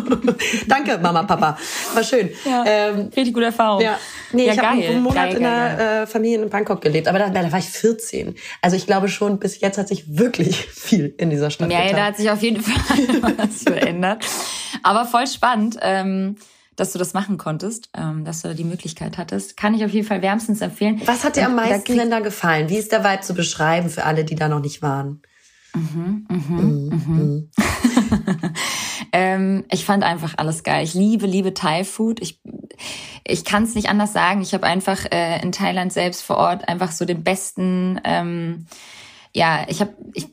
Danke, 0.68 0.98
Mama, 0.98 1.22
Papa. 1.22 1.56
War 1.94 2.04
schön. 2.04 2.28
Ja, 2.44 2.64
ähm, 2.66 3.10
richtig 3.16 3.32
gute 3.32 3.46
Erfahrung. 3.46 3.80
Ja, 3.80 3.98
nee, 4.32 4.46
ja, 4.46 4.52
ich 4.52 4.58
habe 4.58 4.68
einen 4.68 5.02
Monat 5.02 5.30
geil, 5.30 5.36
in 5.38 5.46
einer 5.46 6.02
Äh, 6.02 6.06
Familie 6.06 6.42
in 6.42 6.50
Bangkok 6.50 6.82
gelebt, 6.82 7.08
aber 7.08 7.18
da, 7.18 7.30
da, 7.30 7.50
war 7.50 7.58
ich 7.58 7.70
14. 7.70 8.34
Also 8.60 8.76
ich 8.76 8.84
glaube 8.84 9.08
schon, 9.08 9.38
bis 9.38 9.58
jetzt 9.60 9.78
hat 9.78 9.88
sich 9.88 10.18
wirklich 10.18 10.66
viel 10.70 11.14
in 11.16 11.30
dieser 11.30 11.50
Stadt 11.50 11.70
ja, 11.70 11.78
getan. 11.78 11.92
Ja, 11.92 11.96
da 11.96 12.08
hat 12.08 12.18
sich 12.18 12.30
auf 12.30 12.42
jeden 12.42 12.60
Fall 12.60 13.32
was 13.38 13.62
verändert. 13.62 14.26
Aber 14.82 15.06
voll 15.06 15.26
spannend. 15.26 15.78
Ähm, 15.80 16.36
dass 16.76 16.92
du 16.92 16.98
das 16.98 17.14
machen 17.14 17.38
konntest, 17.38 17.88
ähm, 17.96 18.26
dass 18.26 18.42
du 18.42 18.54
die 18.54 18.62
Möglichkeit 18.62 19.16
hattest. 19.16 19.56
Kann 19.56 19.72
ich 19.72 19.82
auf 19.82 19.92
jeden 19.92 20.06
Fall 20.06 20.20
wärmstens 20.20 20.60
empfehlen. 20.60 21.00
Was 21.06 21.24
hat 21.24 21.36
dir 21.36 21.46
am 21.46 21.54
meisten 21.54 21.96
da 21.96 22.02
denn 22.02 22.10
da 22.10 22.20
gefallen? 22.20 22.68
Wie 22.68 22.76
ist 22.76 22.92
der 22.92 23.02
Vibe 23.02 23.22
zu 23.22 23.32
beschreiben 23.32 23.88
für 23.88 24.04
alle, 24.04 24.26
die 24.26 24.34
da 24.34 24.50
noch 24.50 24.60
nicht 24.60 24.82
waren? 24.82 25.22
Mhm, 25.76 26.26
mhm, 26.30 27.02
mhm. 27.06 27.50
ähm, 29.12 29.64
ich 29.70 29.84
fand 29.84 30.04
einfach 30.04 30.34
alles 30.38 30.62
geil. 30.62 30.82
Ich 30.84 30.94
liebe, 30.94 31.26
liebe 31.26 31.52
Thai-Food. 31.52 32.20
Ich, 32.20 32.40
ich 33.24 33.44
kann 33.44 33.64
es 33.64 33.74
nicht 33.74 33.90
anders 33.90 34.14
sagen. 34.14 34.40
Ich 34.40 34.54
habe 34.54 34.66
einfach 34.66 35.04
äh, 35.12 35.42
in 35.42 35.52
Thailand 35.52 35.92
selbst 35.92 36.22
vor 36.22 36.38
Ort 36.38 36.66
einfach 36.68 36.92
so 36.92 37.04
den 37.04 37.22
besten, 37.22 38.00
ähm, 38.04 38.66
ja, 39.34 39.66
ich 39.68 39.80
habe 39.82 39.94
ich, 40.14 40.28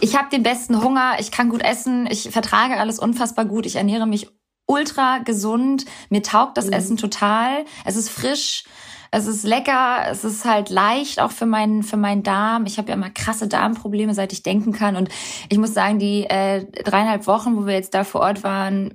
ich 0.00 0.16
hab 0.16 0.30
den 0.30 0.44
besten 0.44 0.80
Hunger, 0.80 1.16
ich 1.18 1.32
kann 1.32 1.48
gut 1.48 1.62
essen, 1.62 2.06
ich 2.08 2.30
vertrage 2.30 2.76
alles 2.76 3.00
unfassbar 3.00 3.46
gut, 3.46 3.66
ich 3.66 3.76
ernähre 3.76 4.06
mich 4.06 4.28
ultra 4.66 5.18
gesund, 5.18 5.86
mir 6.08 6.22
taugt 6.22 6.56
das 6.56 6.66
mhm. 6.66 6.74
Essen 6.74 6.96
total, 6.98 7.64
es 7.84 7.96
ist 7.96 8.10
frisch, 8.10 8.64
es 9.10 9.26
ist 9.26 9.44
lecker, 9.44 10.06
es 10.10 10.24
ist 10.24 10.44
halt 10.44 10.70
leicht 10.70 11.20
auch 11.20 11.30
für 11.30 11.46
meinen 11.46 11.82
für 11.82 11.96
meinen 11.96 12.22
Darm. 12.22 12.66
Ich 12.66 12.78
habe 12.78 12.88
ja 12.88 12.94
immer 12.94 13.10
krasse 13.10 13.48
Darmprobleme, 13.48 14.14
seit 14.14 14.32
ich 14.32 14.42
denken 14.42 14.72
kann. 14.72 14.96
Und 14.96 15.08
ich 15.48 15.58
muss 15.58 15.74
sagen, 15.74 15.98
die 15.98 16.24
äh, 16.24 16.64
dreieinhalb 16.64 17.26
Wochen, 17.26 17.56
wo 17.56 17.66
wir 17.66 17.74
jetzt 17.74 17.94
da 17.94 18.04
vor 18.04 18.20
Ort 18.20 18.44
waren, 18.44 18.94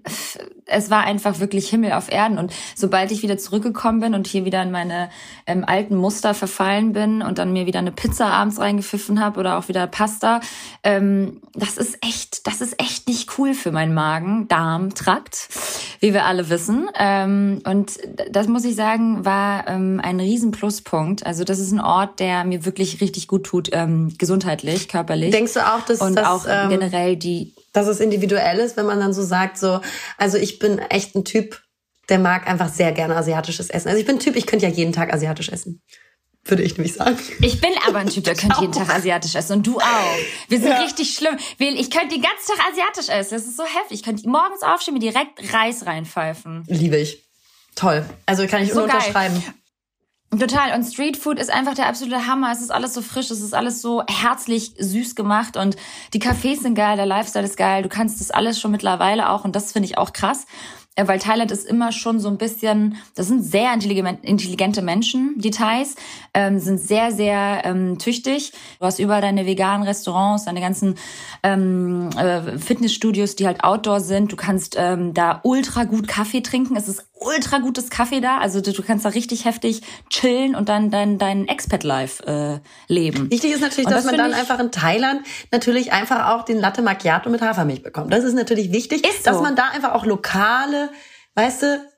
es 0.66 0.90
war 0.90 1.04
einfach 1.04 1.40
wirklich 1.40 1.70
Himmel 1.70 1.94
auf 1.94 2.12
Erden. 2.12 2.38
Und 2.38 2.54
sobald 2.76 3.12
ich 3.12 3.22
wieder 3.24 3.38
zurückgekommen 3.38 4.00
bin 4.00 4.16
und 4.16 4.28
hier 4.28 4.46
wieder 4.46 4.62
in 4.62 4.72
meine 4.72 5.10
ähm, 5.46 5.64
alten 5.66 5.96
Muster 5.96 6.34
verfallen 6.34 6.94
bin 6.94 7.22
und 7.22 7.38
dann 7.38 7.54
mir 7.54 7.66
wieder 7.66 7.80
eine 7.80 7.92
Pizza 7.92 8.28
abends 8.28 8.60
reingepfiffen 8.60 9.20
habe 9.20 9.40
oder 9.40 9.58
auch 9.58 9.68
wieder 9.68 9.88
Pasta, 9.88 10.42
ähm, 10.84 11.42
das 11.54 11.78
ist 11.78 11.98
echt, 12.02 12.48
das 12.48 12.62
ist 12.62 12.80
echt 12.82 13.08
nicht 13.08 13.38
cool 13.38 13.54
für 13.54 13.72
meinen 13.72 13.94
Magen, 13.94 14.48
Darm, 14.48 14.94
Trakt, 14.94 15.50
wie 16.00 16.14
wir 16.14 16.26
alle 16.26 16.50
wissen. 16.50 16.90
Ähm, 16.98 17.62
und 17.66 18.00
das 18.32 18.48
muss 18.48 18.66
ich 18.66 18.76
sagen, 18.76 19.26
war 19.26 19.68
ähm, 19.68 20.00
ein 20.04 20.20
riesen 20.20 20.52
Pluspunkt. 20.52 21.26
Also 21.26 21.44
das 21.44 21.60
ist 21.60 21.72
ein 21.72 21.82
Ort, 21.82 22.20
der 22.20 22.44
mir 22.44 22.66
wirklich 22.66 23.02
richtig 23.02 23.28
gut 23.28 23.46
tut, 23.46 23.70
ähm, 23.72 24.14
gesundheitlich, 24.18 24.88
körperlich. 24.88 25.32
Denkst 25.32 25.54
du 25.54 25.66
auch, 25.66 25.82
dass 25.82 26.02
und 26.02 26.16
das, 26.16 26.28
auch 26.28 26.46
ähm, 26.48 26.70
generell 26.70 27.18
die, 27.18 27.54
dass 27.74 27.88
es 27.88 28.00
individuell 28.00 28.60
ist, 28.60 28.78
wenn 28.78 28.86
man 28.86 29.00
dann 29.00 29.14
so 29.14 29.24
sagt, 29.24 29.58
so, 29.58 29.82
also 30.18 30.38
ich 30.38 30.60
bin 30.60 30.80
echt 30.80 31.16
ein 31.16 31.26
Typ, 31.26 31.62
der 32.10 32.20
mag 32.20 32.48
einfach 32.48 32.70
sehr 32.70 32.92
gerne 32.92 33.16
asiatisches 33.16 33.70
Essen. 33.70 33.90
Also 33.90 34.00
ich 34.00 34.06
bin 34.06 34.18
ein 34.18 34.20
Typ, 34.20 34.36
ich 34.36 34.48
könnte 34.48 34.66
ja 34.66 34.72
jeden 34.72 34.94
Tag 34.94 35.14
asiatisch 35.14 35.50
essen 35.50 35.82
würde 36.46 36.64
ich 36.64 36.78
nämlich 36.78 36.94
sagen. 36.94 37.18
Ich 37.42 37.62
bin 37.62 37.72
aber 37.88 38.00
ein 38.00 38.10
Typ, 38.10 38.24
der 38.26 38.36
könnte 38.36 38.60
jeden 38.62 38.74
Tag 38.74 38.90
asiatisch 38.90 39.36
essen 39.36 39.54
und 39.58 39.68
du 39.68 39.80
auch. 39.80 40.18
Wir 40.50 40.60
sind 40.60 40.70
ja. 40.70 40.82
richtig 40.82 41.14
schlimm. 41.14 41.38
Ich 41.58 41.90
könnte 41.90 42.10
den 42.10 42.22
ganzen 42.22 42.48
Tag 42.48 42.60
asiatisch 42.72 43.10
essen. 43.10 43.36
Das 43.36 43.46
ist 43.46 43.58
so 43.58 43.64
heftig. 43.64 44.00
Ich 44.00 44.04
könnte 44.04 44.28
morgens 44.28 44.62
aufstehen, 44.62 44.94
mir 44.94 45.00
direkt 45.00 45.54
Reis 45.54 45.86
reinpfeifen. 45.86 46.66
Liebe 46.68 46.98
ich. 46.98 47.24
Toll. 47.76 48.06
Also 48.26 48.46
kann 48.48 48.64
ich 48.64 48.74
so 48.74 48.84
unterschreiben. 48.84 49.42
Total. 50.40 50.74
Und 50.74 50.84
Streetfood 50.84 51.40
ist 51.40 51.52
einfach 51.52 51.74
der 51.76 51.88
absolute 51.88 52.28
Hammer. 52.28 52.52
Es 52.52 52.62
ist 52.62 52.72
alles 52.72 52.94
so 52.94 53.02
frisch, 53.02 53.30
es 53.32 53.42
ist 53.42 53.54
alles 53.54 53.82
so 53.82 54.04
herzlich 54.08 54.74
süß 54.78 55.16
gemacht 55.16 55.58
und 55.58 55.76
die 56.14 56.22
Cafés 56.22 56.62
sind 56.62 56.76
geil, 56.76 56.98
der 56.98 57.06
Lifestyle 57.06 57.46
ist 57.46 57.58
geil. 57.58 57.84
Du 57.84 57.90
kannst 57.90 58.20
das 58.20 58.32
alles 58.32 58.60
schon 58.60 58.72
mittlerweile 58.72 59.30
auch 59.30 59.44
und 59.46 59.56
das 59.56 59.72
finde 59.72 59.88
ich 59.88 59.98
auch 59.98 60.14
krass. 60.14 60.46
Äh, 60.96 61.08
weil 61.08 61.20
Thailand 61.20 61.52
ist 61.52 61.66
immer 61.66 61.92
schon 61.92 62.20
so 62.20 62.30
ein 62.30 62.38
bisschen, 62.38 62.98
das 63.16 63.28
sind 63.28 63.44
sehr 63.44 63.74
intelligente 63.74 64.82
Menschen, 64.82 65.34
die 65.38 65.52
Thais, 65.52 65.96
ähm, 66.34 66.60
sind 66.60 66.80
sehr, 66.80 67.12
sehr 67.12 67.62
ähm, 67.64 67.98
tüchtig. 67.98 68.52
Du 68.80 68.86
hast 68.86 69.00
überall 69.00 69.22
deine 69.22 69.46
veganen 69.46 69.88
Restaurants, 69.88 70.46
deine 70.46 70.62
ganzen 70.62 70.96
ähm, 71.42 72.10
äh, 72.18 72.58
Fitnessstudios, 72.58 73.36
die 73.36 73.48
halt 73.48 73.64
Outdoor 73.64 74.02
sind. 74.02 74.32
Du 74.32 74.36
kannst 74.36 74.76
ähm, 74.78 75.14
da 75.14 75.40
ultra 75.44 75.86
gut 75.86 76.08
Kaffee 76.08 76.42
trinken. 76.42 76.76
Es 76.76 76.88
ist 76.88 77.06
ultra 77.26 77.60
gutes 77.60 77.90
Kaffee 77.90 78.22
da. 78.22 78.38
Also 78.38 78.62
du, 78.62 78.72
du 78.72 78.84
kannst 78.84 79.06
da 79.06 79.10
richtig 79.10 79.46
heftig 79.46 79.82
chillen 80.10 80.56
und 80.56 80.70
dann 80.70 80.92
dein, 80.92 81.18
dein 81.18 81.48
Expat-Life 81.48 82.24
äh, 82.26 82.94
leben. 82.94 83.32
Wichtig 83.32 83.54
ist 83.54 83.62
natürlich, 83.62 83.88
dass 83.88 84.04
das 84.04 84.06
man 84.06 84.18
dann 84.18 84.34
einfach 84.34 84.60
in 84.60 84.72
Thailand 84.72 85.22
natürlich 85.52 85.92
einfach 85.92 86.30
auch 86.30 86.44
den 86.44 86.60
Latte 86.60 86.82
Macchiato 86.82 87.30
mit 87.30 87.42
Hafermilch 87.42 87.82
bekommt. 87.82 88.14
Das 88.14 88.24
ist 88.24 88.34
natürlich 88.34 88.72
wichtig, 88.72 89.08
ist 89.08 89.24
so. 89.24 89.32
dass 89.32 89.42
man 89.42 89.56
da 89.56 89.70
einfach 89.74 89.94
auch 89.94 90.06
lokale 90.06 90.83
weißt 91.36 91.64
du, 91.64 91.92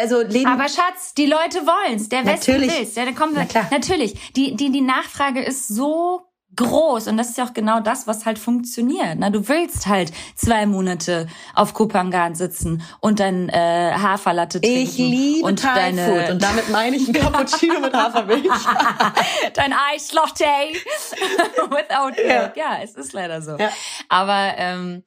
also 0.00 0.20
Leben. 0.22 0.46
Aber 0.50 0.68
Schatz, 0.68 1.14
die 1.16 1.26
Leute 1.26 1.60
wollen's. 1.66 2.08
Der 2.08 2.24
Westen 2.26 2.52
natürlich. 2.52 2.78
will's. 2.78 2.94
Ja, 2.94 3.04
dann 3.06 3.14
kommen 3.14 3.32
wir. 3.34 3.40
Na 3.42 3.46
klar. 3.46 3.66
Natürlich. 3.70 4.32
Die, 4.32 4.54
die, 4.54 4.70
die 4.70 4.80
Nachfrage 4.82 5.42
ist 5.42 5.68
so 5.68 6.20
groß 6.54 7.06
und 7.08 7.16
das 7.16 7.30
ist 7.30 7.38
ja 7.38 7.46
auch 7.46 7.54
genau 7.54 7.80
das, 7.80 8.06
was 8.06 8.26
halt 8.26 8.38
funktioniert. 8.38 9.14
Na, 9.16 9.30
du 9.30 9.48
willst 9.48 9.86
halt 9.86 10.12
zwei 10.36 10.66
Monate 10.66 11.26
auf 11.54 11.72
Kopangan 11.72 12.34
sitzen 12.34 12.82
und 13.00 13.20
dein 13.20 13.48
äh, 13.48 13.92
Haferlatte 13.96 14.60
trinken. 14.60 14.78
Ich 14.82 14.98
liebe 14.98 15.46
und 15.46 15.62
Thai 15.62 15.74
deine, 15.74 16.04
Food 16.04 16.30
und 16.32 16.42
damit 16.42 16.68
meine 16.68 16.96
ich 16.96 17.08
ein 17.08 17.14
Cappuccino 17.14 17.80
mit 17.80 17.94
Hafermilch. 17.94 18.44
dein 19.54 19.70
Latte 19.70 20.44
without 21.70 22.20
Ja. 22.22 22.42
milk. 22.42 22.56
Ja, 22.56 22.78
es 22.82 22.96
ist 22.96 23.14
leider 23.14 23.40
so. 23.40 23.56
Ja. 23.56 23.70
Aber 24.10 24.52
ähm, 24.58 25.04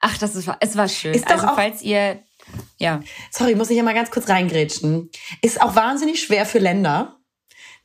ach, 0.00 0.18
das 0.18 0.34
ist 0.34 0.50
es 0.60 0.76
war 0.76 0.88
schön. 0.88 1.14
Ist 1.14 1.30
also 1.30 1.46
auch- 1.46 1.54
falls 1.54 1.80
ihr 1.80 2.22
ja 2.78 3.00
Sorry, 3.30 3.54
muss 3.54 3.70
ich 3.70 3.76
ja 3.76 3.82
mal 3.82 3.94
ganz 3.94 4.10
kurz 4.10 4.28
reingrätschen. 4.28 5.10
Ist 5.42 5.60
auch 5.60 5.74
wahnsinnig 5.76 6.22
schwer 6.22 6.46
für 6.46 6.58
Länder, 6.58 7.18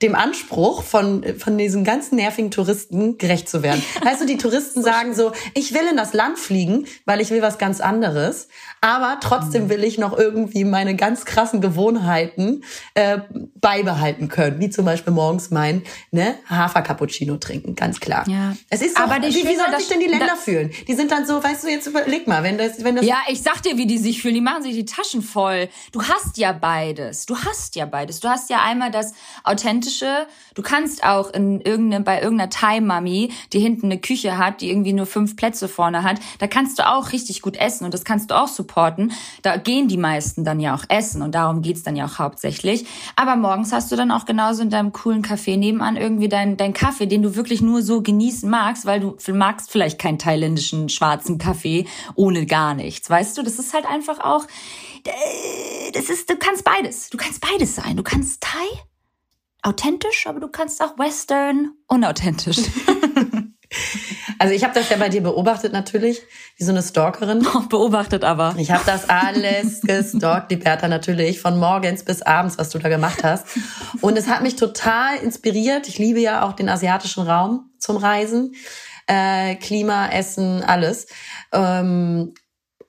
dem 0.02 0.16
Anspruch 0.16 0.84
von, 0.84 1.26
von 1.38 1.58
diesen 1.58 1.84
ganzen 1.84 2.16
nervigen 2.16 2.52
Touristen 2.52 3.18
gerecht 3.18 3.50
zu 3.50 3.64
werden. 3.64 3.84
Weißt 4.04 4.22
du, 4.22 4.26
die 4.26 4.38
Touristen 4.38 4.82
sagen 4.82 5.14
so, 5.14 5.34
ich 5.56 5.74
will 5.74 5.82
in 5.92 5.98
das 5.98 6.14
Land 6.14 6.40
fliegen, 6.40 6.86
weil 7.06 7.20
ich 7.20 7.32
will 7.32 7.42
was 7.42 7.58
ganz 7.58 7.82
anderes, 7.82 8.48
aber 8.80 9.18
trotzdem 9.22 9.70
will 9.70 9.84
ich 9.84 9.98
noch 9.98 10.18
irgendwie 10.18 10.64
meine 10.64 10.96
ganz 10.96 11.26
krassen 11.26 11.60
Gewohnheiten 11.60 12.64
äh, 12.94 13.20
beibehalten 13.56 14.30
können, 14.30 14.62
wie 14.62 14.70
zum 14.70 14.86
Beispiel 14.86 15.12
morgens 15.12 15.52
mein 15.52 15.84
ne, 16.12 16.36
Hafer-Cappuccino 16.50 17.36
trinken, 17.36 17.76
ganz 17.76 18.00
klar. 18.00 18.26
Ja. 18.30 18.56
Es 18.70 18.82
ist 18.82 18.98
Aber 18.98 19.20
die 19.20 19.36
wie, 19.36 19.46
wie 19.46 19.56
sollen 19.58 19.78
sich 19.78 19.90
denn 19.90 20.00
die 20.00 20.08
Länder 20.08 20.38
fühlen? 20.38 20.72
Die 20.88 20.94
sind 20.94 21.12
dann 21.12 21.26
so, 21.26 21.44
weißt 21.44 21.66
du, 21.66 21.68
jetzt 21.68 21.88
überleg 21.88 22.26
mal, 22.26 22.44
wenn 22.44 22.58
das, 22.58 22.86
wenn 22.86 22.96
das 22.96 23.06
Ja, 23.06 23.18
ich 23.28 23.42
sag 23.42 23.62
dir, 23.64 23.76
wie 23.76 23.86
die 23.86 23.98
sich 23.98 24.22
fühlen. 24.22 24.36
Die 24.36 24.42
machen 24.42 24.64
sich 24.64 24.76
die 24.76 24.86
Taschen 24.86 25.22
voll. 25.22 25.68
Du 25.92 26.04
hast 26.04 26.38
ja 26.38 26.54
beides. 26.54 27.26
Du 27.26 27.38
hast 27.38 27.76
ja 27.76 27.86
beides. 27.86 28.22
Du 28.22 28.30
hast 28.30 28.50
ja 28.50 28.64
einmal 28.64 28.92
das 28.92 29.12
authentische. 29.44 29.89
Du 30.56 30.62
kannst 30.62 31.04
auch 31.04 31.32
in 31.32 31.62
irgendeine, 31.62 32.04
bei 32.04 32.22
irgendeiner 32.22 32.50
Thai-Mami, 32.50 33.32
die 33.54 33.60
hinten 33.60 33.88
eine 33.88 34.00
Küche 34.00 34.38
hat, 34.38 34.62
die 34.62 34.70
irgendwie 34.70 34.94
nur 34.94 35.06
fünf 35.06 35.36
Plätze 35.36 35.68
vorne 35.68 36.04
hat, 36.04 36.20
da 36.40 36.48
kannst 36.48 36.80
du 36.80 36.88
auch 36.88 37.12
richtig 37.12 37.42
gut 37.42 37.58
essen 37.58 37.86
und 37.86 37.94
das 37.94 38.04
kannst 38.04 38.32
du 38.32 38.36
auch 38.36 38.48
supporten. 38.48 39.12
Da 39.42 39.58
gehen 39.58 39.88
die 39.88 39.98
meisten 39.98 40.44
dann 40.44 40.60
ja 40.60 40.76
auch 40.76 40.84
essen 40.90 41.22
und 41.22 41.36
darum 41.36 41.62
geht's 41.62 41.84
dann 41.84 41.96
ja 41.96 42.06
auch 42.06 42.20
hauptsächlich. 42.20 42.86
Aber 43.16 43.36
morgens 43.36 43.72
hast 43.72 43.92
du 43.92 43.96
dann 43.96 44.12
auch 44.12 44.26
genauso 44.26 44.62
in 44.62 44.70
deinem 44.70 44.92
coolen 44.94 45.24
Café 45.24 45.58
nebenan 45.58 45.98
irgendwie 45.98 46.30
deinen 46.30 46.58
dein 46.58 46.74
Kaffee, 46.74 47.06
den 47.06 47.22
du 47.22 47.36
wirklich 47.36 47.62
nur 47.62 47.82
so 47.82 48.02
genießen 48.02 48.50
magst, 48.50 48.86
weil 48.86 49.00
du 49.00 49.16
magst 49.34 49.72
vielleicht 49.72 50.00
keinen 50.00 50.20
thailändischen 50.20 50.90
schwarzen 50.90 51.38
Kaffee 51.38 51.86
ohne 52.16 52.46
gar 52.46 52.74
nichts. 52.74 53.10
Weißt 53.10 53.38
du, 53.38 53.44
das 53.44 53.60
ist 53.60 53.74
halt 53.74 53.86
einfach 53.86 54.20
auch, 54.20 54.46
äh, 55.06 55.92
das 55.94 56.10
ist, 56.10 56.30
du 56.30 56.36
kannst 56.38 56.64
beides. 56.64 57.10
Du 57.10 57.18
kannst 57.18 57.42
beides 57.42 57.76
sein. 57.76 57.98
Du 57.98 58.04
kannst 58.04 58.42
Thai, 58.42 58.68
authentisch, 59.64 60.28
aber 60.28 60.40
du 60.40 60.48
kannst 60.48 60.82
auch 60.82 60.98
Western, 60.98 61.72
unauthentisch. 61.88 62.58
Also 64.40 64.54
ich 64.54 64.64
habe 64.64 64.74
das 64.74 64.90
ja 64.90 64.98
bei 64.98 65.10
dir 65.10 65.22
beobachtet 65.22 65.74
natürlich, 65.74 66.22
wie 66.58 66.64
so 66.64 66.72
eine 66.72 66.82
Stalkerin. 66.82 67.46
Beobachtet 67.70 68.24
aber. 68.24 68.56
Ich 68.58 68.72
habe 68.72 68.84
das 68.86 69.10
alles 69.10 69.82
gestalkt, 69.84 70.50
die 70.50 70.56
Bertha 70.56 70.88
natürlich, 70.88 71.42
von 71.42 71.60
morgens 71.60 72.04
bis 72.04 72.22
abends, 72.22 72.58
was 72.58 72.70
du 72.70 72.80
da 72.80 72.88
gemacht 72.88 73.24
hast. 73.24 73.46
Und 74.02 74.18
es 74.18 74.28
hat 74.28 74.42
mich 74.42 74.56
total 74.56 75.18
inspiriert. 75.18 75.88
Ich 75.88 75.98
liebe 75.98 76.20
ja 76.20 76.48
auch 76.48 76.54
den 76.54 76.70
asiatischen 76.70 77.28
Raum 77.28 77.70
zum 77.80 77.98
Reisen. 77.98 78.56
Äh, 79.08 79.56
Klima, 79.56 80.08
Essen, 80.08 80.64
alles. 80.64 81.08
Ähm, 81.52 82.34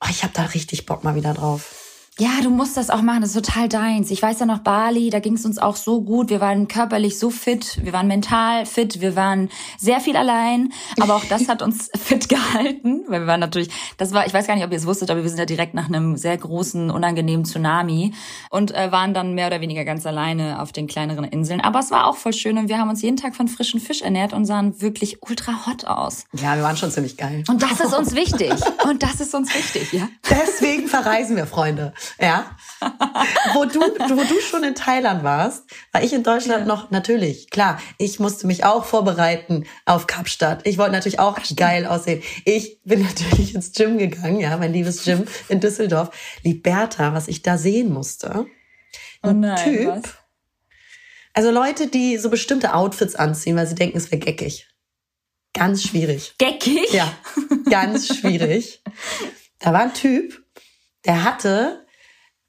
oh, 0.01 0.09
ich 0.09 0.23
habe 0.23 0.33
da 0.33 0.43
richtig 0.43 0.87
Bock 0.87 1.03
mal 1.03 1.17
wieder 1.17 1.35
drauf. 1.35 1.80
Ja, 2.21 2.43
du 2.43 2.51
musst 2.51 2.77
das 2.77 2.91
auch 2.91 3.01
machen, 3.01 3.23
das 3.23 3.35
ist 3.35 3.47
total 3.47 3.67
deins. 3.67 4.11
Ich 4.11 4.21
weiß 4.21 4.41
ja 4.41 4.45
noch 4.45 4.59
Bali, 4.59 5.09
da 5.09 5.21
ging 5.21 5.37
es 5.37 5.47
uns 5.47 5.57
auch 5.57 5.77
so 5.77 6.03
gut. 6.03 6.29
Wir 6.29 6.43
waren 6.43 6.69
körperlich 6.69 7.19
so 7.19 7.31
fit, 7.31 7.81
wir 7.83 7.95
waren 7.95 8.09
mental 8.09 8.67
fit, 8.67 9.01
wir 9.01 9.17
waren 9.17 9.49
sehr 9.79 10.01
viel 10.01 10.19
allein, 10.19 10.71
aber 11.01 11.17
auch 11.17 11.25
das 11.25 11.49
hat 11.49 11.63
uns 11.63 11.89
fit 11.99 12.29
gehalten, 12.29 13.05
weil 13.09 13.21
wir 13.21 13.27
waren 13.27 13.41
natürlich, 13.41 13.71
das 13.97 14.13
war, 14.13 14.27
ich 14.27 14.35
weiß 14.35 14.47
gar 14.47 14.55
nicht, 14.55 14.67
ob 14.67 14.71
ihr 14.71 14.77
es 14.77 14.85
wusstet, 14.87 15.11
aber 15.11 15.23
wir 15.23 15.31
sind 15.31 15.39
ja 15.39 15.47
direkt 15.47 15.73
nach 15.73 15.87
einem 15.89 16.19
sehr 16.19 16.37
großen, 16.37 16.91
unangenehmen 16.91 17.47
Tsunami 17.47 18.13
und 18.51 18.75
äh, 18.75 18.93
waren 18.93 19.15
dann 19.15 19.33
mehr 19.33 19.47
oder 19.47 19.63
weniger 19.63 19.87
ganz 19.87 20.05
alleine 20.05 20.61
auf 20.61 20.73
den 20.73 20.89
kleineren 20.89 21.25
Inseln. 21.25 21.63
Aber 21.63 21.79
es 21.79 21.91
war 21.91 22.07
auch 22.07 22.17
voll 22.17 22.35
schön 22.35 22.59
und 22.59 22.69
wir 22.69 22.77
haben 22.77 22.91
uns 22.91 23.01
jeden 23.01 23.17
Tag 23.17 23.35
von 23.35 23.49
frischem 23.49 23.81
Fisch 23.81 24.03
ernährt 24.03 24.35
und 24.35 24.45
sahen 24.45 24.83
wirklich 24.83 25.23
ultra 25.23 25.65
hot 25.65 25.87
aus. 25.87 26.27
Ja, 26.35 26.55
wir 26.55 26.65
waren 26.65 26.77
schon 26.77 26.91
ziemlich 26.91 27.17
geil. 27.17 27.45
Und 27.49 27.63
das 27.63 27.81
ist 27.81 27.97
uns 27.97 28.15
wichtig. 28.15 28.53
Und 28.85 29.03
das 29.03 29.21
ist 29.21 29.35
uns 29.35 29.55
wichtig, 29.55 29.95
ja. 29.95 30.07
Deswegen 30.29 30.87
verreisen 30.87 31.35
wir, 31.35 31.47
Freunde. 31.47 31.95
Ja. 32.19 32.57
Wo 33.55 33.65
du, 33.67 33.79
wo 33.81 34.25
du 34.25 34.41
schon 34.41 34.65
in 34.65 34.75
Thailand 34.75 35.23
warst, 35.23 35.65
war 35.93 36.03
ich 36.03 36.15
in 36.15 36.23
Deutschland 36.23 36.67
noch, 36.67 36.91
natürlich, 36.91 37.51
klar, 37.51 37.79
ich 37.99 38.19
musste 38.19 38.47
mich 38.47 38.65
auch 38.65 38.87
vorbereiten 38.87 39.67
auf 39.85 40.07
Kapstadt. 40.07 40.67
Ich 40.67 40.79
wollte 40.79 40.93
natürlich 40.93 41.19
auch 41.19 41.39
geil 41.57 41.85
aussehen. 41.85 42.23
Ich 42.47 42.81
bin 42.85 43.03
natürlich 43.15 43.55
ins 43.55 43.73
Gym 43.73 43.99
gegangen, 43.99 44.41
ja, 44.41 44.57
mein 44.57 44.73
liebes 44.73 45.05
Gym 45.05 45.27
in 45.49 45.61
Düsseldorf. 45.61 46.11
Liberta, 46.43 47.13
was 47.13 47.29
ich 47.29 47.43
da 47.43 47.59
sehen 47.59 47.93
musste. 47.93 48.47
Oh 49.23 49.33
nein, 49.33 49.63
Typ. 49.63 49.89
was? 49.89 50.03
Also 51.35 51.51
Leute, 51.51 51.87
die 51.87 52.17
so 52.17 52.31
bestimmte 52.31 52.75
Outfits 52.75 53.15
anziehen, 53.15 53.57
weil 53.57 53.67
sie 53.67 53.75
denken, 53.75 53.99
es 53.99 54.11
wäre 54.11 54.21
geckig. 54.21 54.69
Ganz 55.53 55.83
schwierig. 55.83 56.35
Geckig? 56.39 56.93
Ja, 56.93 57.13
ganz 57.69 58.07
schwierig. 58.07 58.83
Da 59.63 59.75
war 59.75 59.83
ein 59.83 59.93
Typ, 59.93 60.43
der 61.05 61.23
hatte 61.23 61.87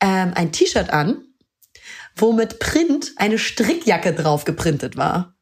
ähm, 0.02 0.34
ein 0.36 0.52
T-Shirt 0.52 0.90
an, 0.90 1.24
wo 2.16 2.34
mit 2.34 2.60
Print 2.60 3.14
eine 3.16 3.38
Strickjacke 3.38 4.14
drauf 4.14 4.44
geprintet 4.44 4.98
war. 4.98 5.36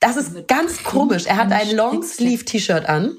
Das 0.00 0.16
ist 0.16 0.32
Mit 0.32 0.48
ganz 0.48 0.74
Print 0.74 0.84
komisch. 0.84 1.26
Er 1.26 1.36
hat 1.36 1.52
ein 1.52 1.74
Longsleeve-T-Shirt 1.74 2.86
an 2.86 3.16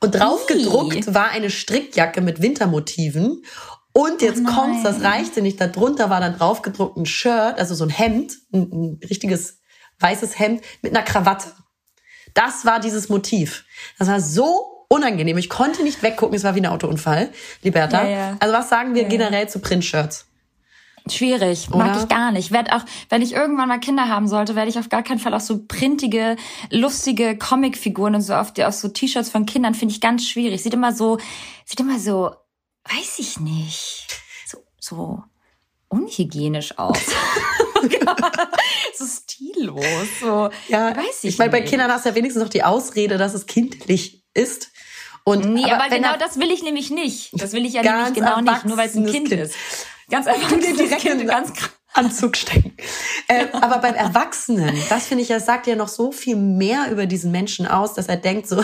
und 0.00 0.14
drauf 0.14 0.46
gedruckt 0.46 1.12
war 1.14 1.30
eine 1.30 1.50
Strickjacke 1.50 2.20
mit 2.20 2.40
Wintermotiven. 2.42 3.44
Und 3.92 4.22
jetzt 4.22 4.42
Oh 4.46 4.50
kommt's, 4.50 4.84
das 4.84 5.02
reichte 5.02 5.42
nicht. 5.42 5.60
Darunter 5.60 6.10
war 6.10 6.20
dann 6.20 6.38
drauf 6.38 6.62
gedruckt 6.62 6.96
ein 6.96 7.06
Shirt, 7.06 7.58
also 7.58 7.74
so 7.74 7.84
ein 7.84 7.90
Hemd, 7.90 8.36
ein, 8.52 8.70
ein 8.70 9.00
richtiges 9.08 9.60
weißes 9.98 10.38
Hemd 10.38 10.62
mit 10.82 10.94
einer 10.94 11.04
Krawatte. 11.04 11.52
Das 12.34 12.64
war 12.64 12.78
dieses 12.78 13.08
Motiv. 13.08 13.64
Das 13.98 14.06
war 14.06 14.20
so 14.20 14.77
unangenehm. 14.88 15.38
Ich 15.38 15.48
konnte 15.48 15.82
nicht 15.82 16.02
weggucken. 16.02 16.36
Es 16.36 16.44
war 16.44 16.54
wie 16.54 16.60
ein 16.60 16.66
Autounfall, 16.66 17.30
Liberta. 17.62 18.04
Ja, 18.04 18.08
ja. 18.10 18.36
Also 18.40 18.54
was 18.54 18.68
sagen 18.68 18.94
wir 18.94 19.02
Ja, 19.02 19.08
generell 19.08 19.48
zu 19.48 19.60
Printshirts? 19.60 20.26
Schwierig, 21.10 21.68
Oder? 21.70 21.78
mag 21.78 21.96
ich 21.96 22.08
gar 22.08 22.32
nicht. 22.32 22.52
Werd 22.52 22.72
auch, 22.72 22.84
wenn 23.08 23.22
ich 23.22 23.32
irgendwann 23.32 23.68
mal 23.68 23.78
Kinder 23.80 24.08
haben 24.08 24.28
sollte, 24.28 24.54
werde 24.54 24.68
ich 24.68 24.78
auf 24.78 24.90
gar 24.90 25.02
keinen 25.02 25.18
Fall 25.18 25.32
auch 25.32 25.40
so 25.40 25.64
printige, 25.66 26.36
lustige 26.70 27.38
Comicfiguren 27.38 28.14
und 28.14 28.20
so 28.20 28.34
auf, 28.34 28.52
die, 28.52 28.64
auf 28.64 28.74
so 28.74 28.88
T-Shirts 28.88 29.30
von 29.30 29.46
Kindern 29.46 29.74
finde 29.74 29.94
ich 29.94 30.00
ganz 30.00 30.26
schwierig. 30.26 30.62
Sieht 30.62 30.74
immer 30.74 30.92
so, 30.92 31.18
sieht 31.64 31.80
immer 31.80 31.98
so, 31.98 32.30
weiß 32.84 33.18
ich 33.18 33.40
nicht, 33.40 34.06
so, 34.46 34.58
so 34.78 35.22
unhygienisch 35.88 36.78
aus. 36.78 36.98
so 38.94 39.04
stillos, 39.06 39.84
so, 40.20 40.50
Ja, 40.68 40.96
weiß 40.96 41.22
ich, 41.22 41.30
ich 41.30 41.38
meine, 41.38 41.50
bei. 41.50 41.60
Kindern 41.62 41.90
hast 41.90 42.04
du 42.04 42.10
ja 42.10 42.14
wenigstens 42.14 42.42
noch 42.42 42.50
die 42.50 42.64
Ausrede, 42.64 43.18
dass 43.18 43.34
es 43.34 43.46
kindlich 43.46 44.17
ist. 44.38 44.70
Und 45.24 45.44
Nee, 45.52 45.70
aber, 45.70 45.84
wenn 45.90 46.02
genau 46.02 46.12
er- 46.12 46.18
das 46.18 46.38
will 46.38 46.50
ich 46.50 46.62
nämlich 46.62 46.90
nicht. 46.90 47.30
Das 47.34 47.52
will 47.52 47.66
ich 47.66 47.74
ja 47.74 47.82
nämlich 47.82 48.14
genau 48.14 48.40
nicht, 48.40 48.64
nur 48.64 48.76
weil 48.78 48.88
es 48.88 48.94
ein 48.94 49.04
Kind, 49.06 49.28
Kind. 49.28 49.42
ist. 49.42 49.54
Ganz 50.10 50.26
einfach 50.26 50.48
direkt 50.58 51.00
kind, 51.00 51.20
in 51.20 51.26
ganz 51.26 51.52
krass. 51.52 51.70
Anzug 51.94 52.36
stecken. 52.36 52.76
äh, 53.28 53.46
aber 53.52 53.78
beim 53.78 53.94
Erwachsenen, 53.94 54.76
das 54.88 55.06
finde 55.06 55.22
ich, 55.22 55.28
das 55.28 55.46
sagt 55.46 55.66
ja 55.66 55.74
noch 55.74 55.88
so 55.88 56.12
viel 56.12 56.36
mehr 56.36 56.92
über 56.92 57.06
diesen 57.06 57.32
Menschen 57.32 57.66
aus, 57.66 57.94
dass 57.94 58.06
er 58.08 58.16
denkt 58.18 58.46
so, 58.46 58.62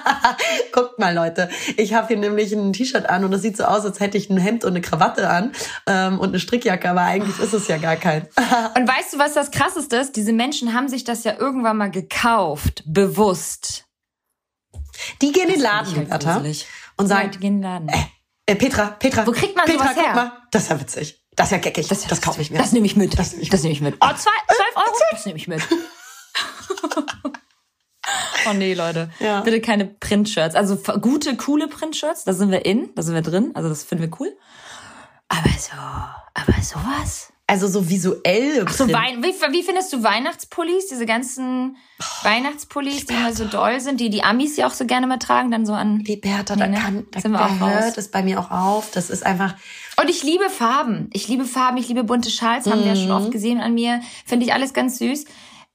guckt 0.72 0.98
mal 0.98 1.14
Leute, 1.14 1.48
ich 1.76 1.94
habe 1.94 2.08
hier 2.08 2.18
nämlich 2.18 2.52
ein 2.52 2.72
T-Shirt 2.72 3.08
an 3.08 3.24
und 3.24 3.32
es 3.32 3.42
sieht 3.42 3.56
so 3.56 3.64
aus, 3.64 3.84
als 3.84 4.00
hätte 4.00 4.18
ich 4.18 4.30
ein 4.30 4.36
Hemd 4.36 4.64
und 4.64 4.72
eine 4.72 4.80
Krawatte 4.80 5.28
an 5.28 5.52
ähm, 5.86 6.20
und 6.20 6.28
eine 6.28 6.38
Strickjacke, 6.40 6.90
aber 6.90 7.00
eigentlich 7.00 7.38
ist 7.38 7.52
es 7.54 7.68
ja 7.68 7.78
gar 7.78 7.96
kein. 7.96 8.28
Und 8.76 8.86
weißt 8.88 9.14
du, 9.14 9.18
was 9.18 9.32
das 9.34 9.50
krasseste 9.50 9.96
ist? 9.96 10.14
Diese 10.16 10.32
Menschen 10.32 10.74
haben 10.74 10.88
sich 10.88 11.04
das 11.04 11.24
ja 11.24 11.34
irgendwann 11.38 11.78
mal 11.78 11.90
gekauft, 11.90 12.82
bewusst. 12.86 13.86
Die 15.20 15.32
gehen 15.32 15.48
in 15.48 15.54
den 15.54 15.62
Das 15.62 15.72
Laden, 15.72 15.96
halt 15.96 16.08
Bertha, 16.08 16.34
gruselig. 16.34 16.66
und 16.96 17.08
Ja, 17.08 17.16
sagen, 17.16 17.30
die 17.32 17.38
gehen 17.38 17.56
in 17.56 17.62
den 17.62 17.86
Laden. 17.88 18.06
äh, 18.46 18.54
Petra, 18.56 18.86
Petra, 18.98 19.26
Wo 19.26 19.32
kriegt 19.32 19.56
man 19.56 19.66
Petra, 19.66 19.88
sowas 19.92 19.96
her? 20.04 20.14
mal, 20.14 20.32
das 20.50 20.62
ist 20.64 20.68
ja 20.70 20.80
witzig. 20.80 21.18
Das 21.34 21.46
ist 21.46 21.52
ja 21.52 21.58
geckig. 21.58 21.88
Das, 21.88 22.06
das 22.06 22.20
kaufe 22.20 22.42
ich 22.42 22.50
mir. 22.50 22.58
Das 22.58 22.72
nehme 22.72 22.86
ich 22.86 22.96
mit. 22.96 23.18
Das 23.18 23.30
nehme 23.32 23.42
ich 23.42 23.50
Das 23.50 23.62
nehme 23.62 23.72
ich 23.72 23.80
mit. 23.80 23.94
Oh, 24.00 24.06
zwei, 24.08 24.54
zwölf 24.54 24.76
Euro? 24.76 24.96
Das 25.12 25.24
nehme 25.26 25.38
ich 25.38 25.48
mit. 25.48 25.62
oh 28.48 28.52
nee, 28.52 28.74
Leute. 28.74 29.10
Ja. 29.20 29.40
Bitte 29.40 29.60
keine 29.60 29.86
Printshirts. 29.86 30.54
Also 30.54 30.76
gute, 31.00 31.36
coole 31.36 31.68
Printshirts, 31.68 32.24
da 32.24 32.32
sind 32.32 32.50
wir 32.50 32.64
in, 32.66 32.90
da 32.94 33.02
sind 33.02 33.14
wir 33.14 33.22
drin. 33.22 33.52
Also 33.54 33.68
das 33.68 33.84
finden 33.84 34.04
wir 34.10 34.20
cool. 34.20 34.36
Aber 35.28 35.48
so, 35.58 35.72
aber 36.34 36.62
sowas? 36.62 37.31
Also 37.52 37.68
so 37.68 37.88
visuell. 37.88 38.64
Ach 38.66 38.72
so. 38.72 38.90
Wein 38.90 39.22
wie, 39.22 39.28
wie 39.52 39.62
findest 39.62 39.92
du 39.92 40.02
Weihnachtspullis? 40.02 40.86
Diese 40.88 41.04
ganzen 41.04 41.76
Weihnachtspullis, 42.22 43.06
die 43.06 43.12
immer 43.14 43.34
so 43.34 43.44
doll 43.44 43.78
sind, 43.80 44.00
die 44.00 44.08
die 44.10 44.22
Amis 44.24 44.56
ja 44.56 44.66
auch 44.66 44.72
so 44.72 44.86
gerne 44.86 45.06
mal 45.06 45.18
tragen, 45.18 45.50
dann 45.50 45.66
so 45.66 45.72
an. 45.74 45.98
Die 46.02 46.16
Bertha, 46.16 46.54
Nee, 46.56 46.62
da 46.62 46.68
ne? 46.68 46.78
kann, 46.78 47.06
da, 47.10 47.20
Sind 47.20 47.32
wir 47.32 47.40
auch 47.44 47.60
raus. 47.60 47.74
hört 47.84 47.98
es 47.98 48.08
bei 48.10 48.22
mir 48.22 48.40
auch 48.40 48.50
auf. 48.50 48.90
Das 48.92 49.10
ist 49.10 49.24
einfach, 49.26 49.54
Und 50.00 50.08
ich 50.08 50.22
liebe 50.22 50.48
Farben. 50.48 51.10
Ich 51.12 51.28
liebe 51.28 51.44
Farben, 51.44 51.76
ich 51.76 51.88
liebe 51.88 52.04
bunte 52.04 52.30
Schals, 52.30 52.66
haben 52.66 52.80
wir 52.84 52.88
ja 52.94 52.96
schon 52.96 53.06
Mhm. 53.08 53.10
oft 53.24 53.30
gesehen 53.30 53.60
an 53.60 53.74
mir. 53.74 54.00
Finde 54.24 54.46
ich 54.46 54.52
alles 54.54 54.72
ganz 54.72 54.98
süß. 54.98 55.26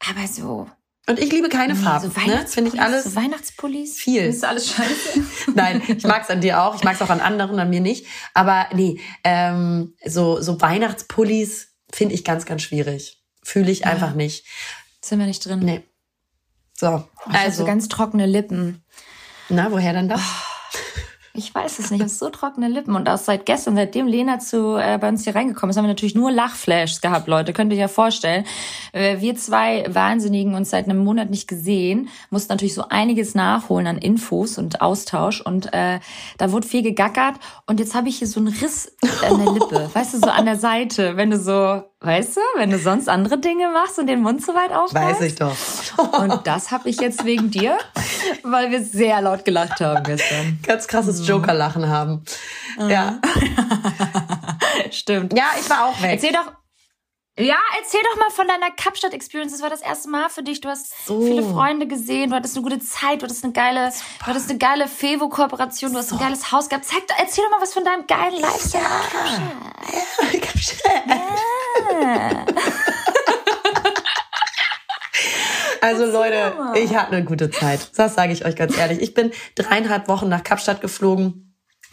Aber 0.09 0.28
so, 0.28 0.67
Und 1.09 1.19
ich 1.19 1.32
liebe 1.32 1.47
keine 1.49 1.75
Farben. 1.75 2.11
so 2.13 2.21
ne? 2.28 2.45
Finde 2.47 2.71
ich 2.73 2.82
alles 2.82 3.03
so 3.05 3.15
Weihnachtspullis. 3.15 3.97
viel. 3.97 4.32
Du 4.32 4.47
alles 4.47 4.69
scheiße? 4.71 5.23
Nein, 5.55 5.82
ich 5.88 6.03
mag's 6.03 6.30
an 6.30 6.41
dir 6.41 6.61
auch. 6.61 6.75
Ich 6.75 6.84
mag's 6.84 7.01
auch 7.01 7.09
an 7.09 7.21
anderen, 7.21 7.59
an 7.59 7.69
mir 7.69 7.82
nicht. 7.82 8.05
Aber 8.34 8.65
nee, 8.73 8.99
ähm, 9.23 9.93
so, 10.05 10.41
so 10.41 10.59
Weihnachtspullis 10.59 11.66
finde 11.91 12.15
ich 12.15 12.23
ganz, 12.23 12.45
ganz 12.45 12.61
schwierig. 12.61 13.23
Fühle 13.43 13.71
ich 13.71 13.85
einfach 13.85 14.13
nicht. 14.13 14.45
Sind 15.01 15.19
wir 15.19 15.25
nicht 15.25 15.45
drin? 15.45 15.59
Nee. 15.59 15.83
So, 16.73 16.88
Also 16.88 17.07
also, 17.25 17.65
ganz 17.65 17.88
trockene 17.88 18.25
Lippen. 18.25 18.83
na, 19.49 19.71
woher 19.71 19.93
denn 19.93 20.09
das? 20.09 20.21
Ich 21.38 21.53
weiß 21.53 21.77
es 21.77 21.91
nicht. 21.91 21.99
Ich 21.99 22.01
habe 22.01 22.09
so 22.09 22.29
trockene 22.31 22.67
Lippen. 22.67 22.95
Und 22.95 23.07
auch 23.07 23.19
seit 23.19 23.45
gestern, 23.45 23.75
seitdem 23.75 24.07
Lena 24.07 24.39
zu 24.39 24.75
äh, 24.75 24.97
bei 24.97 25.07
uns 25.07 25.23
hier 25.23 25.35
reingekommen 25.35 25.69
ist, 25.69 25.77
haben 25.77 25.85
wir 25.85 25.89
natürlich 25.89 26.15
nur 26.15 26.31
Lachflashs 26.31 26.99
gehabt, 26.99 27.27
Leute. 27.27 27.53
Könnt 27.53 27.71
ihr 27.71 27.75
euch 27.75 27.81
ja 27.81 27.88
vorstellen. 27.88 28.43
Äh, 28.91 29.21
wir 29.21 29.35
zwei 29.35 29.85
Wahnsinnigen 29.88 30.55
uns 30.55 30.71
seit 30.71 30.85
einem 30.85 30.97
Monat 30.97 31.29
nicht 31.29 31.47
gesehen, 31.47 32.09
mussten 32.31 32.51
natürlich 32.51 32.73
so 32.73 32.85
einiges 32.89 33.35
nachholen 33.35 33.85
an 33.85 33.99
Infos 33.99 34.57
und 34.57 34.81
Austausch. 34.81 35.39
Und 35.41 35.71
äh, 35.73 35.99
da 36.39 36.51
wurde 36.51 36.67
viel 36.67 36.81
gegackert. 36.81 37.35
Und 37.67 37.79
jetzt 37.79 37.93
habe 37.93 38.09
ich 38.09 38.17
hier 38.17 38.27
so 38.27 38.39
einen 38.39 38.47
Riss 38.47 38.91
an 39.23 39.38
der 39.38 39.53
Lippe. 39.53 39.91
weißt 39.93 40.15
du, 40.15 40.17
so 40.17 40.31
an 40.31 40.45
der 40.45 40.57
Seite. 40.57 41.17
Wenn 41.17 41.29
du 41.29 41.38
so, 41.38 41.83
weißt 41.99 42.38
du, 42.38 42.41
wenn 42.55 42.71
du 42.71 42.79
sonst 42.79 43.09
andere 43.09 43.38
Dinge 43.38 43.69
machst 43.69 43.99
und 43.99 44.07
den 44.07 44.21
Mund 44.21 44.43
so 44.43 44.55
weit 44.55 44.71
aufmachst. 44.71 45.21
Weiß 45.21 45.21
ich 45.21 45.35
doch. 45.35 45.55
Und 46.19 46.47
das 46.47 46.71
habe 46.71 46.89
ich 46.89 46.99
jetzt 46.99 47.25
wegen 47.25 47.51
dir, 47.51 47.77
weil 48.41 48.71
wir 48.71 48.83
sehr 48.83 49.21
laut 49.21 49.45
gelacht 49.45 49.79
haben 49.81 50.03
gestern. 50.03 50.57
Ganz 50.65 50.88
krasses 50.88 51.26
Joker-Lachen 51.28 51.88
haben. 51.89 52.23
Ja. 52.80 53.19
Stimmt. 54.91 55.38
ja, 55.38 55.45
ich 55.59 55.69
war 55.69 55.86
auch 55.86 56.01
weg. 56.01 56.11
Erzähl 56.13 56.32
doch. 56.32 56.51
Ja, 57.39 57.57
erzähl 57.80 57.99
doch 58.11 58.17
mal 58.19 58.32
von 58.32 58.47
deiner 58.47 58.71
Kapstadt-Experience. 58.71 59.51
Das 59.53 59.61
war 59.61 59.69
das 59.69 59.82
erste 59.82 60.09
Mal 60.09 60.28
für 60.30 60.41
dich. 60.41 60.59
Du 60.59 60.69
hast 60.69 61.05
So. 61.05 61.21
viele 61.21 61.43
Freunde 61.43 61.86
gesehen, 61.86 62.32
du 62.32 62.36
hattest 62.36 62.55
eine 62.57 62.63
gute 62.63 62.80
Zeit, 62.80 63.21
du 63.21 63.25
hattest 63.25 63.43
eine 63.43 63.53
geile, 63.53 63.91
du 64.19 64.25
hattest 64.25 64.49
eine 64.49 64.57
geile 64.57 64.88
Fevo-Kooperation, 64.88 65.91
du 65.93 65.99
hast 65.99 66.11
ein 66.11 66.17
geiles 66.17 66.51
Haus 66.51 66.67
gehabt. 66.67 66.86
Zeig, 66.86 67.03
erzähl 67.19 67.43
doch 67.43 67.51
mal 67.51 67.61
was 67.61 67.73
von 67.73 67.84
deinem 67.84 68.07
geilen 68.07 68.41
Lifestyle. 68.41 68.82
Also 75.82 76.05
Leute, 76.05 76.53
ich 76.75 76.95
hatte 76.95 77.15
eine 77.15 77.25
gute 77.25 77.49
Zeit. 77.49 77.91
Das 77.97 78.15
sage 78.15 78.34
ich 78.34 78.45
euch 78.45 78.55
ganz 78.55 78.78
ehrlich. 78.78 79.01
Ich 79.01 79.13
bin 79.13 79.32
dreieinhalb 79.55 80.07
Wochen 80.07 80.30
nach 80.30 80.43
Kapstadt 80.43 80.82
geflogen. 80.82 81.43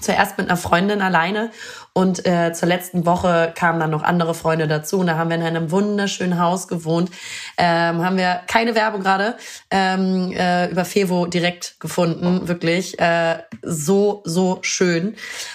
Zuerst 0.00 0.36
mit 0.38 0.48
einer 0.48 0.56
Freundin 0.56 1.00
alleine 1.00 1.50
und 1.92 2.26
äh, 2.26 2.52
zur 2.52 2.66
letzten 2.66 3.06
Woche 3.06 3.52
kamen 3.54 3.78
dann 3.78 3.90
noch 3.90 4.02
andere 4.02 4.34
Freunde 4.34 4.66
dazu. 4.66 4.98
Und 4.98 5.06
da 5.06 5.16
haben 5.16 5.30
wir 5.30 5.36
in 5.36 5.42
einem 5.42 5.70
wunderschönen 5.70 6.40
Haus 6.40 6.66
gewohnt. 6.66 7.10
Ähm, 7.56 8.04
haben 8.04 8.16
wir 8.16 8.40
keine 8.48 8.74
Werbung 8.74 9.02
gerade 9.02 9.36
ähm, 9.70 10.32
äh, 10.32 10.68
über 10.70 10.84
Fevo 10.84 11.26
direkt 11.26 11.78
gefunden. 11.78 12.48
Wirklich 12.48 12.98
äh, 12.98 13.38
so, 13.62 14.22
so 14.24 14.58
schön. 14.62 15.14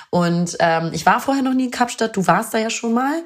Und 0.10 0.56
ähm, 0.62 0.92
ich 0.94 1.06
war 1.06 1.20
vorher 1.20 1.44
noch 1.44 1.54
nie 1.54 1.66
in 1.66 1.72
Kapstadt. 1.72 2.16
Du 2.16 2.26
warst 2.26 2.54
da 2.54 2.60
ja 2.60 2.70
schon 2.70 2.94
mal. 2.94 3.22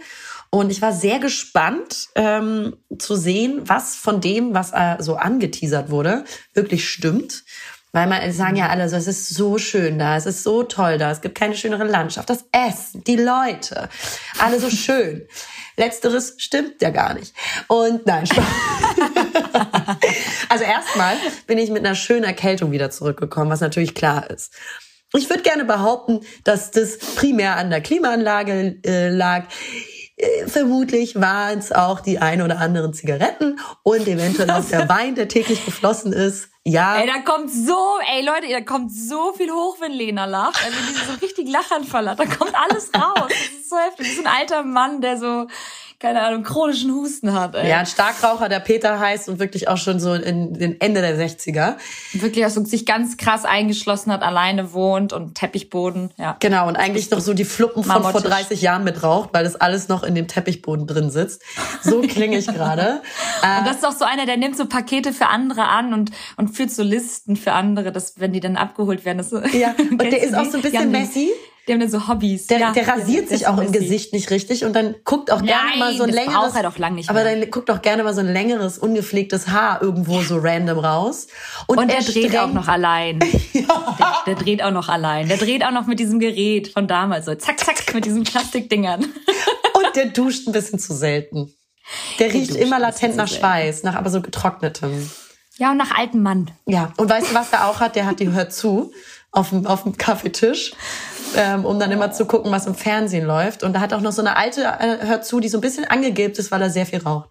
Und 0.53 0.71
ich 0.71 0.83
war 0.83 0.93
sehr 0.93 1.17
gespannt 1.17 2.09
ähm, 2.13 2.77
zu 2.99 3.15
sehen, 3.15 3.61
was 3.63 3.95
von 3.95 4.21
dem, 4.21 4.53
was 4.53 4.71
äh, 4.71 4.97
so 4.99 5.15
angeteasert 5.15 5.89
wurde, 5.89 6.25
wirklich 6.53 6.87
stimmt. 6.87 7.43
Weil 7.91 8.05
man 8.05 8.31
sagen 8.31 8.55
ja 8.55 8.69
alle 8.69 8.87
so, 8.87 8.95
es 8.95 9.07
ist 9.07 9.29
so 9.29 9.57
schön 9.57 9.97
da, 9.97 10.15
es 10.15 10.27
ist 10.27 10.43
so 10.43 10.61
toll 10.61 10.99
da, 10.99 11.09
es 11.09 11.21
gibt 11.21 11.33
keine 11.33 11.57
schönere 11.57 11.85
Landschaft, 11.85 12.29
das 12.29 12.45
Essen, 12.51 13.03
die 13.03 13.15
Leute, 13.15 13.89
alle 14.37 14.59
so 14.59 14.69
schön. 14.69 15.27
Letzteres 15.75 16.35
stimmt 16.37 16.83
ja 16.83 16.91
gar 16.91 17.15
nicht. 17.15 17.33
Und 17.67 18.05
nein, 18.05 18.27
Spaß. 18.27 18.45
also 20.49 20.63
erstmal 20.63 21.17
bin 21.47 21.57
ich 21.57 21.71
mit 21.71 21.83
einer 21.83 21.95
schönen 21.95 22.25
Erkältung 22.25 22.71
wieder 22.71 22.91
zurückgekommen, 22.91 23.49
was 23.49 23.61
natürlich 23.61 23.95
klar 23.95 24.29
ist. 24.29 24.53
Ich 25.15 25.31
würde 25.31 25.41
gerne 25.41 25.65
behaupten, 25.65 26.19
dass 26.43 26.69
das 26.69 26.97
primär 26.97 27.55
an 27.55 27.71
der 27.71 27.81
Klimaanlage 27.81 28.77
äh, 28.85 29.09
lag. 29.09 29.45
Äh, 30.15 30.47
Vermutlich 30.47 31.15
waren 31.19 31.59
es 31.59 31.71
auch 31.71 31.99
die 31.99 32.19
ein 32.19 32.41
oder 32.41 32.59
anderen 32.59 32.93
Zigaretten 32.93 33.59
und 33.83 34.07
eventuell 34.07 34.51
auch 34.51 34.65
der 34.65 34.87
Wein, 34.89 35.15
der 35.15 35.27
täglich 35.27 35.65
geflossen 35.65 36.13
ist. 36.13 36.49
Ja, 36.65 36.97
Ey, 37.01 37.07
da 37.07 37.19
kommt 37.29 37.51
so, 37.51 37.77
ey 38.15 38.25
Leute, 38.25 38.47
da 38.49 38.61
kommt 38.61 38.89
so 38.93 39.33
viel 39.33 39.51
hoch, 39.51 39.77
wenn 39.81 39.91
Lena 39.91 40.23
lacht. 40.25 40.63
Also 40.63 40.77
wenn 40.77 40.93
die 40.93 41.11
so 41.11 41.25
richtig 41.25 41.49
Lachanfall 41.49 42.09
hat, 42.09 42.19
da 42.19 42.25
kommt 42.25 42.53
alles 42.55 42.89
raus. 42.95 43.27
Das 43.27 43.37
ist 43.59 43.69
so 43.69 43.77
heftig. 43.77 44.07
Das 44.07 44.17
ist 44.17 44.25
ein 44.25 44.33
alter 44.33 44.63
Mann, 44.63 45.01
der 45.01 45.17
so, 45.17 45.47
keine 46.03 46.21
Ahnung, 46.21 46.43
chronischen 46.43 46.93
Husten 46.93 47.31
hat, 47.31 47.55
ey. 47.55 47.69
ja, 47.69 47.77
ein 47.77 47.85
Starkraucher, 47.85 48.49
der 48.49 48.59
Peter 48.59 48.99
heißt 48.99 49.29
und 49.29 49.39
wirklich 49.39 49.69
auch 49.69 49.77
schon 49.77 50.01
so 50.01 50.13
in 50.13 50.53
den 50.53 50.81
Ende 50.81 50.99
der 50.99 51.17
60er. 51.17 51.77
Wirklich, 52.11 52.43
also 52.43 52.61
sich 52.65 52.85
ganz 52.85 53.15
krass 53.15 53.45
eingeschlossen 53.45 54.11
hat, 54.11 54.21
alleine 54.21 54.73
wohnt 54.73 55.13
und 55.13 55.35
Teppichboden, 55.35 56.11
ja. 56.17 56.35
Genau, 56.41 56.67
und 56.67 56.75
eigentlich 56.75 57.09
noch 57.09 57.21
so 57.21 57.33
die 57.33 57.45
Fluppen 57.45 57.85
von 57.85 57.93
vor 57.93 58.01
Marmortisch. 58.01 58.29
30 58.29 58.61
Jahren 58.61 58.83
mit 58.83 59.01
raucht, 59.01 59.29
weil 59.31 59.45
das 59.45 59.55
alles 59.55 59.87
noch 59.87 60.03
in 60.03 60.13
dem 60.13 60.27
Teppichboden 60.27 60.87
drin 60.87 61.09
sitzt. 61.09 61.41
So 61.81 62.01
klinge 62.01 62.37
ich 62.37 62.47
gerade. 62.47 63.01
Und 63.59 63.65
das 63.65 63.77
ist 63.77 63.85
auch 63.85 63.93
so 63.93 64.03
einer, 64.03 64.25
der 64.25 64.35
nimmt 64.35 64.57
so 64.57 64.65
Pakete 64.65 65.13
für 65.13 65.27
andere 65.27 65.67
an 65.67 65.93
und, 65.93 66.11
und 66.37 66.49
führt 66.49 66.71
so 66.71 66.83
Listen 66.83 67.35
für 67.35 67.53
andere, 67.53 67.91
dass 67.91 68.19
wenn 68.19 68.33
die 68.33 68.39
dann 68.39 68.57
abgeholt 68.57 69.05
werden, 69.05 69.19
das 69.19 69.29
so. 69.29 69.39
Ja, 69.39 69.73
und 69.91 70.01
der 70.01 70.21
ist 70.21 70.35
auch 70.35 70.45
so 70.45 70.57
ein 70.57 70.63
bisschen 70.63 70.91
messy. 70.91 71.31
Die 71.67 71.71
haben 71.71 71.79
dann 71.79 71.89
so 71.89 72.09
Hobbys. 72.09 72.47
Der, 72.47 72.59
ja, 72.59 72.71
der 72.73 72.85
rasiert 72.87 73.29
sich 73.29 73.47
auch 73.47 73.57
im. 73.57 73.71
Gesicht 73.71 74.11
nicht 74.11 74.29
richtig 74.31 74.65
und 74.65 74.73
dann 74.73 74.95
guckt 75.05 75.31
auch 75.31 75.41
gerne 75.41 75.69
Nein, 75.69 75.79
mal 75.79 75.93
so 75.95 76.03
ein 76.03 76.09
das 76.09 76.17
längeres. 76.17 76.35
braucht 76.35 76.55
er 76.57 76.63
doch 76.63 76.77
lang 76.77 76.95
nicht 76.95 77.09
aber 77.09 77.23
dann 77.23 77.49
guckt 77.49 77.71
auch 77.71 77.81
gerne 77.81 78.03
mal 78.03 78.13
so 78.13 78.19
ein 78.19 78.31
längeres, 78.31 78.77
ungepflegtes 78.77 79.47
Haar 79.47 79.81
irgendwo 79.81 80.21
so 80.21 80.37
random 80.37 80.79
raus. 80.79 81.27
Und, 81.67 81.77
Und 81.77 81.89
er 81.89 82.01
dreht 82.01 82.37
auch 82.37 82.51
noch 82.51 82.67
allein. 82.67 83.19
Der, 83.53 84.23
der 84.25 84.35
dreht 84.35 84.63
auch 84.63 84.71
noch 84.71 84.89
allein. 84.89 85.27
Der 85.27 85.37
dreht 85.37 85.63
auch 85.63 85.71
noch 85.71 85.85
mit 85.87 85.99
diesem 85.99 86.19
Gerät 86.19 86.67
von 86.69 86.87
damals 86.87 87.25
so. 87.25 87.35
Zack, 87.35 87.59
zack, 87.59 87.93
mit 87.93 88.05
diesen 88.05 88.23
Plastikdingern. 88.23 89.01
Und 89.73 89.95
der 89.95 90.07
duscht 90.07 90.47
ein 90.47 90.51
bisschen 90.51 90.79
zu 90.79 90.93
selten. 90.93 91.53
Der 92.19 92.33
riecht 92.33 92.51
duscht 92.51 92.61
immer 92.61 92.79
latent 92.79 93.15
nach. 93.15 93.27
Schweiß, 93.27 93.83
nach 93.83 93.95
aber 93.95 94.09
so 94.09 94.21
getrocknetem. 94.21 95.09
Ja, 95.57 95.71
und 95.71 95.77
nach 95.77 95.95
altem 95.95 96.23
Mann. 96.23 96.49
Ja, 96.65 96.91
und 96.97 97.09
weißt 97.09 97.31
du, 97.31 97.35
was 97.35 97.51
er 97.53 97.67
auch 97.67 97.79
hat? 97.79 97.95
Der 97.95 98.05
hat 98.05 98.19
die 98.19 98.31
Hör 98.31 98.49
zu 98.49 98.91
auf 99.33 99.49
dem, 99.49 99.65
auf 99.67 99.83
dem 99.83 99.97
Kaffeetisch, 99.97 100.73
ähm, 101.35 101.65
um 101.65 101.79
dann 101.79 101.91
immer 101.91 102.11
zu 102.11 102.25
gucken, 102.25 102.51
was 102.51 102.65
im 102.67 102.75
Fernsehen 102.75 103.25
läuft. 103.25 103.63
Und 103.63 103.73
da 103.73 103.79
hat 103.81 103.91
auch 103.93 104.01
noch 104.01 104.11
so 104.13 104.21
eine 104.21 104.37
alte 104.37 104.63
äh, 104.63 105.05
Hör 105.05 105.21
zu, 105.21 105.39
die 105.41 105.49
so 105.49 105.57
ein 105.57 105.61
bisschen 105.61 105.85
angegebt 105.85 106.37
ist, 106.39 106.51
weil 106.51 106.61
er 106.61 106.69
sehr 106.69 106.85
viel 106.85 106.99
raucht. 107.01 107.29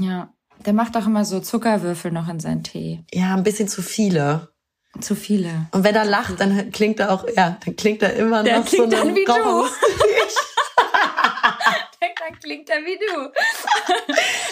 Ja. 0.00 0.32
Der 0.66 0.72
macht 0.72 0.96
auch 0.96 1.06
immer 1.06 1.24
so 1.24 1.40
Zuckerwürfel 1.40 2.10
noch 2.12 2.28
in 2.28 2.40
seinen 2.40 2.62
Tee. 2.64 3.04
Ja, 3.12 3.34
ein 3.34 3.42
bisschen 3.42 3.68
zu 3.68 3.82
viele. 3.82 4.48
Zu 5.00 5.14
viele. 5.14 5.68
Und 5.72 5.84
wenn 5.84 5.94
er 5.94 6.04
lacht, 6.04 6.38
dann 6.40 6.70
klingt 6.70 7.00
er 7.00 7.12
auch, 7.12 7.24
ja, 7.36 7.56
dann 7.64 7.76
klingt 7.76 8.02
er 8.02 8.14
immer 8.14 8.42
Der 8.42 8.58
noch 8.60 8.66
so 8.66 8.76
klingt 8.76 8.94
eine 8.94 9.04
dann 9.06 9.14
wie 9.16 9.24
du. 9.24 9.32
Rauchhaus- 9.32 9.70
Dann 12.00 12.38
klingt 12.40 12.68
er 12.70 12.78
wie 12.84 12.98
du. 12.98 13.32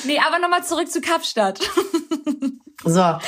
nee, 0.07 0.19
aber 0.25 0.39
nochmal 0.39 0.65
zurück 0.65 0.91
zu 0.91 1.01
Kapstadt. 1.01 1.59
So. 2.85 3.01
Weil 3.01 3.21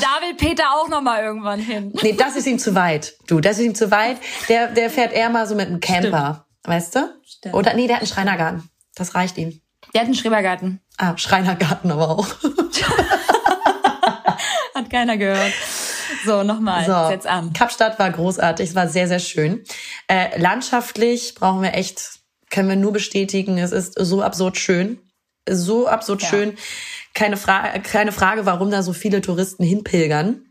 da 0.00 0.20
will 0.20 0.34
Peter 0.36 0.64
auch 0.74 0.88
nochmal 0.88 1.22
irgendwann 1.22 1.58
hin. 1.60 1.92
nee, 2.02 2.12
das 2.12 2.36
ist 2.36 2.46
ihm 2.46 2.58
zu 2.58 2.74
weit. 2.74 3.14
Du, 3.26 3.40
das 3.40 3.58
ist 3.58 3.64
ihm 3.64 3.74
zu 3.74 3.90
weit. 3.90 4.18
Der, 4.48 4.68
der 4.68 4.88
fährt 4.90 5.12
eher 5.12 5.30
mal 5.30 5.46
so 5.46 5.54
mit 5.54 5.66
einem 5.66 5.80
Camper. 5.80 6.46
Weißt 6.62 6.94
du? 6.94 7.12
Stimmt. 7.26 7.54
Oder, 7.54 7.74
nee, 7.74 7.86
der 7.86 7.96
hat 7.96 8.02
einen 8.02 8.10
Schreinergarten. 8.12 8.70
Das 8.94 9.14
reicht 9.14 9.36
ihm. 9.36 9.60
Der 9.92 10.00
hat 10.02 10.06
einen 10.06 10.14
Schrebergarten. 10.14 10.80
Ah, 10.96 11.16
Schreinergarten 11.16 11.90
aber 11.90 12.08
auch. 12.10 12.26
Hat 14.74 14.90
keiner 14.90 15.16
gehört. 15.16 15.52
So, 16.24 16.42
nochmal. 16.42 16.84
So, 16.84 17.08
Setz 17.08 17.26
an. 17.26 17.52
Kapstadt 17.52 17.98
war 17.98 18.10
großartig, 18.10 18.70
es 18.70 18.74
war 18.74 18.88
sehr, 18.88 19.08
sehr 19.08 19.18
schön. 19.20 19.62
Äh, 20.08 20.38
landschaftlich 20.40 21.34
brauchen 21.34 21.62
wir 21.62 21.74
echt, 21.74 22.20
können 22.50 22.68
wir 22.68 22.76
nur 22.76 22.92
bestätigen, 22.92 23.58
es 23.58 23.72
ist 23.72 23.94
so 23.98 24.22
absurd 24.22 24.56
schön. 24.56 24.98
So 25.48 25.86
absurd 25.86 26.22
Ja. 26.22 26.28
schön. 26.28 26.56
Keine, 27.14 27.36
Fra 27.36 27.78
keine 27.78 28.12
Frage, 28.12 28.44
warum 28.44 28.70
da 28.70 28.82
so 28.82 28.92
viele 28.92 29.20
Touristen 29.20 29.64
hinpilgern. 29.64 30.42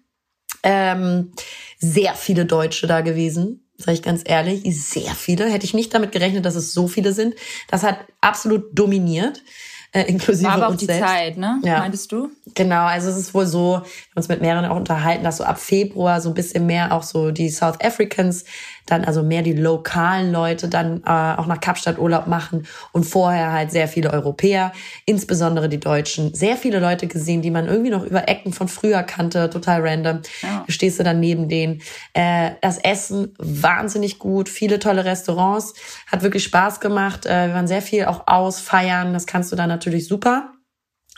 Ähm, 0.63 1.33
sehr 1.77 2.15
viele 2.15 2.45
Deutsche 2.45 2.87
da 2.87 3.01
gewesen, 3.01 3.69
sage 3.77 3.93
ich 3.97 4.01
ganz 4.01 4.21
ehrlich. 4.25 4.63
Sehr 4.81 5.13
viele. 5.13 5.49
Hätte 5.49 5.65
ich 5.65 5.73
nicht 5.73 5.93
damit 5.93 6.13
gerechnet, 6.13 6.45
dass 6.45 6.55
es 6.55 6.73
so 6.73 6.87
viele 6.87 7.11
sind. 7.11 7.35
Das 7.67 7.83
hat 7.83 7.97
absolut 8.21 8.67
dominiert, 8.71 9.43
äh, 9.91 10.03
inklusive 10.03 10.47
War 10.47 10.55
aber 10.55 10.67
auch 10.69 10.75
die 10.75 10.85
selbst. 10.85 11.07
Zeit, 11.07 11.37
ne? 11.37 11.59
Ja. 11.63 11.79
Meintest 11.79 12.11
du? 12.11 12.31
Genau, 12.55 12.85
also 12.85 13.09
es 13.09 13.17
ist 13.17 13.33
wohl 13.33 13.45
so, 13.45 13.73
wir 13.73 13.77
haben 13.77 14.15
uns 14.15 14.27
mit 14.27 14.41
mehreren 14.41 14.65
auch 14.65 14.77
unterhalten, 14.77 15.23
dass 15.23 15.37
so 15.37 15.43
ab 15.43 15.59
Februar 15.59 16.19
so 16.19 16.29
ein 16.29 16.35
bisschen 16.35 16.65
mehr 16.65 16.93
auch 16.93 17.03
so 17.03 17.29
die 17.29 17.49
South 17.49 17.79
Africans, 17.79 18.45
dann 18.85 19.05
also 19.05 19.23
mehr 19.23 19.41
die 19.41 19.53
lokalen 19.53 20.31
Leute 20.31 20.67
dann 20.67 21.03
äh, 21.05 21.09
auch 21.09 21.47
nach 21.47 21.59
Kapstadt 21.59 21.99
Urlaub 21.99 22.27
machen 22.27 22.67
und 22.91 23.05
vorher 23.05 23.51
halt 23.51 23.71
sehr 23.71 23.87
viele 23.87 24.11
Europäer, 24.11 24.71
insbesondere 25.05 25.69
die 25.69 25.79
Deutschen. 25.79 26.33
Sehr 26.33 26.57
viele 26.57 26.79
Leute 26.79 27.07
gesehen, 27.07 27.41
die 27.41 27.51
man 27.51 27.67
irgendwie 27.67 27.91
noch 27.91 28.03
über 28.03 28.27
Ecken 28.27 28.53
von 28.53 28.67
früher 28.67 29.03
kannte, 29.03 29.49
total 29.49 29.87
random. 29.87 30.21
Ja. 30.41 30.65
Stehst 30.67 30.99
du 30.99 31.03
dann 31.03 31.19
neben 31.19 31.49
denen. 31.49 31.81
Äh, 32.13 32.51
das 32.61 32.77
Essen 32.77 33.33
wahnsinnig 33.37 34.19
gut, 34.19 34.49
viele 34.49 34.79
tolle 34.79 35.05
Restaurants, 35.05 35.73
hat 36.11 36.21
wirklich 36.21 36.43
Spaß 36.43 36.79
gemacht. 36.79 37.25
Äh, 37.25 37.47
wir 37.47 37.53
waren 37.53 37.67
sehr 37.67 37.81
viel 37.81 38.05
auch 38.05 38.27
ausfeiern, 38.27 39.13
das 39.13 39.27
kannst 39.27 39.51
du 39.51 39.55
dann 39.55 39.69
natürlich 39.69 40.07
super. 40.07 40.53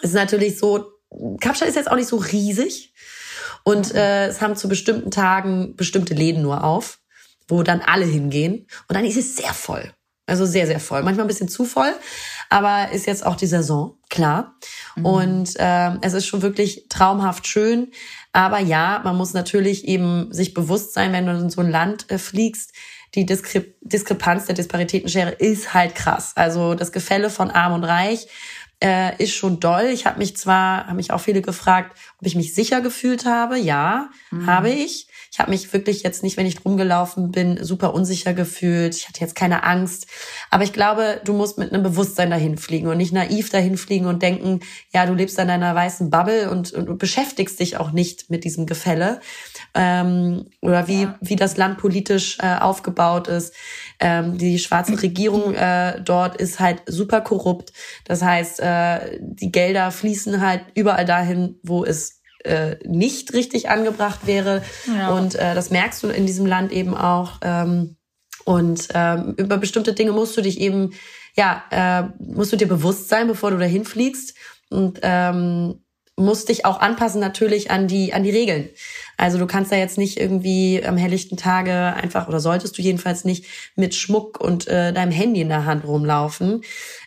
Es 0.01 0.09
ist 0.09 0.15
natürlich 0.15 0.59
so, 0.59 0.85
Kapstadt 1.39 1.69
ist 1.69 1.75
jetzt 1.75 1.89
auch 1.89 1.95
nicht 1.95 2.09
so 2.09 2.17
riesig. 2.17 2.93
Und 3.63 3.95
äh, 3.95 4.27
es 4.27 4.41
haben 4.41 4.55
zu 4.55 4.69
bestimmten 4.69 5.09
Tagen 5.09 5.75
bestimmte 5.75 6.13
Läden 6.13 6.43
nur 6.43 6.63
auf, 6.63 6.99
wo 7.47 7.63
dann 7.63 7.81
alle 7.81 8.05
hingehen. 8.05 8.67
Und 8.87 8.95
dann 8.95 9.05
ist 9.05 9.17
es 9.17 9.35
sehr 9.35 9.53
voll. 9.53 9.91
Also 10.27 10.45
sehr, 10.45 10.65
sehr 10.65 10.79
voll. 10.79 11.03
Manchmal 11.03 11.25
ein 11.25 11.27
bisschen 11.27 11.49
zu 11.49 11.65
voll, 11.65 11.93
aber 12.49 12.91
ist 12.91 13.05
jetzt 13.05 13.23
auch 13.23 13.35
die 13.35 13.45
Saison, 13.45 13.99
klar. 14.09 14.55
Mhm. 14.95 15.05
Und 15.05 15.59
äh, 15.59 15.91
es 16.01 16.13
ist 16.13 16.25
schon 16.25 16.41
wirklich 16.41 16.87
traumhaft 16.89 17.45
schön. 17.45 17.91
Aber 18.33 18.59
ja, 18.59 19.01
man 19.03 19.15
muss 19.15 19.33
natürlich 19.33 19.87
eben 19.87 20.33
sich 20.33 20.55
bewusst 20.55 20.93
sein, 20.93 21.13
wenn 21.13 21.27
du 21.27 21.33
in 21.33 21.49
so 21.51 21.61
ein 21.61 21.69
Land 21.69 22.09
äh, 22.09 22.17
fliegst, 22.17 22.73
die 23.13 23.25
Diskre 23.25 23.65
Diskrepanz 23.81 24.45
der 24.45 24.55
Disparitätenschere 24.55 25.31
ist 25.31 25.73
halt 25.73 25.95
krass. 25.95 26.33
Also 26.35 26.73
das 26.73 26.91
Gefälle 26.91 27.29
von 27.29 27.51
Arm 27.51 27.73
und 27.73 27.83
Reich 27.83 28.27
äh, 28.83 29.15
ist 29.23 29.33
schon 29.33 29.59
doll. 29.59 29.85
Ich 29.85 30.05
habe 30.05 30.17
mich 30.17 30.35
zwar, 30.35 30.87
haben 30.87 30.97
mich 30.97 31.11
auch 31.11 31.21
viele 31.21 31.41
gefragt, 31.41 31.97
ob 32.19 32.27
ich 32.27 32.35
mich 32.35 32.53
sicher 32.53 32.81
gefühlt 32.81 33.25
habe. 33.25 33.57
Ja, 33.57 34.09
mhm. 34.31 34.47
habe 34.47 34.69
ich. 34.69 35.07
Ich 35.35 35.39
habe 35.39 35.51
mich 35.51 35.73
wirklich 35.73 36.01
jetzt 36.01 36.23
nicht, 36.23 36.37
wenn 36.37 36.45
ich 36.45 36.63
rumgelaufen 36.63 37.29
bin, 37.29 37.61
super 37.61 37.93
unsicher 37.93 38.33
gefühlt. 38.33 38.95
Ich 38.95 39.09
hatte 39.09 39.19
jetzt 39.19 39.35
keine 39.35 39.65
Angst. 39.65 40.07
Aber 40.49 40.63
ich 40.63 40.71
glaube, 40.71 41.19
du 41.25 41.33
musst 41.33 41.57
mit 41.57 41.73
einem 41.73 41.83
Bewusstsein 41.83 42.29
dahin 42.29 42.57
fliegen 42.57 42.87
und 42.87 42.95
nicht 42.95 43.11
naiv 43.11 43.49
dahin 43.49 43.75
fliegen 43.75 44.05
und 44.05 44.23
denken, 44.23 44.61
ja, 44.93 45.05
du 45.05 45.13
lebst 45.13 45.37
in 45.37 45.49
deiner 45.49 45.75
weißen 45.75 46.09
Bubble 46.09 46.49
und, 46.49 46.71
und, 46.71 46.87
und 46.87 46.99
beschäftigst 46.99 47.59
dich 47.59 47.75
auch 47.75 47.91
nicht 47.91 48.29
mit 48.29 48.45
diesem 48.45 48.65
Gefälle 48.65 49.19
ähm, 49.73 50.45
oder 50.61 50.87
wie, 50.87 51.01
ja. 51.01 51.17
wie 51.19 51.35
das 51.35 51.57
Land 51.57 51.79
politisch 51.79 52.37
äh, 52.39 52.55
aufgebaut 52.55 53.27
ist. 53.27 53.53
Ähm, 53.99 54.37
die 54.37 54.57
schwarze 54.57 54.93
Regierung 55.03 55.53
äh, 55.53 56.01
dort 56.01 56.37
ist 56.37 56.61
halt 56.61 56.81
super 56.85 57.19
korrupt. 57.19 57.73
Das 58.05 58.21
heißt, 58.21 58.61
äh, 58.61 59.19
die 59.19 59.51
Gelder 59.51 59.91
fließen 59.91 60.39
halt 60.39 60.61
überall 60.75 61.03
dahin, 61.03 61.59
wo 61.61 61.83
es 61.83 62.14
äh, 62.45 62.77
nicht 62.85 63.33
richtig 63.33 63.69
angebracht 63.69 64.21
wäre. 64.25 64.63
Ja. 64.87 65.09
Und 65.11 65.35
äh, 65.35 65.55
das 65.55 65.69
merkst 65.69 66.03
du 66.03 66.07
in 66.07 66.25
diesem 66.25 66.45
Land 66.45 66.71
eben 66.71 66.95
auch. 66.95 67.39
Ähm, 67.41 67.97
und 68.45 68.87
ähm, 68.93 69.33
über 69.37 69.57
bestimmte 69.57 69.93
Dinge 69.93 70.11
musst 70.11 70.37
du 70.37 70.41
dich 70.41 70.59
eben, 70.59 70.93
ja, 71.35 71.63
äh, 71.71 72.23
musst 72.23 72.53
du 72.53 72.57
dir 72.57 72.67
bewusst 72.67 73.09
sein, 73.09 73.27
bevor 73.27 73.51
du 73.51 73.57
dahin 73.57 73.85
fliegst. 73.85 74.35
Und 74.69 74.99
ähm, 75.03 75.81
musst 76.17 76.47
dich 76.49 76.65
auch 76.65 76.79
anpassen 76.79 77.19
natürlich 77.19 77.71
an 77.71 77.87
die 77.87 78.13
an 78.13 78.23
die 78.23 78.31
Regeln. 78.31 78.69
Also 79.17 79.37
du 79.37 79.47
kannst 79.47 79.71
da 79.71 79.75
jetzt 79.75 79.97
nicht 79.97 80.19
irgendwie 80.19 80.81
am 80.85 80.97
helllichten 80.97 81.37
Tage 81.37 81.73
einfach 81.73 82.27
oder 82.27 82.39
solltest 82.39 82.77
du 82.77 82.81
jedenfalls 82.81 83.25
nicht 83.25 83.45
mit 83.75 83.95
Schmuck 83.95 84.39
und 84.39 84.67
äh, 84.67 84.93
deinem 84.93 85.11
Handy 85.11 85.41
in 85.41 85.49
der 85.49 85.65
Hand 85.65 85.85
rumlaufen. 85.85 86.61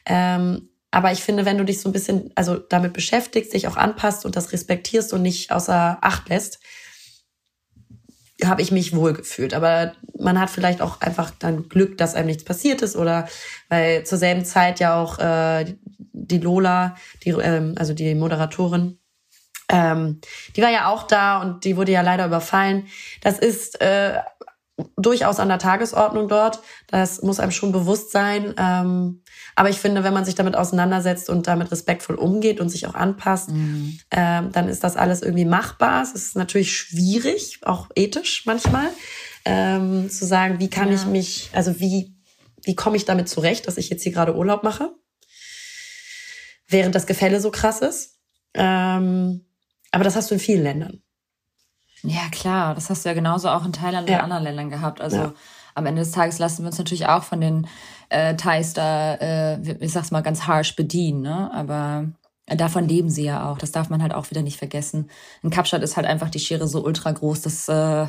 Ähm, 0.04 0.67
aber 0.90 1.12
ich 1.12 1.22
finde, 1.22 1.44
wenn 1.44 1.58
du 1.58 1.64
dich 1.64 1.80
so 1.80 1.88
ein 1.88 1.92
bisschen 1.92 2.30
also 2.34 2.56
damit 2.56 2.92
beschäftigst, 2.92 3.52
dich 3.52 3.68
auch 3.68 3.76
anpasst 3.76 4.24
und 4.24 4.36
das 4.36 4.52
respektierst 4.52 5.12
und 5.12 5.22
nicht 5.22 5.50
außer 5.50 5.98
Acht 6.00 6.28
lässt, 6.28 6.60
habe 8.44 8.62
ich 8.62 8.70
mich 8.70 8.94
wohl 8.94 9.12
gefühlt. 9.12 9.52
Aber 9.52 9.92
man 10.18 10.40
hat 10.40 10.50
vielleicht 10.50 10.80
auch 10.80 11.00
einfach 11.00 11.30
dann 11.38 11.68
Glück, 11.68 11.98
dass 11.98 12.14
einem 12.14 12.26
nichts 12.28 12.44
passiert 12.44 12.82
ist 12.82 12.96
oder 12.96 13.28
weil 13.68 14.04
zur 14.04 14.18
selben 14.18 14.44
Zeit 14.44 14.80
ja 14.80 15.00
auch 15.00 15.18
äh, 15.18 15.76
die 16.12 16.38
Lola, 16.38 16.96
die, 17.24 17.30
ähm, 17.30 17.74
also 17.78 17.94
die 17.94 18.14
Moderatorin, 18.14 18.98
ähm, 19.70 20.20
die 20.56 20.62
war 20.62 20.70
ja 20.70 20.88
auch 20.88 21.02
da 21.02 21.42
und 21.42 21.64
die 21.64 21.76
wurde 21.76 21.92
ja 21.92 22.00
leider 22.00 22.26
überfallen. 22.26 22.86
Das 23.22 23.38
ist 23.38 23.80
äh, 23.80 24.20
durchaus 24.96 25.40
an 25.40 25.48
der 25.48 25.58
Tagesordnung 25.58 26.28
dort. 26.28 26.60
Das 26.86 27.22
muss 27.22 27.40
einem 27.40 27.52
schon 27.52 27.72
bewusst 27.72 28.12
sein. 28.12 28.54
Ähm, 28.56 29.22
aber 29.58 29.70
ich 29.70 29.80
finde, 29.80 30.04
wenn 30.04 30.14
man 30.14 30.24
sich 30.24 30.36
damit 30.36 30.54
auseinandersetzt 30.54 31.28
und 31.28 31.48
damit 31.48 31.72
respektvoll 31.72 32.14
umgeht 32.14 32.60
und 32.60 32.68
sich 32.68 32.86
auch 32.86 32.94
anpasst, 32.94 33.50
mhm. 33.50 33.98
ähm, 34.12 34.52
dann 34.52 34.68
ist 34.68 34.84
das 34.84 34.96
alles 34.96 35.20
irgendwie 35.20 35.44
machbar. 35.44 36.00
Es 36.00 36.12
ist 36.12 36.36
natürlich 36.36 36.72
schwierig, 36.76 37.58
auch 37.64 37.88
ethisch 37.96 38.46
manchmal, 38.46 38.88
ähm, 39.44 40.10
zu 40.10 40.26
sagen, 40.26 40.60
wie 40.60 40.70
kann 40.70 40.90
ja. 40.90 40.94
ich 40.94 41.06
mich, 41.06 41.50
also 41.54 41.80
wie, 41.80 42.14
wie 42.62 42.76
komme 42.76 42.96
ich 42.96 43.04
damit 43.04 43.28
zurecht, 43.28 43.66
dass 43.66 43.78
ich 43.78 43.88
jetzt 43.88 44.04
hier 44.04 44.12
gerade 44.12 44.36
Urlaub 44.36 44.62
mache, 44.62 44.92
während 46.68 46.94
das 46.94 47.08
Gefälle 47.08 47.40
so 47.40 47.50
krass 47.50 47.80
ist. 47.80 48.20
Ähm, 48.54 49.44
aber 49.90 50.04
das 50.04 50.14
hast 50.14 50.30
du 50.30 50.34
in 50.34 50.40
vielen 50.40 50.62
Ländern. 50.62 51.02
Ja, 52.04 52.28
klar. 52.30 52.76
Das 52.76 52.90
hast 52.90 53.04
du 53.04 53.08
ja 53.08 53.14
genauso 53.16 53.48
auch 53.48 53.64
in 53.64 53.72
Thailand 53.72 54.08
ja. 54.08 54.18
und 54.18 54.22
anderen 54.22 54.44
Ländern 54.44 54.70
gehabt. 54.70 55.00
Also 55.00 55.16
ja. 55.16 55.34
Am 55.78 55.86
Ende 55.86 56.02
des 56.02 56.12
Tages 56.12 56.38
lassen 56.38 56.62
wir 56.62 56.68
uns 56.68 56.78
natürlich 56.78 57.06
auch 57.06 57.22
von 57.22 57.40
den 57.40 57.66
äh, 58.10 58.34
Thais 58.36 58.72
da, 58.74 59.14
äh, 59.14 59.76
ich 59.80 59.92
sag's 59.92 60.10
mal, 60.10 60.22
ganz 60.22 60.46
harsh 60.46 60.76
bedienen. 60.76 61.22
Ne? 61.22 61.50
Aber 61.52 62.06
davon 62.46 62.88
leben 62.88 63.10
sie 63.10 63.24
ja 63.24 63.50
auch. 63.50 63.58
Das 63.58 63.72
darf 63.72 63.90
man 63.90 64.02
halt 64.02 64.14
auch 64.14 64.30
wieder 64.30 64.42
nicht 64.42 64.58
vergessen. 64.58 65.10
In 65.42 65.50
Kapstadt 65.50 65.82
ist 65.82 65.96
halt 65.96 66.06
einfach 66.06 66.30
die 66.30 66.38
Schere 66.38 66.66
so 66.66 66.84
ultra 66.84 67.12
groß, 67.12 67.42
dass 67.42 67.68
äh, 67.68 68.06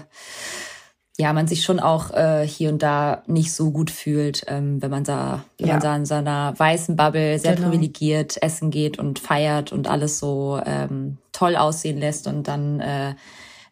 ja 1.18 1.34
man 1.34 1.48
sich 1.48 1.64
schon 1.64 1.80
auch 1.80 2.12
äh, 2.12 2.48
hier 2.48 2.70
und 2.70 2.82
da 2.82 3.24
nicht 3.28 3.54
so 3.54 3.72
gut 3.72 3.92
fühlt, 3.92 4.46
ähm, 4.48 4.82
wenn 4.82 4.92
man 4.92 5.04
da, 5.04 5.44
wenn 5.58 5.68
ja. 5.68 5.74
man 5.74 5.84
da 5.84 5.96
in 5.98 6.06
seiner 6.06 6.58
weißen 6.58 6.96
Bubble 6.96 7.38
sehr 7.40 7.56
genau. 7.56 7.70
privilegiert 7.70 8.42
essen 8.42 8.72
geht 8.72 8.98
und 8.98 9.20
feiert 9.20 9.74
und 9.74 9.88
alles 9.90 10.20
so 10.20 10.62
ähm, 10.66 11.18
toll 11.34 11.58
aussehen 11.58 11.98
lässt 11.98 12.26
und 12.28 12.48
dann 12.48 12.80
äh, 12.80 13.16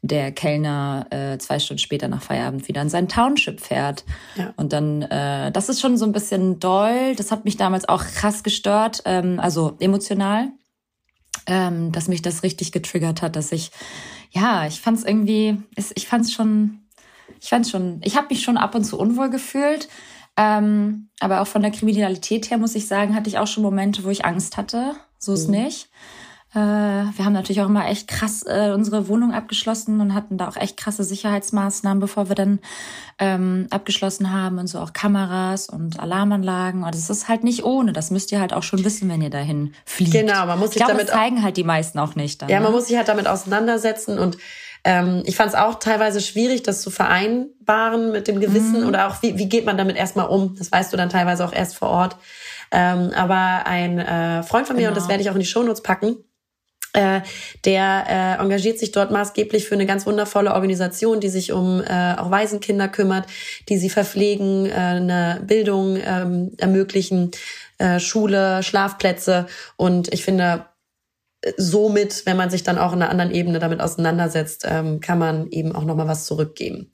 der 0.02 0.32
Kellner 0.32 1.08
äh, 1.10 1.38
zwei 1.38 1.60
Stunden 1.60 1.80
später 1.80 2.08
nach 2.08 2.22
Feierabend 2.22 2.68
wieder 2.68 2.82
in 2.82 2.90
sein 2.90 3.08
Township 3.08 3.60
fährt. 3.60 4.06
Ja. 4.36 4.54
Und 4.56 4.74
dann, 4.74 5.02
äh, 5.04 5.52
das 5.52 5.70
ist 5.70 5.82
schon 5.82 5.98
so 5.98 6.06
ein 6.06 6.12
bisschen 6.12 6.60
doll. 6.60 7.16
Das 7.16 7.32
hat 7.32 7.46
mich 7.46 7.58
damals 7.58 7.88
auch 7.90 8.04
krass 8.04 8.44
gestört, 8.44 9.02
ähm, 9.06 9.40
also 9.40 9.76
emotional, 9.80 10.50
ähm, 11.48 11.92
dass 11.92 12.08
mich 12.08 12.22
das 12.22 12.44
richtig 12.44 12.72
getriggert 12.72 13.22
hat, 13.22 13.36
dass 13.36 13.52
ich, 13.52 13.72
ja, 14.32 14.68
ich 14.68 14.82
fand 14.82 15.00
es 15.00 15.06
irgendwie, 15.06 15.58
ich 15.96 16.08
fand 16.08 16.26
es 16.26 16.34
schon, 16.34 16.82
ich 17.42 17.50
fand 17.50 17.68
schon, 17.68 18.02
ich 18.04 18.16
habe 18.16 18.28
mich 18.30 18.44
schon 18.44 18.58
ab 18.58 18.76
und 18.76 18.84
zu 18.84 19.00
unwohl 19.00 19.30
gefühlt. 19.30 19.88
Ähm, 20.40 21.10
aber 21.20 21.42
auch 21.42 21.48
von 21.48 21.64
der 21.64 21.72
Kriminalität 21.72 22.52
her 22.52 22.60
muss 22.60 22.76
ich 22.76 22.88
sagen, 22.88 23.16
hatte 23.16 23.28
ich 23.28 23.40
auch 23.40 23.48
schon 23.48 23.64
Momente, 23.64 24.04
wo 24.04 24.10
ich 24.10 24.24
Angst 24.24 24.56
hatte. 24.56 24.96
So 25.18 25.34
ist 25.34 25.48
mhm. 25.48 25.64
nicht. 25.64 25.90
Äh, 26.54 26.60
wir 26.60 27.26
haben 27.26 27.34
natürlich 27.34 27.62
auch 27.62 27.68
immer 27.68 27.88
echt 27.88 28.08
krass 28.08 28.44
äh, 28.48 28.72
unsere 28.74 29.10
Wohnung 29.10 29.34
abgeschlossen 29.34 30.00
und 30.00 30.14
hatten 30.14 30.38
da 30.38 30.48
auch 30.48 30.56
echt 30.56 30.78
krasse 30.78 31.04
Sicherheitsmaßnahmen, 31.04 32.00
bevor 32.00 32.30
wir 32.30 32.36
dann 32.36 32.60
ähm, 33.20 33.68
abgeschlossen 33.70 34.32
haben 34.32 34.58
und 34.58 34.68
so 34.68 34.80
auch 34.80 34.94
Kameras 34.94 35.68
und 35.68 36.00
Alarmanlagen. 36.00 36.84
Und 36.84 36.96
es 36.96 37.10
ist 37.10 37.28
halt 37.28 37.44
nicht 37.44 37.66
ohne. 37.66 37.92
Das 37.92 38.12
müsst 38.12 38.32
ihr 38.32 38.40
halt 38.40 38.54
auch 38.54 38.64
schon 38.64 38.86
wissen, 38.86 39.10
wenn 39.10 39.22
ihr 39.22 39.30
dahin 39.30 39.74
fliegt. 39.86 40.14
Genau, 40.14 40.46
man 40.46 40.58
muss 40.58 40.70
sich 40.70 40.78
ich 40.78 40.86
glaube, 40.86 40.94
damit 40.94 41.10
das 41.10 41.16
zeigen 41.16 41.44
halt 41.44 41.58
die 41.58 41.66
meisten 41.66 42.00
auch 42.00 42.16
nicht. 42.16 42.42
Dann, 42.42 42.50
ja, 42.50 42.60
man 42.62 42.72
ne? 42.72 42.78
muss 42.78 42.88
sich 42.88 42.96
halt 42.96 43.10
damit 43.10 43.28
auseinandersetzen 43.28 44.18
und 44.18 44.38
ähm, 44.86 45.24
ich 45.26 45.36
fand 45.36 45.50
es 45.50 45.56
auch 45.56 45.76
teilweise 45.76 46.22
schwierig, 46.22 46.64
das 46.64 46.82
zu 46.82 46.92
vereinbaren 46.92 48.14
mit 48.14 48.30
dem 48.30 48.40
Gewissen 48.40 48.82
mhm. 48.82 48.88
oder 48.88 49.08
auch 49.08 49.22
wie, 49.22 49.38
wie 49.38 49.50
geht 49.50 49.66
man 49.66 49.78
damit 49.78 49.98
erstmal 49.98 50.28
um. 50.28 50.56
Das 50.58 50.72
weißt 50.72 50.94
du 50.94 50.98
dann 50.98 51.10
teilweise 51.10 51.44
auch 51.44 51.52
erst 51.52 51.76
vor 51.76 51.90
Ort. 51.90 52.16
Ähm, 52.72 53.12
aber 53.14 53.66
ein 53.66 54.00
äh, 54.00 54.44
Freund 54.44 54.66
von 54.66 54.78
mir, 54.78 54.84
genau. 54.84 54.92
und 54.92 54.96
das 54.96 55.04
genau. 55.04 55.10
werde 55.10 55.24
ich 55.24 55.30
auch 55.30 55.36
in 55.36 55.42
die 55.42 55.46
Shownotes 55.46 55.84
packen, 55.84 56.18
äh, 56.98 57.22
der 57.64 58.06
äh, 58.10 58.42
engagiert 58.42 58.80
sich 58.80 58.92
dort 58.92 59.12
maßgeblich 59.12 59.68
für 59.68 59.76
eine 59.76 59.86
ganz 59.86 60.08
wundervolle 60.08 60.56
Organisation, 60.56 61.20
die 61.20 61.30
sich 61.30 61.52
um 61.52 61.82
äh, 61.82 62.16
auch 62.18 62.32
Waisenkinder 62.32 62.88
kümmert, 62.88 63.28
die 63.70 63.78
sie 63.78 63.92
verpflegen, 63.92 64.66
äh, 64.66 64.72
eine 64.72 65.42
Bildung 65.46 65.98
ähm, 66.04 66.54
ermöglichen, 66.58 67.30
äh, 67.78 68.00
Schule, 68.00 68.64
Schlafplätze. 68.64 69.46
Und 69.76 70.12
ich 70.12 70.26
finde, 70.26 70.66
somit, 71.56 72.26
wenn 72.26 72.36
man 72.36 72.50
sich 72.50 72.64
dann 72.64 72.80
auch 72.80 72.94
in 72.94 73.04
einer 73.04 73.12
anderen 73.12 73.32
Ebene 73.32 73.60
damit 73.60 73.80
auseinandersetzt, 73.80 74.66
ähm, 74.68 75.00
kann 75.00 75.20
man 75.20 75.52
eben 75.52 75.76
auch 75.76 75.84
nochmal 75.84 76.08
was 76.08 76.26
zurückgeben. 76.26 76.94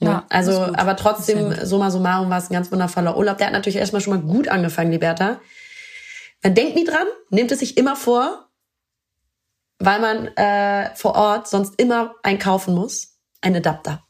Ja, 0.00 0.08
ja 0.08 0.26
also, 0.30 0.52
aber 0.74 0.96
trotzdem, 0.96 1.54
summa 1.64 1.92
summarum 1.92 2.28
war 2.28 2.38
es 2.38 2.50
ein 2.50 2.54
ganz 2.54 2.72
wundervoller 2.72 3.16
Urlaub. 3.16 3.38
Der 3.38 3.46
hat 3.46 3.54
natürlich 3.54 3.76
erstmal 3.76 4.02
schon 4.02 4.14
mal 4.14 4.22
gut 4.22 4.48
angefangen, 4.48 4.90
Liberta. 4.90 5.40
Man 6.42 6.56
denkt 6.56 6.74
nie 6.74 6.84
dran, 6.84 7.06
nimmt 7.30 7.52
es 7.52 7.60
sich 7.60 7.76
immer 7.76 7.94
vor, 7.94 8.48
weil 9.84 10.00
man 10.00 10.28
äh, 10.36 10.94
vor 10.94 11.14
Ort 11.14 11.48
sonst 11.48 11.78
immer 11.78 12.14
einkaufen 12.22 12.74
muss, 12.74 13.18
ein 13.40 13.56
Adapter. 13.56 14.02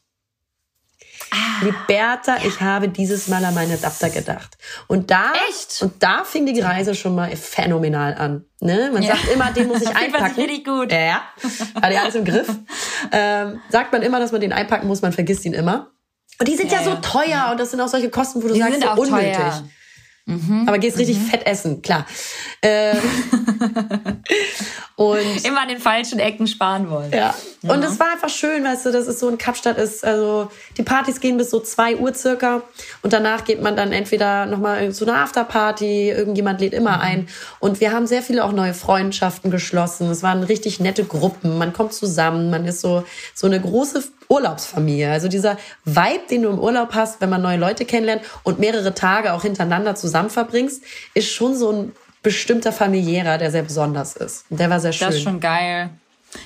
Ah, 1.31 1.65
Liberta, 1.65 2.37
ja. 2.37 2.45
ich 2.45 2.61
habe 2.61 2.89
dieses 2.89 3.27
Mal 3.27 3.43
an 3.43 3.55
meinen 3.55 3.73
Adapter 3.73 4.11
gedacht. 4.11 4.55
Und 4.87 5.09
da, 5.09 5.33
Echt? 5.49 5.81
und 5.81 6.03
da 6.03 6.23
fing 6.25 6.45
die 6.45 6.59
Reise 6.59 6.93
schon 6.93 7.15
mal 7.15 7.35
phänomenal 7.35 8.13
an. 8.13 8.45
Ne? 8.59 8.91
Man 8.93 9.01
ja. 9.01 9.15
sagt 9.15 9.29
immer, 9.33 9.51
den 9.51 9.67
muss 9.67 9.81
ich 9.81 9.95
einpacken. 9.95 10.35
richtig 10.35 10.65
gut. 10.65 10.91
Ja, 10.91 11.23
hat 11.81 11.91
ja 11.91 12.01
alles 12.01 12.15
im 12.15 12.25
Griff. 12.25 12.47
Ähm, 13.11 13.61
sagt 13.69 13.91
man 13.91 14.03
immer, 14.03 14.19
dass 14.19 14.31
man 14.31 14.41
den 14.41 14.53
einpacken 14.53 14.87
muss, 14.87 15.01
man 15.01 15.11
vergisst 15.11 15.43
ihn 15.45 15.53
immer. 15.53 15.91
Und 16.39 16.47
die 16.47 16.55
sind 16.55 16.71
ja, 16.71 16.81
ja 16.81 16.83
so 16.83 16.95
teuer 16.95 17.49
und 17.51 17.59
das 17.59 17.71
sind 17.71 17.81
auch 17.81 17.87
solche 17.87 18.09
Kosten, 18.09 18.43
wo 18.43 18.47
du 18.47 18.53
die 18.53 18.59
sagst, 18.59 18.73
sind 18.73 18.83
so 18.83 18.89
auch 18.89 18.97
unnötig. 18.97 19.35
Teuer. 19.35 19.63
Mhm. 20.25 20.63
Aber 20.67 20.79
gehst 20.79 20.97
richtig 20.97 21.19
mhm. 21.19 21.25
fett 21.25 21.45
essen, 21.45 21.81
klar. 21.81 22.07
Äh, 22.61 22.95
und 24.95 25.45
immer 25.45 25.61
an 25.61 25.67
den 25.67 25.79
falschen 25.79 26.19
Ecken 26.19 26.47
sparen 26.47 26.89
wollen. 26.89 27.11
Ja. 27.11 27.35
Ja. 27.63 27.73
Und 27.73 27.83
es 27.83 27.97
war 27.97 28.11
einfach 28.11 28.29
schön, 28.29 28.65
weißt 28.65 28.85
du, 28.85 28.91
dass 28.91 29.07
es 29.07 29.19
so 29.21 29.29
in 29.29 29.37
Kapstadt 29.37 29.77
ist. 29.77 30.03
Also 30.03 30.51
die 30.77 30.83
Partys 30.83 31.21
gehen 31.21 31.37
bis 31.37 31.49
so 31.49 31.61
zwei 31.61 31.95
Uhr 31.95 32.13
circa 32.13 32.61
und 33.01 33.13
danach 33.13 33.45
geht 33.45 33.61
man 33.61 33.77
dann 33.77 33.93
entweder 33.93 34.45
nochmal 34.45 34.91
zu 34.91 35.05
einer 35.05 35.19
Afterparty, 35.19 36.09
irgendjemand 36.09 36.59
lädt 36.59 36.73
immer 36.73 36.97
mhm. 36.97 37.01
ein. 37.01 37.27
Und 37.59 37.79
wir 37.79 37.93
haben 37.93 38.05
sehr 38.05 38.21
viele 38.21 38.43
auch 38.43 38.51
neue 38.51 38.73
Freundschaften 38.73 39.49
geschlossen. 39.49 40.09
Es 40.09 40.23
waren 40.23 40.43
richtig 40.43 40.81
nette 40.81 41.05
Gruppen. 41.05 41.57
Man 41.57 41.71
kommt 41.71 41.93
zusammen, 41.93 42.49
man 42.49 42.65
ist 42.65 42.81
so, 42.81 43.05
so 43.33 43.47
eine 43.47 43.61
große 43.61 44.03
Urlaubsfamilie. 44.27 45.09
Also 45.09 45.29
dieser 45.29 45.57
Vibe, 45.85 46.27
den 46.29 46.41
du 46.41 46.49
im 46.49 46.59
Urlaub 46.59 46.93
hast, 46.93 47.21
wenn 47.21 47.29
man 47.29 47.41
neue 47.41 47.57
Leute 47.57 47.85
kennenlernt 47.85 48.23
und 48.43 48.59
mehrere 48.59 48.93
Tage 48.93 49.31
auch 49.31 49.43
hintereinander 49.43 49.95
zusammen 49.95 50.29
verbringst, 50.29 50.83
ist 51.13 51.31
schon 51.31 51.55
so 51.55 51.71
ein 51.71 51.91
bestimmter 52.23 52.71
familiärer, 52.71 53.37
der 53.37 53.51
sehr 53.51 53.63
besonders 53.63 54.15
ist. 54.15 54.45
Und 54.49 54.59
der 54.59 54.69
war 54.69 54.79
sehr 54.79 54.93
schön. 54.93 55.07
Das 55.07 55.15
ist 55.15 55.23
schon 55.23 55.39
geil. 55.39 55.91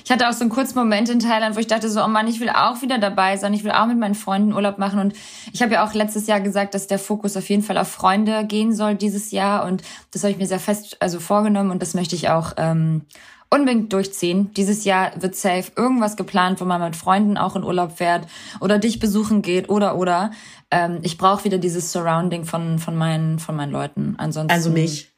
Ich 0.04 0.10
hatte 0.10 0.28
auch 0.28 0.32
so 0.32 0.42
einen 0.42 0.50
kurzen 0.50 0.78
Moment 0.78 1.08
in 1.08 1.18
Thailand, 1.18 1.56
wo 1.56 1.60
ich 1.60 1.66
dachte 1.66 1.88
so, 1.88 2.02
oh 2.02 2.08
Mann, 2.08 2.28
ich 2.28 2.40
will 2.40 2.50
auch 2.50 2.82
wieder 2.82 2.98
dabei 2.98 3.36
sein. 3.36 3.54
Ich 3.54 3.64
will 3.64 3.72
auch 3.72 3.86
mit 3.86 3.98
meinen 3.98 4.14
Freunden 4.14 4.52
Urlaub 4.52 4.78
machen. 4.78 5.00
Und 5.00 5.14
ich 5.52 5.62
habe 5.62 5.74
ja 5.74 5.86
auch 5.86 5.94
letztes 5.94 6.26
Jahr 6.26 6.40
gesagt, 6.40 6.74
dass 6.74 6.86
der 6.86 6.98
Fokus 6.98 7.36
auf 7.36 7.48
jeden 7.48 7.62
Fall 7.62 7.78
auf 7.78 7.88
Freunde 7.88 8.44
gehen 8.44 8.74
soll 8.74 8.94
dieses 8.94 9.30
Jahr. 9.30 9.64
Und 9.64 9.82
das 10.10 10.22
habe 10.22 10.32
ich 10.32 10.38
mir 10.38 10.46
sehr 10.46 10.60
fest 10.60 10.96
also 11.00 11.20
vorgenommen 11.20 11.70
und 11.70 11.82
das 11.82 11.94
möchte 11.94 12.16
ich 12.16 12.28
auch 12.28 12.52
ähm, 12.56 13.02
unbedingt 13.50 13.92
durchziehen. 13.92 14.52
Dieses 14.54 14.84
Jahr 14.84 15.12
wird 15.20 15.34
safe 15.34 15.72
irgendwas 15.76 16.16
geplant, 16.16 16.60
wo 16.60 16.64
man 16.64 16.80
mit 16.80 16.96
Freunden 16.96 17.36
auch 17.36 17.56
in 17.56 17.64
Urlaub 17.64 17.96
fährt 17.96 18.26
oder 18.60 18.78
dich 18.78 18.98
besuchen 18.98 19.42
geht 19.42 19.68
oder 19.68 19.96
oder. 19.96 20.32
Ähm, 20.70 20.98
ich 21.02 21.18
brauche 21.18 21.44
wieder 21.44 21.58
dieses 21.58 21.92
Surrounding 21.92 22.44
von 22.44 22.78
von 22.78 22.96
meinen 22.96 23.38
von 23.38 23.56
meinen 23.56 23.72
Leuten. 23.72 24.14
Ansonsten 24.18 24.52
also 24.52 24.70
mich. 24.70 25.10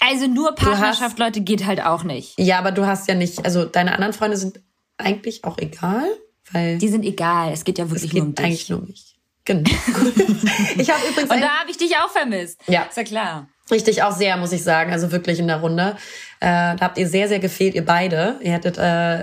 Also 0.00 0.26
nur 0.26 0.54
Partnerschaft, 0.54 1.00
hast, 1.00 1.18
Leute, 1.18 1.40
geht 1.40 1.66
halt 1.66 1.84
auch 1.84 2.04
nicht. 2.04 2.38
Ja, 2.38 2.58
aber 2.58 2.72
du 2.72 2.86
hast 2.86 3.08
ja 3.08 3.14
nicht, 3.14 3.44
also 3.44 3.64
deine 3.64 3.92
anderen 3.92 4.12
Freunde 4.12 4.36
sind 4.36 4.60
eigentlich 4.96 5.44
auch 5.44 5.58
egal, 5.58 6.04
weil 6.52 6.78
die 6.78 6.88
sind 6.88 7.04
egal. 7.04 7.52
Es 7.52 7.64
geht 7.64 7.78
ja 7.78 7.90
wirklich 7.90 8.04
es 8.04 8.10
geht 8.10 8.20
nur 8.20 8.28
um 8.28 8.34
dich. 8.34 8.44
Eigentlich 8.44 8.68
nur 8.68 8.78
um 8.80 8.86
mich. 8.86 9.16
Genau. 9.44 9.70
ich 10.76 10.90
habe 10.90 11.08
übrigens 11.08 11.30
und 11.30 11.40
da 11.40 11.60
habe 11.60 11.70
ich 11.70 11.78
dich 11.78 11.96
auch 11.96 12.10
vermisst. 12.10 12.60
Ja, 12.66 12.82
ist 12.82 12.96
ja 12.96 13.04
klar. 13.04 13.48
Richtig, 13.70 14.02
auch 14.02 14.12
sehr, 14.12 14.36
muss 14.36 14.52
ich 14.52 14.62
sagen. 14.62 14.92
Also 14.92 15.12
wirklich 15.12 15.38
in 15.38 15.46
der 15.46 15.58
Runde. 15.58 15.96
Äh, 16.40 16.76
da 16.76 16.78
habt 16.80 16.98
ihr 16.98 17.08
sehr, 17.08 17.28
sehr 17.28 17.38
gefehlt, 17.38 17.74
ihr 17.74 17.84
beide. 17.84 18.36
Ihr 18.40 18.52
hättet, 18.52 18.78
äh, 18.78 19.18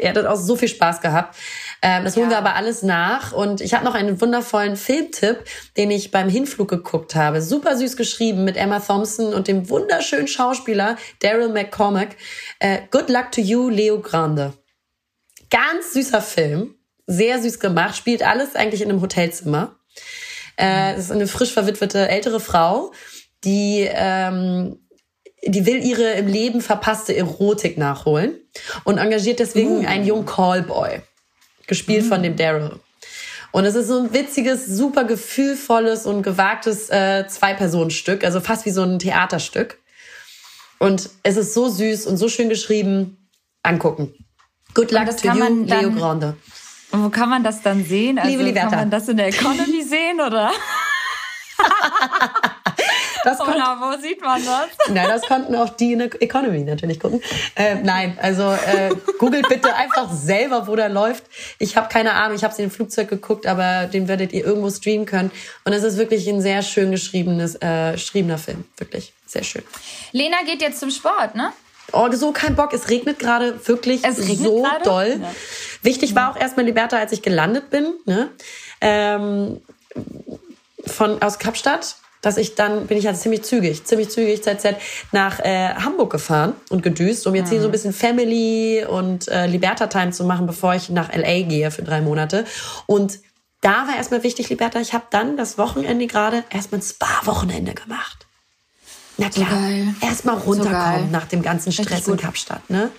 ihr 0.00 0.08
hättet 0.08 0.26
auch 0.26 0.36
so 0.36 0.56
viel 0.56 0.68
Spaß 0.68 1.00
gehabt. 1.00 1.36
Ähm, 1.82 2.04
das 2.04 2.16
holen 2.16 2.30
ja. 2.30 2.32
wir 2.32 2.38
aber 2.38 2.54
alles 2.54 2.82
nach. 2.82 3.32
Und 3.32 3.60
ich 3.60 3.74
habe 3.74 3.84
noch 3.84 3.94
einen 3.94 4.20
wundervollen 4.20 4.76
Filmtipp, 4.76 5.44
den 5.76 5.90
ich 5.90 6.10
beim 6.10 6.28
Hinflug 6.28 6.68
geguckt 6.68 7.14
habe. 7.14 7.42
Super 7.42 7.76
süß 7.76 7.96
geschrieben 7.96 8.44
mit 8.44 8.56
Emma 8.56 8.80
Thompson 8.80 9.34
und 9.34 9.48
dem 9.48 9.68
wunderschönen 9.68 10.28
Schauspieler 10.28 10.96
Daryl 11.20 11.48
McCormack. 11.48 12.16
Äh, 12.60 12.78
Good 12.90 13.10
Luck 13.10 13.32
to 13.32 13.40
You, 13.40 13.68
Leo 13.68 14.00
Grande. 14.00 14.52
Ganz 15.50 15.92
süßer 15.92 16.22
Film. 16.22 16.76
Sehr 17.06 17.42
süß 17.42 17.58
gemacht. 17.58 17.96
Spielt 17.96 18.24
alles 18.24 18.54
eigentlich 18.54 18.80
in 18.80 18.88
einem 18.88 19.02
Hotelzimmer. 19.02 19.76
Äh, 20.56 20.94
es 20.94 21.06
ist 21.06 21.12
eine 21.12 21.26
frisch 21.26 21.52
verwitwete 21.52 22.08
ältere 22.08 22.38
Frau 22.38 22.92
die, 23.44 23.88
ähm, 23.92 24.78
die 25.44 25.66
will 25.66 25.84
ihre 25.84 26.12
im 26.12 26.26
Leben 26.26 26.60
verpasste 26.60 27.16
Erotik 27.16 27.76
nachholen 27.78 28.38
und 28.84 28.98
engagiert 28.98 29.40
deswegen 29.40 29.84
uh. 29.84 29.86
einen 29.86 30.06
jungen 30.06 30.26
Callboy, 30.26 31.00
gespielt 31.66 32.06
uh. 32.06 32.08
von 32.08 32.22
dem 32.22 32.36
Daryl. 32.36 32.80
Und 33.52 33.66
es 33.66 33.74
ist 33.74 33.88
so 33.88 33.98
ein 33.98 34.14
witziges, 34.14 34.66
super 34.66 35.04
gefühlvolles 35.04 36.06
und 36.06 36.22
gewagtes 36.22 36.88
äh, 36.88 37.26
Zwei-Personen-Stück, 37.28 38.24
also 38.24 38.40
fast 38.40 38.64
wie 38.64 38.70
so 38.70 38.82
ein 38.82 38.98
Theaterstück. 38.98 39.78
Und 40.78 41.10
es 41.22 41.36
ist 41.36 41.54
so 41.54 41.68
süß 41.68 42.06
und 42.06 42.16
so 42.16 42.28
schön 42.28 42.48
geschrieben. 42.48 43.18
Angucken. 43.62 44.12
Good 44.74 44.90
luck 44.90 45.16
to 45.16 45.28
you, 45.28 45.64
Leo 45.64 45.90
Grande. 45.92 46.36
Und 46.90 47.04
wo 47.04 47.10
kann 47.10 47.28
man 47.28 47.44
das 47.44 47.62
dann 47.62 47.84
sehen? 47.84 48.18
Also 48.18 48.30
Liebe 48.30 48.42
Liberta. 48.42 48.70
Kann 48.70 48.78
man 48.80 48.90
das 48.90 49.08
in 49.08 49.16
der 49.16 49.28
Economy 49.28 49.82
sehen, 49.88 50.20
oder? 50.20 50.50
Das 53.24 53.40
Oder 53.40 53.76
wo 53.80 54.00
sieht 54.00 54.20
man 54.20 54.44
das? 54.44 54.68
Nein, 54.88 55.06
das 55.08 55.22
konnten 55.22 55.54
auch 55.54 55.70
die 55.70 55.92
in 55.92 56.00
der 56.00 56.22
Economy 56.22 56.64
natürlich 56.64 56.98
gucken. 56.98 57.22
Äh, 57.54 57.76
nein, 57.76 58.18
also 58.20 58.50
äh, 58.50 58.90
googelt 59.18 59.48
bitte 59.48 59.74
einfach 59.74 60.10
selber, 60.12 60.66
wo 60.66 60.76
der 60.76 60.88
läuft. 60.88 61.24
Ich 61.58 61.76
habe 61.76 61.88
keine 61.88 62.14
Ahnung, 62.14 62.36
ich 62.36 62.42
habe 62.44 62.52
es 62.52 62.58
in 62.58 62.66
dem 62.66 62.70
Flugzeug 62.70 63.08
geguckt, 63.08 63.46
aber 63.46 63.86
den 63.86 64.08
werdet 64.08 64.32
ihr 64.32 64.44
irgendwo 64.44 64.70
streamen 64.70 65.06
können. 65.06 65.30
Und 65.64 65.72
es 65.72 65.84
ist 65.84 65.98
wirklich 65.98 66.28
ein 66.28 66.40
sehr 66.40 66.62
schön 66.62 66.90
geschriebenes, 66.90 67.56
äh, 67.56 67.92
geschriebener 67.92 68.38
Film. 68.38 68.64
Wirklich 68.76 69.12
sehr 69.26 69.44
schön. 69.44 69.62
Lena 70.12 70.38
geht 70.44 70.60
jetzt 70.60 70.80
zum 70.80 70.90
Sport, 70.90 71.34
ne? 71.34 71.52
Oh, 71.92 72.10
so 72.12 72.32
kein 72.32 72.56
Bock. 72.56 72.72
Es 72.72 72.88
regnet 72.88 73.18
gerade 73.18 73.66
wirklich 73.66 74.04
es 74.04 74.18
regnet 74.18 74.38
so 74.38 74.62
grade? 74.62 74.84
doll. 74.84 75.18
Ja. 75.20 75.34
Wichtig 75.82 76.14
war 76.14 76.30
auch 76.30 76.36
erstmal 76.36 76.64
Liberta, 76.64 76.96
als 76.96 77.12
ich 77.12 77.22
gelandet 77.22 77.70
bin, 77.70 77.94
ne? 78.06 78.30
Ähm, 78.80 79.60
von 80.86 81.22
aus 81.22 81.38
Kapstadt 81.38 81.96
dass 82.22 82.36
ich 82.36 82.54
dann 82.54 82.86
bin 82.86 82.96
ich 82.96 83.06
halt 83.06 83.18
ziemlich 83.18 83.42
zügig, 83.42 83.84
ziemlich 83.84 84.08
zügig 84.08 84.42
ZZ 84.42 84.76
nach 85.10 85.40
äh, 85.40 85.74
Hamburg 85.74 86.10
gefahren 86.10 86.54
und 86.70 86.82
gedüst, 86.82 87.26
um 87.26 87.34
jetzt 87.34 87.50
hier 87.50 87.60
so 87.60 87.66
ein 87.66 87.68
mhm. 87.68 87.72
bisschen 87.72 87.92
Family 87.92 88.86
und 88.88 89.28
äh, 89.28 89.46
Liberta 89.46 89.88
Time 89.88 90.12
zu 90.12 90.24
machen, 90.24 90.46
bevor 90.46 90.74
ich 90.74 90.88
nach 90.88 91.12
LA 91.14 91.42
gehe 91.42 91.70
für 91.70 91.82
drei 91.82 92.00
Monate. 92.00 92.46
Und 92.86 93.18
da 93.60 93.86
war 93.88 93.96
erstmal 93.96 94.22
wichtig, 94.22 94.48
Liberta, 94.48 94.80
ich 94.80 94.94
habe 94.94 95.04
dann 95.10 95.36
das 95.36 95.58
Wochenende 95.58 96.06
gerade 96.06 96.44
erstmal 96.50 96.80
ein 96.80 96.84
Spa-Wochenende 96.84 97.74
gemacht. 97.74 98.26
Na 99.18 99.28
klar, 99.28 99.48
so 99.50 100.06
erstmal 100.06 100.38
runterkommen 100.38 101.06
so 101.06 101.12
nach 101.12 101.26
dem 101.26 101.42
ganzen 101.42 101.72
Stress 101.72 102.08
in 102.08 102.16
Kapstadt, 102.16 102.70
ne? 102.70 102.90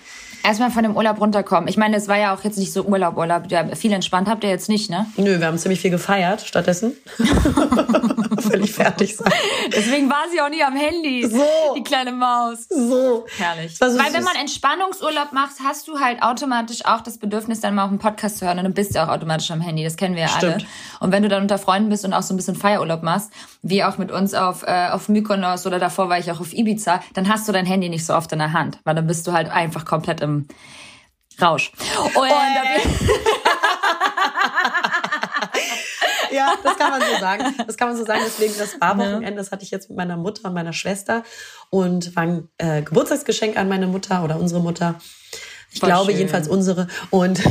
Erstmal 0.44 0.70
von 0.70 0.82
dem 0.82 0.94
Urlaub 0.94 1.22
runterkommen. 1.22 1.68
Ich 1.68 1.78
meine, 1.78 1.96
es 1.96 2.06
war 2.06 2.18
ja 2.18 2.34
auch 2.34 2.44
jetzt 2.44 2.58
nicht 2.58 2.70
so 2.70 2.84
Urlaub, 2.84 3.16
Urlaub. 3.16 3.50
Ja, 3.50 3.64
viel 3.74 3.92
entspannt 3.92 4.28
habt 4.28 4.44
ihr 4.44 4.50
jetzt 4.50 4.68
nicht, 4.68 4.90
ne? 4.90 5.06
Nö, 5.16 5.40
wir 5.40 5.46
haben 5.46 5.56
ziemlich 5.56 5.80
viel 5.80 5.90
gefeiert 5.90 6.42
stattdessen. 6.42 6.92
Völlig 8.40 8.74
fertig 8.74 9.16
sein. 9.16 9.32
Deswegen 9.74 10.10
war 10.10 10.24
sie 10.30 10.42
auch 10.42 10.50
nie 10.50 10.62
am 10.62 10.76
Handy. 10.76 11.26
So. 11.26 11.42
Die 11.74 11.82
kleine 11.82 12.12
Maus. 12.12 12.66
So. 12.68 13.24
Herrlich. 13.38 13.78
So 13.78 13.86
Weil 13.86 14.12
wenn 14.12 14.22
man 14.22 14.36
Entspannungsurlaub 14.36 15.32
macht, 15.32 15.52
hast 15.64 15.88
du 15.88 15.98
halt 15.98 16.22
automatisch 16.22 16.84
auch 16.84 17.00
das 17.00 17.16
Bedürfnis, 17.16 17.60
dann 17.60 17.74
mal 17.74 17.84
auf 17.84 17.90
einen 17.90 17.98
Podcast 17.98 18.36
zu 18.36 18.46
hören 18.46 18.58
und 18.58 18.64
dann 18.64 18.74
bist 18.74 18.94
du 18.94 19.02
auch 19.02 19.08
automatisch 19.08 19.50
am 19.50 19.62
Handy. 19.62 19.82
Das 19.82 19.96
kennen 19.96 20.14
wir 20.14 20.24
ja 20.24 20.28
Stimmt. 20.28 20.54
alle. 20.54 20.64
Und 21.00 21.10
wenn 21.12 21.22
du 21.22 21.30
dann 21.30 21.40
unter 21.40 21.56
Freunden 21.56 21.88
bist 21.88 22.04
und 22.04 22.12
auch 22.12 22.22
so 22.22 22.34
ein 22.34 22.36
bisschen 22.36 22.54
Feierurlaub 22.54 23.02
machst, 23.02 23.30
wie 23.62 23.82
auch 23.82 23.96
mit 23.96 24.12
uns 24.12 24.34
auf, 24.34 24.62
äh, 24.64 24.90
auf 24.90 25.08
Mykonos 25.08 25.66
oder 25.66 25.78
davor 25.78 26.10
war 26.10 26.18
ich 26.18 26.30
auch 26.30 26.40
auf 26.40 26.52
Ibiza, 26.52 27.00
dann 27.14 27.30
hast 27.30 27.48
du 27.48 27.52
dein 27.52 27.64
Handy 27.64 27.88
nicht 27.88 28.04
so 28.04 28.14
oft 28.14 28.30
in 28.32 28.40
der 28.40 28.52
Hand. 28.52 28.78
Weil 28.84 28.94
dann 28.94 29.06
bist 29.06 29.26
du 29.26 29.32
halt 29.32 29.50
einfach 29.50 29.86
komplett 29.86 30.20
im 30.20 30.33
Rausch. 31.40 31.72
Und 32.14 32.28
ja, 36.30 36.54
das 36.62 36.76
kann 36.76 36.90
man 36.90 37.00
so 37.02 37.18
sagen. 37.18 37.54
Das 37.66 37.76
kann 37.76 37.88
man 37.88 37.96
so 37.96 38.04
sagen. 38.04 38.20
Deswegen 38.24 38.54
das 38.58 38.78
Barwochenende, 38.78 39.34
das 39.36 39.50
hatte 39.50 39.64
ich 39.64 39.70
jetzt 39.70 39.88
mit 39.88 39.96
meiner 39.98 40.16
Mutter 40.16 40.48
und 40.48 40.54
meiner 40.54 40.72
Schwester 40.72 41.24
und 41.70 42.14
war 42.14 42.22
ein 42.22 42.48
äh, 42.58 42.82
Geburtstagsgeschenk 42.82 43.56
an 43.56 43.68
meine 43.68 43.88
Mutter 43.88 44.22
oder 44.22 44.38
unsere 44.38 44.60
Mutter. 44.60 45.00
Ich 45.72 45.80
Voll 45.80 45.88
glaube 45.88 46.12
schön. 46.12 46.18
jedenfalls 46.18 46.46
unsere. 46.46 46.86
Und 47.10 47.42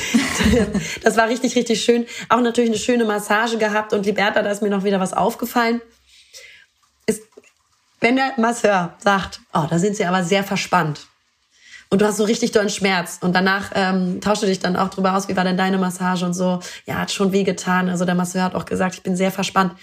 das 1.02 1.16
war 1.16 1.28
richtig, 1.28 1.56
richtig 1.56 1.82
schön. 1.82 2.06
Auch 2.28 2.40
natürlich 2.40 2.70
eine 2.70 2.78
schöne 2.78 3.04
Massage 3.04 3.58
gehabt. 3.58 3.92
Und 3.92 4.06
Liberta, 4.06 4.42
da 4.42 4.50
ist 4.50 4.62
mir 4.62 4.70
noch 4.70 4.84
wieder 4.84 5.00
was 5.00 5.12
aufgefallen. 5.12 5.80
Ist, 7.06 7.24
wenn 8.00 8.14
der 8.14 8.34
Masseur 8.36 8.94
sagt, 9.02 9.40
oh, 9.52 9.66
da 9.68 9.80
sind 9.80 9.96
sie 9.96 10.04
aber 10.04 10.22
sehr 10.22 10.44
verspannt 10.44 11.09
und 11.90 12.00
du 12.00 12.06
hast 12.06 12.16
so 12.16 12.24
richtig 12.24 12.52
dollen 12.52 12.70
Schmerz. 12.70 13.18
Und 13.20 13.34
danach 13.34 13.72
ähm, 13.74 14.20
tauschte 14.20 14.46
dich 14.46 14.60
dann 14.60 14.76
auch 14.76 14.90
drüber 14.90 15.16
aus, 15.16 15.28
wie 15.28 15.36
war 15.36 15.44
denn 15.44 15.56
deine 15.56 15.76
Massage 15.76 16.24
und 16.24 16.34
so. 16.34 16.60
Ja, 16.86 16.94
hat 16.94 17.10
schon 17.10 17.32
weh 17.32 17.42
getan. 17.42 17.88
Also 17.88 18.04
der 18.04 18.14
Masseur 18.14 18.44
hat 18.44 18.54
auch 18.54 18.64
gesagt, 18.64 18.94
ich 18.94 19.02
bin 19.02 19.16
sehr 19.16 19.32
verspannt 19.32 19.74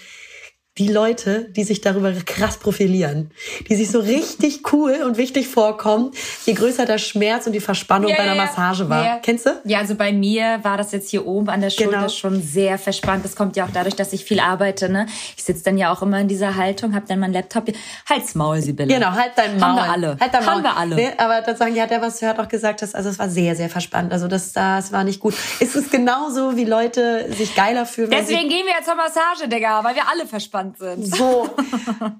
die 0.78 0.88
Leute, 0.88 1.48
die 1.50 1.64
sich 1.64 1.80
darüber 1.80 2.12
krass 2.12 2.58
profilieren, 2.58 3.30
die 3.68 3.74
sich 3.74 3.90
so 3.90 3.98
richtig 3.98 4.72
cool 4.72 5.02
und 5.04 5.16
wichtig 5.16 5.48
vorkommen, 5.48 6.12
je 6.46 6.52
größer 6.52 6.86
der 6.86 6.98
Schmerz 6.98 7.46
und 7.46 7.52
die 7.52 7.60
Verspannung 7.60 8.10
ja, 8.10 8.16
bei 8.16 8.22
einer 8.22 8.36
ja, 8.36 8.44
Massage 8.44 8.88
war. 8.88 9.04
Ja. 9.04 9.18
Kennst 9.20 9.46
du? 9.46 9.50
Ja, 9.64 9.78
also 9.78 9.96
bei 9.96 10.12
mir 10.12 10.60
war 10.62 10.76
das 10.76 10.92
jetzt 10.92 11.10
hier 11.10 11.26
oben 11.26 11.48
an 11.48 11.60
der 11.60 11.70
Schulter 11.70 11.98
genau. 11.98 12.08
schon 12.08 12.40
sehr 12.40 12.78
verspannt. 12.78 13.24
Das 13.24 13.34
kommt 13.34 13.56
ja 13.56 13.64
auch 13.64 13.70
dadurch, 13.72 13.96
dass 13.96 14.12
ich 14.12 14.24
viel 14.24 14.38
arbeite. 14.38 14.88
Ne? 14.88 15.06
Ich 15.36 15.42
sitze 15.42 15.64
dann 15.64 15.78
ja 15.78 15.92
auch 15.92 16.02
immer 16.02 16.20
in 16.20 16.28
dieser 16.28 16.54
Haltung, 16.54 16.94
habe 16.94 17.06
dann 17.08 17.18
meinen 17.18 17.32
Laptop. 17.32 17.64
Halt's 18.08 18.36
Maul, 18.36 18.60
Sibylle. 18.60 18.94
Genau, 18.94 19.10
halt 19.10 19.32
dein 19.34 19.58
Maul. 19.58 19.68
Haben 19.68 19.76
wir 19.76 19.92
alle. 19.92 20.16
Halt 20.20 20.34
dein 20.34 20.44
Maul. 20.44 20.54
Haben 20.54 20.62
wir 20.62 20.76
alle. 20.76 20.94
Nee, 20.94 21.10
aber 21.16 21.40
das 21.40 21.58
sagen, 21.58 21.74
ja, 21.74 21.86
der 21.86 22.00
was 22.00 22.22
hört 22.22 22.38
auch 22.38 22.48
gesagt, 22.48 22.82
dass, 22.82 22.94
also 22.94 23.08
es 23.08 23.18
war 23.18 23.28
sehr, 23.28 23.56
sehr 23.56 23.68
verspannt. 23.68 24.12
Also 24.12 24.28
das, 24.28 24.52
das 24.52 24.92
war 24.92 25.02
nicht 25.02 25.18
gut. 25.18 25.34
Es 25.60 25.74
ist 25.74 25.90
genauso, 25.90 26.56
wie 26.56 26.64
Leute 26.64 27.32
sich 27.32 27.56
geiler 27.56 27.84
fühlen. 27.84 28.10
Deswegen 28.10 28.48
gehen 28.48 28.64
wir 28.64 28.74
jetzt 28.74 28.86
zur 28.86 28.94
Massage, 28.94 29.48
Digga, 29.48 29.82
weil 29.82 29.96
wir 29.96 30.08
alle 30.08 30.26
verspannt 30.26 30.67
sind. 30.76 31.06
So. 31.16 31.48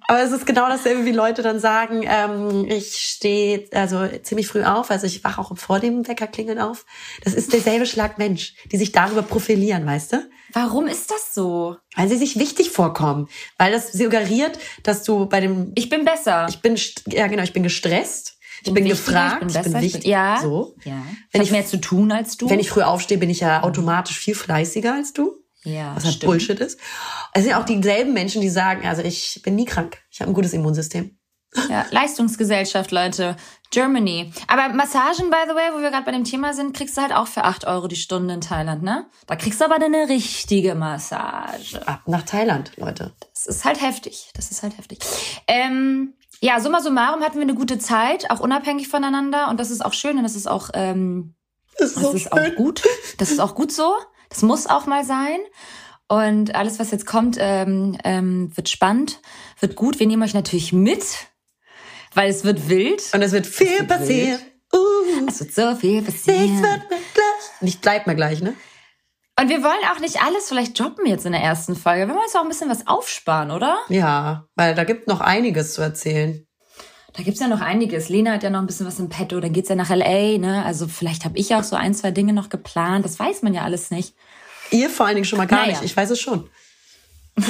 Aber 0.06 0.22
es 0.22 0.30
ist 0.32 0.46
genau 0.46 0.68
dasselbe, 0.68 1.04
wie 1.04 1.12
Leute 1.12 1.42
dann 1.42 1.58
sagen, 1.60 2.02
ähm, 2.06 2.66
ich 2.68 2.96
stehe 2.96 3.68
also 3.72 4.06
ziemlich 4.22 4.46
früh 4.46 4.62
auf, 4.64 4.90
also 4.90 5.06
ich 5.06 5.22
wache 5.24 5.40
auch 5.40 5.56
vor 5.58 5.80
dem 5.80 6.06
Weckerklingeln 6.06 6.58
auf. 6.58 6.86
Das 7.24 7.34
ist 7.34 7.52
derselbe 7.52 7.86
Schlag 7.86 8.18
Mensch, 8.18 8.54
die 8.72 8.76
sich 8.76 8.92
darüber 8.92 9.22
profilieren, 9.22 9.84
weißt 9.86 10.12
du? 10.14 10.28
Warum 10.52 10.86
ist 10.86 11.10
das 11.10 11.34
so? 11.34 11.76
Weil 11.94 12.08
sie 12.08 12.16
sich 12.16 12.38
wichtig 12.38 12.70
vorkommen. 12.70 13.28
Weil 13.58 13.72
das 13.72 13.92
suggeriert, 13.92 14.58
dass 14.82 15.02
du 15.02 15.26
bei 15.26 15.40
dem... 15.40 15.72
Ich 15.74 15.90
bin 15.90 16.04
besser. 16.04 16.46
Ich 16.48 16.60
bin, 16.62 16.76
ja 17.08 17.26
genau, 17.26 17.42
ich 17.42 17.52
bin 17.52 17.62
gestresst. 17.62 18.36
Ich 18.64 18.72
bin, 18.74 18.84
wichtiger, 18.86 18.96
gefragt, 19.12 19.44
ich 19.48 19.48
ich 19.48 19.54
bin, 19.54 19.62
bin, 19.62 19.72
besser, 19.72 19.82
wichtig. 19.84 20.04
ja. 20.06 20.38
So. 20.42 20.74
Ja. 20.84 20.92
Wenn 20.94 21.04
Wenn 21.32 21.42
ich- 21.42 21.48
ich 21.48 21.52
mehr 21.52 21.66
zu 21.66 21.76
tun 21.76 22.10
als 22.10 22.36
du. 22.38 22.50
Wenn 22.50 22.58
ich 22.58 22.70
früh 22.70 22.82
aufstehe, 22.82 23.18
bin 23.18 23.30
ich 23.30 23.40
ja 23.40 23.62
automatisch 23.62 24.18
viel 24.18 24.34
fleißiger 24.34 24.94
als 24.94 25.12
du. 25.12 25.34
Ja, 25.68 25.94
Was 25.96 26.04
halt 26.04 26.14
stimmt. 26.14 26.30
Bullshit 26.30 26.60
ist. 26.60 26.78
Es 27.32 27.44
sind 27.44 27.54
auch 27.54 27.64
dieselben 27.64 28.12
Menschen, 28.12 28.40
die 28.40 28.50
sagen, 28.50 28.86
also 28.86 29.02
ich 29.02 29.40
bin 29.42 29.54
nie 29.54 29.64
krank. 29.64 29.98
Ich 30.10 30.20
habe 30.20 30.30
ein 30.30 30.34
gutes 30.34 30.52
Immunsystem. 30.52 31.18
Ja, 31.70 31.86
Leistungsgesellschaft, 31.90 32.90
Leute. 32.90 33.36
Germany. 33.70 34.32
Aber 34.46 34.74
Massagen, 34.74 35.30
by 35.30 35.36
the 35.46 35.54
way, 35.54 35.70
wo 35.74 35.80
wir 35.80 35.90
gerade 35.90 36.04
bei 36.04 36.12
dem 36.12 36.24
Thema 36.24 36.54
sind, 36.54 36.74
kriegst 36.74 36.96
du 36.96 37.02
halt 37.02 37.14
auch 37.14 37.26
für 37.26 37.44
8 37.44 37.66
Euro 37.66 37.86
die 37.86 37.96
Stunde 37.96 38.34
in 38.34 38.40
Thailand, 38.40 38.82
ne? 38.82 39.06
Da 39.26 39.36
kriegst 39.36 39.60
du 39.60 39.64
aber 39.64 39.78
dann 39.78 39.94
eine 39.94 40.08
richtige 40.08 40.74
Massage. 40.74 41.86
Ab 41.86 42.02
nach 42.06 42.22
Thailand, 42.22 42.72
Leute. 42.76 43.12
Das 43.32 43.46
ist 43.46 43.64
halt 43.64 43.80
heftig. 43.80 44.30
Das 44.34 44.50
ist 44.50 44.62
halt 44.62 44.76
heftig. 44.78 44.98
Ähm, 45.46 46.14
ja, 46.40 46.60
summa 46.60 46.80
summarum 46.80 47.22
hatten 47.22 47.36
wir 47.36 47.42
eine 47.42 47.54
gute 47.54 47.78
Zeit, 47.78 48.30
auch 48.30 48.40
unabhängig 48.40 48.88
voneinander. 48.88 49.48
Und 49.48 49.58
das 49.60 49.70
ist 49.70 49.84
auch 49.84 49.92
schön 49.92 50.16
und 50.16 50.22
das 50.22 50.36
ist 50.36 50.48
auch, 50.48 50.70
ähm, 50.74 51.34
Das 51.78 51.88
ist 51.90 51.96
das 51.96 52.02
so 52.04 52.12
ist 52.12 52.32
auch 52.32 52.54
gut. 52.56 52.82
Das 53.18 53.30
ist 53.30 53.40
auch 53.40 53.54
gut 53.54 53.72
so. 53.72 53.92
Das 54.28 54.42
muss 54.42 54.66
auch 54.66 54.86
mal 54.86 55.04
sein. 55.04 55.38
Und 56.08 56.54
alles, 56.54 56.78
was 56.78 56.90
jetzt 56.90 57.06
kommt, 57.06 57.36
ähm, 57.38 57.98
ähm, 58.04 58.50
wird 58.56 58.68
spannend, 58.68 59.20
wird 59.60 59.76
gut. 59.76 59.98
Wir 59.98 60.06
nehmen 60.06 60.22
euch 60.22 60.34
natürlich 60.34 60.72
mit, 60.72 61.04
weil 62.14 62.30
es 62.30 62.44
wird 62.44 62.68
wild. 62.68 63.02
Und 63.12 63.22
es 63.22 63.32
wird 63.32 63.46
viel 63.46 63.80
wird 63.80 63.88
passieren. 63.88 64.40
Uh, 64.72 65.26
Es 65.28 65.40
wird 65.40 65.54
so 65.54 65.74
viel 65.76 66.02
nichts 66.02 66.24
passieren. 66.24 66.62
wird 66.62 66.90
mir 66.90 66.96
gleich. 67.14 67.60
Nicht 67.60 67.80
bleibt 67.82 68.06
mir 68.06 68.14
gleich, 68.14 68.40
ne? 68.40 68.54
Und 69.40 69.48
wir 69.50 69.62
wollen 69.62 69.84
auch 69.92 70.00
nicht 70.00 70.20
alles 70.20 70.48
vielleicht 70.48 70.78
droppen 70.80 71.06
jetzt 71.06 71.24
in 71.24 71.32
der 71.32 71.40
ersten 71.42 71.76
Folge. 71.76 72.08
Wir 72.08 72.14
wollen 72.14 72.24
uns 72.24 72.34
auch 72.34 72.42
ein 72.42 72.48
bisschen 72.48 72.70
was 72.70 72.86
aufsparen, 72.88 73.50
oder? 73.52 73.78
Ja, 73.88 74.46
weil 74.56 74.74
da 74.74 74.82
gibt 74.84 75.06
noch 75.06 75.20
einiges 75.20 75.74
zu 75.74 75.82
erzählen. 75.82 76.44
Da 77.14 77.22
gibt's 77.22 77.40
ja 77.40 77.48
noch 77.48 77.60
einiges. 77.60 78.08
Lena 78.08 78.32
hat 78.32 78.42
ja 78.42 78.50
noch 78.50 78.60
ein 78.60 78.66
bisschen 78.66 78.86
was 78.86 78.98
im 78.98 79.08
Petto. 79.08 79.40
Dann 79.40 79.52
geht's 79.52 79.68
ja 79.68 79.74
nach 79.74 79.90
L.A., 79.90 80.38
ne? 80.38 80.64
Also 80.64 80.86
vielleicht 80.86 81.24
habe 81.24 81.38
ich 81.38 81.54
auch 81.54 81.64
so 81.64 81.74
ein, 81.74 81.94
zwei 81.94 82.10
Dinge 82.10 82.32
noch 82.32 82.48
geplant. 82.48 83.04
Das 83.04 83.18
weiß 83.18 83.42
man 83.42 83.54
ja 83.54 83.62
alles 83.62 83.90
nicht. 83.90 84.14
Ihr 84.70 84.90
vor 84.90 85.06
allen 85.06 85.16
Dingen 85.16 85.24
schon 85.24 85.38
mal 85.38 85.46
gar 85.46 85.60
Naja. 85.60 85.72
nicht. 85.72 85.82
Ich 85.84 85.96
weiß 85.96 86.10
es 86.10 86.20
schon. 86.20 86.48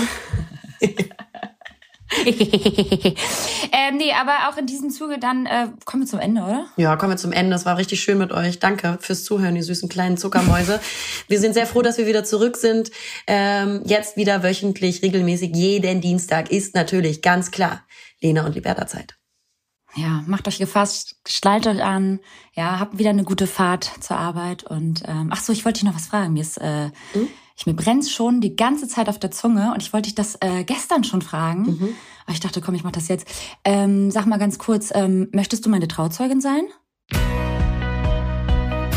ähm, 3.72 3.96
nee, 3.96 4.12
aber 4.12 4.48
auch 4.48 4.56
in 4.56 4.66
diesem 4.66 4.90
Zuge 4.90 5.18
dann 5.18 5.46
äh, 5.46 5.68
kommen 5.84 6.04
wir 6.04 6.09
zum 6.09 6.20
Ende, 6.20 6.42
oder? 6.42 6.66
Ja, 6.76 6.96
kommen 6.96 7.12
wir 7.12 7.16
zum 7.16 7.32
Ende. 7.32 7.50
Das 7.50 7.66
war 7.66 7.76
richtig 7.76 8.00
schön 8.00 8.18
mit 8.18 8.32
euch. 8.32 8.59
Danke 8.61 8.98
fürs 9.00 9.24
Zuhören, 9.24 9.54
die 9.54 9.62
süßen 9.62 9.88
kleinen 9.88 10.16
Zuckermäuse. 10.16 10.80
wir 11.28 11.40
sind 11.40 11.54
sehr 11.54 11.66
froh, 11.66 11.82
dass 11.82 11.98
wir 11.98 12.06
wieder 12.06 12.24
zurück 12.24 12.56
sind. 12.56 12.90
Ähm, 13.26 13.82
jetzt 13.84 14.16
wieder 14.16 14.42
wöchentlich, 14.42 15.02
regelmäßig, 15.02 15.54
jeden 15.54 16.00
Dienstag 16.00 16.50
ist 16.50 16.74
natürlich 16.74 17.22
ganz 17.22 17.50
klar 17.50 17.82
Lena 18.20 18.46
und 18.46 18.54
Liberta 18.54 18.86
Zeit. 18.86 19.18
Ja, 19.99 20.22
macht 20.28 20.46
euch 20.46 20.59
gefasst, 20.59 21.16
schnallt 21.26 21.66
euch 21.66 21.82
an, 21.82 22.20
ja, 22.55 22.78
habt 22.78 22.99
wieder 22.99 23.11
eine 23.11 23.24
gute 23.24 23.49
Fahrt 23.49 23.90
zur 23.99 24.16
Arbeit 24.16 24.62
und 24.62 25.03
ähm, 25.07 25.30
ach 25.32 25.42
so, 25.42 25.53
ich 25.53 25.64
wollte 25.64 25.80
dich 25.80 25.88
noch 25.88 25.96
was 25.96 26.07
fragen. 26.07 26.34
Mir 26.34 26.42
ist, 26.42 26.57
äh, 26.59 26.90
ich 27.57 27.66
mir 27.66 27.74
brennt's 27.74 28.12
schon 28.12 28.40
die 28.40 28.55
ganze 28.55 28.86
Zeit 28.86 29.09
auf 29.09 29.18
der 29.18 29.32
Zunge 29.32 29.72
und 29.74 29.82
ich 29.82 29.92
wollte 29.92 30.07
dich 30.07 30.14
das 30.14 30.36
äh, 30.40 30.62
gestern 30.62 31.03
schon 31.03 31.20
fragen. 31.20 31.96
Aber 32.26 32.32
ich 32.32 32.38
dachte, 32.38 32.61
komm, 32.61 32.76
ich 32.76 32.84
mach 32.84 32.92
das 32.92 33.09
jetzt. 33.09 33.26
Ähm, 33.64 34.12
sag 34.12 34.26
mal 34.26 34.38
ganz 34.38 34.59
kurz, 34.59 34.92
ähm, 34.94 35.28
möchtest 35.32 35.66
du 35.66 35.70
meine 35.70 35.88
Trauzeugin 35.88 36.40
sein? 36.40 36.62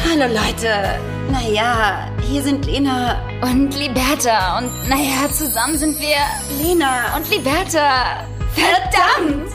Hallo 0.07 0.31
Leute. 0.31 0.99
Naja, 1.31 2.11
hier 2.29 2.43
sind 2.43 2.67
Lena 2.67 3.17
Und 3.41 3.75
Liberta 3.75 4.59
und 4.59 4.69
naja, 4.87 5.31
zusammen 5.31 5.77
sind 5.79 5.99
wir 5.99 6.17
Lena 6.63 7.15
und 7.15 7.27
Liberta. 7.31 8.27
Verdammt! 8.53 9.51